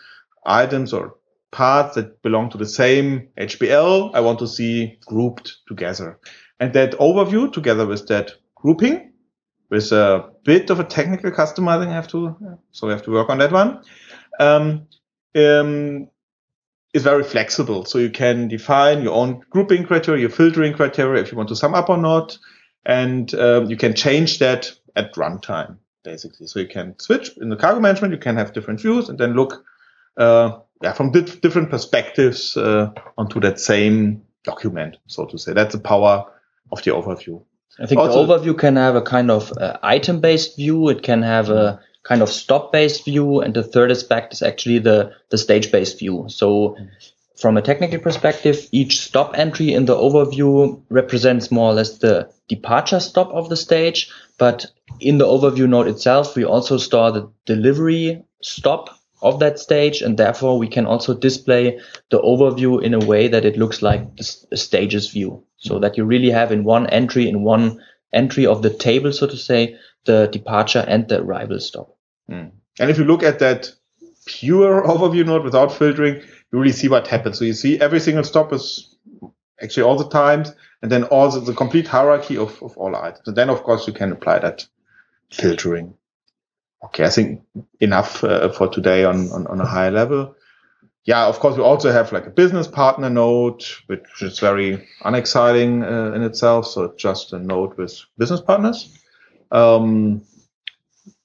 items 0.46 0.94
or 0.94 1.16
parts 1.52 1.96
that 1.96 2.22
belong 2.22 2.50
to 2.50 2.58
the 2.58 2.66
same 2.66 3.30
HBL, 3.38 4.12
I 4.14 4.20
want 4.22 4.40
to 4.40 4.48
see 4.48 4.98
grouped 5.06 5.58
together. 5.68 6.20
And 6.60 6.74
that 6.74 6.94
overview 6.94 7.52
together 7.52 7.86
with 7.86 8.08
that 8.08 8.32
grouping, 8.56 9.14
with 9.70 9.92
a 9.92 10.30
bit 10.44 10.70
of 10.70 10.80
a 10.80 10.84
technical 10.84 11.32
customizing, 11.32 11.90
I 11.90 11.94
have 11.94 12.08
to, 12.10 12.36
so 12.72 12.88
we 12.88 12.94
have 12.94 13.04
to 13.04 13.12
work 13.12 13.30
on 13.30 13.38
that 13.40 13.52
one. 13.52 13.82
Um, 14.40 14.88
um, 15.36 16.08
is 16.96 17.04
very 17.04 17.24
flexible. 17.24 17.84
So 17.84 17.98
you 17.98 18.10
can 18.10 18.48
define 18.48 19.04
your 19.04 19.14
own 19.14 19.42
grouping 19.50 19.86
criteria, 19.86 20.22
your 20.22 20.30
filtering 20.30 20.74
criteria, 20.74 21.22
if 21.22 21.30
you 21.30 21.38
want 21.38 21.50
to 21.50 21.56
sum 21.56 21.74
up 21.76 21.90
or 21.90 21.98
not. 21.98 22.38
And 22.86 23.34
um, 23.36 23.70
you 23.70 23.76
can 23.76 23.94
change 23.94 24.40
that 24.40 24.72
at 24.96 25.14
runtime, 25.16 25.78
basically. 26.04 26.48
So 26.48 26.60
you 26.60 26.68
can 26.68 26.98
switch 26.98 27.32
in 27.38 27.50
the 27.50 27.58
cargo 27.58 27.82
management, 27.82 28.14
you 28.14 28.20
can 28.20 28.38
have 28.38 28.54
different 28.54 28.80
views 28.80 29.10
and 29.10 29.20
then 29.20 29.34
look 29.34 29.66
uh, 30.16 30.60
yeah, 30.82 30.94
from 30.94 31.12
di- 31.12 31.40
different 31.42 31.70
perspectives 31.70 32.56
uh, 32.56 32.92
onto 33.18 33.42
that 33.42 33.60
same 33.60 34.22
document, 34.46 34.96
so 35.08 35.26
to 35.26 35.38
say. 35.38 35.52
That's 35.52 35.76
the 35.76 35.82
power 35.82 36.26
of 36.72 36.82
the 36.84 36.92
overview. 36.92 37.44
I 37.78 37.88
think 37.88 38.00
Also- 38.00 38.26
the 38.26 38.40
overview 38.40 38.58
can 38.58 38.78
have 38.78 38.96
a 38.96 39.02
kind 39.02 39.30
of 39.30 39.52
uh, 39.52 39.78
item-based 39.84 40.56
view. 40.56 40.88
It 40.88 41.04
can 41.04 41.24
have 41.24 41.50
a 41.50 41.82
kind 42.06 42.22
of 42.22 42.30
stop-based 42.30 43.04
view, 43.04 43.42
and 43.42 43.54
the 43.54 43.64
third 43.64 43.92
aspect 43.92 44.34
is 44.34 44.42
actually 44.42 44.80
the 44.80 45.12
the 45.30 45.38
stage-based 45.38 46.00
view. 46.00 46.26
So, 46.28 46.78
from 47.36 47.58
a 47.58 47.62
technical 47.62 48.00
perspective, 48.00 48.68
each 48.72 49.02
stop 49.02 49.38
entry 49.38 49.74
in 49.74 49.86
the 49.86 49.96
overview 49.96 50.82
represents 50.90 51.52
more 51.52 51.72
or 51.72 51.74
less 51.74 51.98
the 51.98 52.30
departure 52.48 53.00
stop 53.00 53.30
of 53.32 53.50
the 53.50 53.58
stage. 53.58 54.10
But 54.38 54.68
in 55.00 55.18
the 55.18 55.26
overview 55.26 55.68
node 55.68 55.88
itself, 55.88 56.36
we 56.36 56.46
also 56.46 56.78
store 56.78 57.12
the 57.12 57.30
delivery 57.46 58.24
stop 58.42 58.90
of 59.22 59.40
that 59.40 59.58
stage, 59.60 60.02
and 60.02 60.18
therefore 60.18 60.60
we 60.60 60.68
can 60.68 60.86
also 60.86 61.14
display 61.14 61.80
the 62.12 62.20
overview 62.20 62.84
in 62.84 62.94
a 62.94 63.06
way 63.06 63.28
that 63.28 63.46
it 63.46 63.58
looks 63.58 63.82
like 63.82 64.16
the 64.18 64.58
stages 64.58 65.10
view. 65.10 65.44
So 65.58 65.80
that 65.80 65.98
you 65.98 66.06
really 66.06 66.30
have 66.30 66.52
in 66.52 66.64
one 66.64 66.86
entry, 66.88 67.28
in 67.28 67.42
one 67.42 67.82
entry 68.14 68.46
of 68.46 68.62
the 68.62 68.70
table, 68.70 69.12
so 69.12 69.26
to 69.26 69.38
say, 69.38 69.78
the 70.06 70.28
departure 70.28 70.86
and 70.88 71.08
the 71.08 71.22
arrival 71.22 71.60
stop. 71.60 71.95
Mm. 72.30 72.52
And 72.80 72.90
if 72.90 72.98
you 72.98 73.06
look 73.06 73.24
at 73.24 73.40
that 73.40 73.72
pure 74.26 74.84
overview 74.88 75.26
node 75.26 75.44
without 75.44 75.72
filtering, 75.72 76.16
you 76.16 76.60
really 76.60 76.72
see 76.72 76.88
what 76.88 77.08
happens. 77.08 77.40
So 77.40 77.46
you 77.46 77.54
see 77.54 77.80
every 77.80 78.00
single 78.00 78.24
stop 78.24 78.54
is 78.54 78.96
actually 79.62 79.84
all 79.84 79.98
the 79.98 80.10
times, 80.10 80.54
and 80.82 80.92
then 80.92 81.06
also 81.06 81.40
the 81.40 81.54
complete 81.54 81.88
hierarchy 81.88 82.38
of, 82.38 82.62
of 82.62 82.78
all 82.78 82.96
items. 82.96 83.28
And 83.28 83.38
then, 83.38 83.50
of 83.50 83.64
course, 83.64 83.88
you 83.88 83.94
can 83.94 84.12
apply 84.12 84.40
that 84.40 84.66
filtering. 85.32 85.96
Okay, 86.84 87.06
I 87.06 87.10
think 87.10 87.42
enough 87.80 88.24
uh, 88.24 88.50
for 88.50 88.68
today 88.68 89.06
on, 89.06 89.32
on, 89.32 89.48
on 89.48 89.62
a 89.62 89.66
higher 89.66 89.92
level. 89.92 90.36
Yeah, 91.06 91.28
of 91.28 91.40
course, 91.40 91.56
we 91.56 91.64
also 91.64 91.92
have 91.92 92.12
like 92.12 92.26
a 92.26 92.32
business 92.32 92.68
partner 92.68 93.10
node, 93.10 93.64
which 93.86 94.04
is 94.22 94.40
very 94.40 94.88
unexciting 95.04 95.84
uh, 95.84 96.12
in 96.16 96.24
itself. 96.24 96.68
So 96.68 96.94
just 96.98 97.32
a 97.32 97.40
node 97.40 97.78
with 97.78 98.04
business 98.18 98.42
partners. 98.42 98.98
Um, 99.52 100.24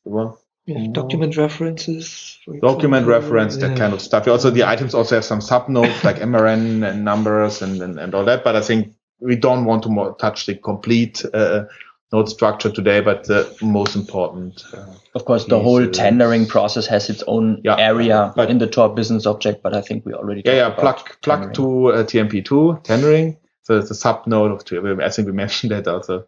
well, 0.05 0.39
We 0.75 0.83
have 0.85 0.93
document 0.93 1.37
references. 1.37 2.39
for 2.45 2.55
document 2.59 3.05
example. 3.07 3.21
reference, 3.21 3.57
that 3.59 3.71
Yeah. 3.73 3.77
kind 3.77 3.93
of 3.93 4.01
stuff. 4.01 4.27
Also, 4.29 4.51
the 4.51 4.65
items 4.65 4.95
also 4.95 5.15
have 5.17 5.25
some 5.25 5.41
subnodes 5.41 6.03
like 6.05 6.17
MRN 6.21 6.83
and 6.89 7.05
numbers 7.05 7.63
and, 7.63 7.81
and, 7.83 7.99
and 7.99 8.15
all 8.15 8.25
that. 8.25 8.45
But 8.45 8.57
I 8.57 8.61
think 8.63 8.95
we 9.21 9.37
don't 9.37 9.65
want 9.67 9.83
to 9.85 9.89
more 9.89 10.17
touch 10.17 10.47
the 10.47 10.55
complete 10.55 11.25
uh, 11.35 11.65
node 12.13 12.29
structure 12.29 12.71
today, 12.71 13.01
but 13.01 13.25
the 13.27 13.55
most 13.63 13.95
important. 13.95 14.65
Uh, 14.73 14.85
Of 15.15 15.25
course, 15.25 15.45
the 15.47 15.59
whole 15.61 15.81
Pieces. 15.81 15.97
tendering 15.99 16.47
process 16.47 16.87
has 16.87 17.11
its 17.11 17.23
own 17.27 17.61
Yeah, 17.65 17.77
area 17.79 18.33
but- 18.35 18.49
in 18.51 18.59
the 18.59 18.67
Tor 18.67 18.89
business 18.95 19.27
object, 19.27 19.63
but 19.63 19.75
I 19.75 19.81
think 19.83 20.07
we 20.07 20.15
already 20.15 20.43
yeah, 20.45 20.55
yeah, 20.55 20.69
talked 20.75 21.21
plug 21.21 21.41
plug 21.41 21.55
to 21.55 21.89
uh, 21.93 22.05
TMP2 22.05 22.83
tendering. 22.85 23.37
So 23.63 23.79
it's 23.79 23.91
a 23.91 23.95
subnode 23.95 24.53
of 24.53 24.65
TMP. 24.65 25.03
I 25.03 25.11
think 25.11 25.27
we 25.27 25.33
mentioned 25.45 25.73
that 25.73 25.87
also 25.87 26.25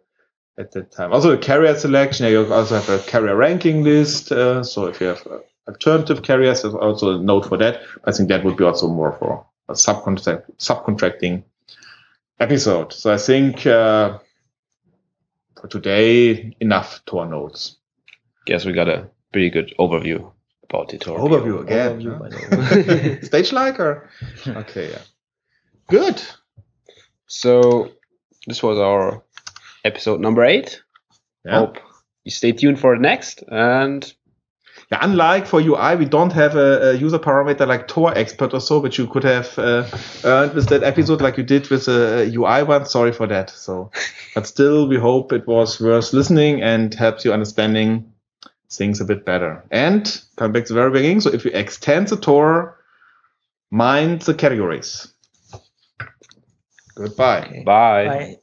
at 0.59 0.73
that 0.73 0.93
time. 0.93 1.13
Also, 1.13 1.33
a 1.33 1.39
carrier 1.39 1.75
selection. 1.75 2.27
You 2.27 2.53
also 2.53 2.81
have 2.81 2.89
a 2.89 2.99
carrier 3.03 3.37
ranking 3.37 3.83
list. 3.83 4.33
Uh, 4.33 4.63
so 4.63 4.87
if 4.87 5.01
you 5.01 5.09
have 5.09 5.27
uh, 5.27 5.39
alternative 5.69 6.23
carriers, 6.23 6.63
there's 6.63 6.75
also 6.75 7.19
a 7.19 7.23
node 7.23 7.47
for 7.47 7.57
that. 7.59 7.83
I 8.05 8.13
think 8.13 8.29
that 8.29 8.45
would 8.45 8.57
be 8.57 8.65
also 8.65 8.89
more 8.89 9.13
for 9.13 9.47
a 9.69 9.73
subcontract 9.75 10.45
subcontracting 10.59 11.45
episode. 12.39 12.93
So 12.93 13.13
I 13.13 13.19
think 13.19 13.67
uh, 13.67 14.19
for 15.61 15.69
today, 15.69 16.55
enough 16.61 17.03
Tor 17.07 17.27
nodes. 17.27 17.79
Guess 18.47 18.65
we 18.65 18.73
got 18.73 18.89
a 18.89 19.09
pretty 19.33 19.51
good 19.51 19.73
overview 19.79 20.33
about 20.65 20.89
the 20.89 20.99
Tor. 20.99 21.19
Overview 21.19 21.63
again. 21.63 22.01
Overview, 22.01 22.13
huh? 22.13 22.19
by 22.19 22.29
the 22.29 23.11
way. 23.11 23.21
Stage 23.23 23.53
like 23.53 23.79
or 23.79 24.11
okay, 24.47 24.91
yeah. 24.91 25.03
Good. 25.89 26.21
So 27.27 27.93
this 28.47 28.63
was 28.63 28.79
our 28.79 29.23
episode 29.85 30.21
number 30.21 30.45
eight. 30.45 30.83
Yeah. 31.45 31.59
Hope 31.61 31.79
you 32.25 32.31
stay 32.31 32.53
tuned 32.53 32.79
for 32.79 32.95
the 32.95 33.03
next 33.03 33.43
and 33.49 34.13
Yeah, 34.91 34.99
unlike 35.01 35.47
for 35.47 35.59
UI, 35.59 35.97
we 35.97 36.05
don't 36.05 36.33
have 36.33 36.55
a, 36.55 36.91
a 36.91 36.93
user 36.95 37.19
parameter 37.19 37.67
like 37.67 37.89
Tor 37.89 38.13
expert 38.17 38.53
or 38.53 38.61
so, 38.61 38.79
which 38.79 38.99
you 38.99 39.07
could 39.07 39.25
have 39.25 39.59
uh, 39.59 39.87
earned 40.25 40.53
with 40.53 40.69
that 40.69 40.83
episode, 40.83 41.23
like 41.23 41.39
you 41.39 41.45
did 41.45 41.69
with 41.71 41.87
the 41.87 42.31
UI 42.35 42.63
one. 42.63 42.85
Sorry 42.85 43.13
for 43.13 43.27
that. 43.29 43.49
So, 43.49 43.91
but 44.35 44.47
still, 44.47 44.87
we 44.87 44.99
hope 44.99 45.33
it 45.33 45.47
was 45.47 45.81
worth 45.81 46.13
listening 46.13 46.61
and 46.63 46.93
helps 46.93 47.25
you 47.25 47.33
understanding 47.33 48.13
things 48.71 49.01
a 49.01 49.07
bit 49.07 49.25
better. 49.25 49.65
And 49.71 50.05
come 50.37 50.53
back 50.53 50.67
to 50.67 50.75
the 50.75 50.81
very 50.81 50.91
beginning. 50.91 51.23
So, 51.23 51.31
if 51.31 51.47
you 51.47 51.53
extend 51.53 52.09
the 52.09 52.19
Tor, 52.19 52.77
mind 53.71 54.23
the 54.23 54.35
categories. 54.35 55.11
Goodbye. 56.95 57.47
Okay. 57.47 57.63
bye. 57.65 58.07
Bye. 58.07 58.37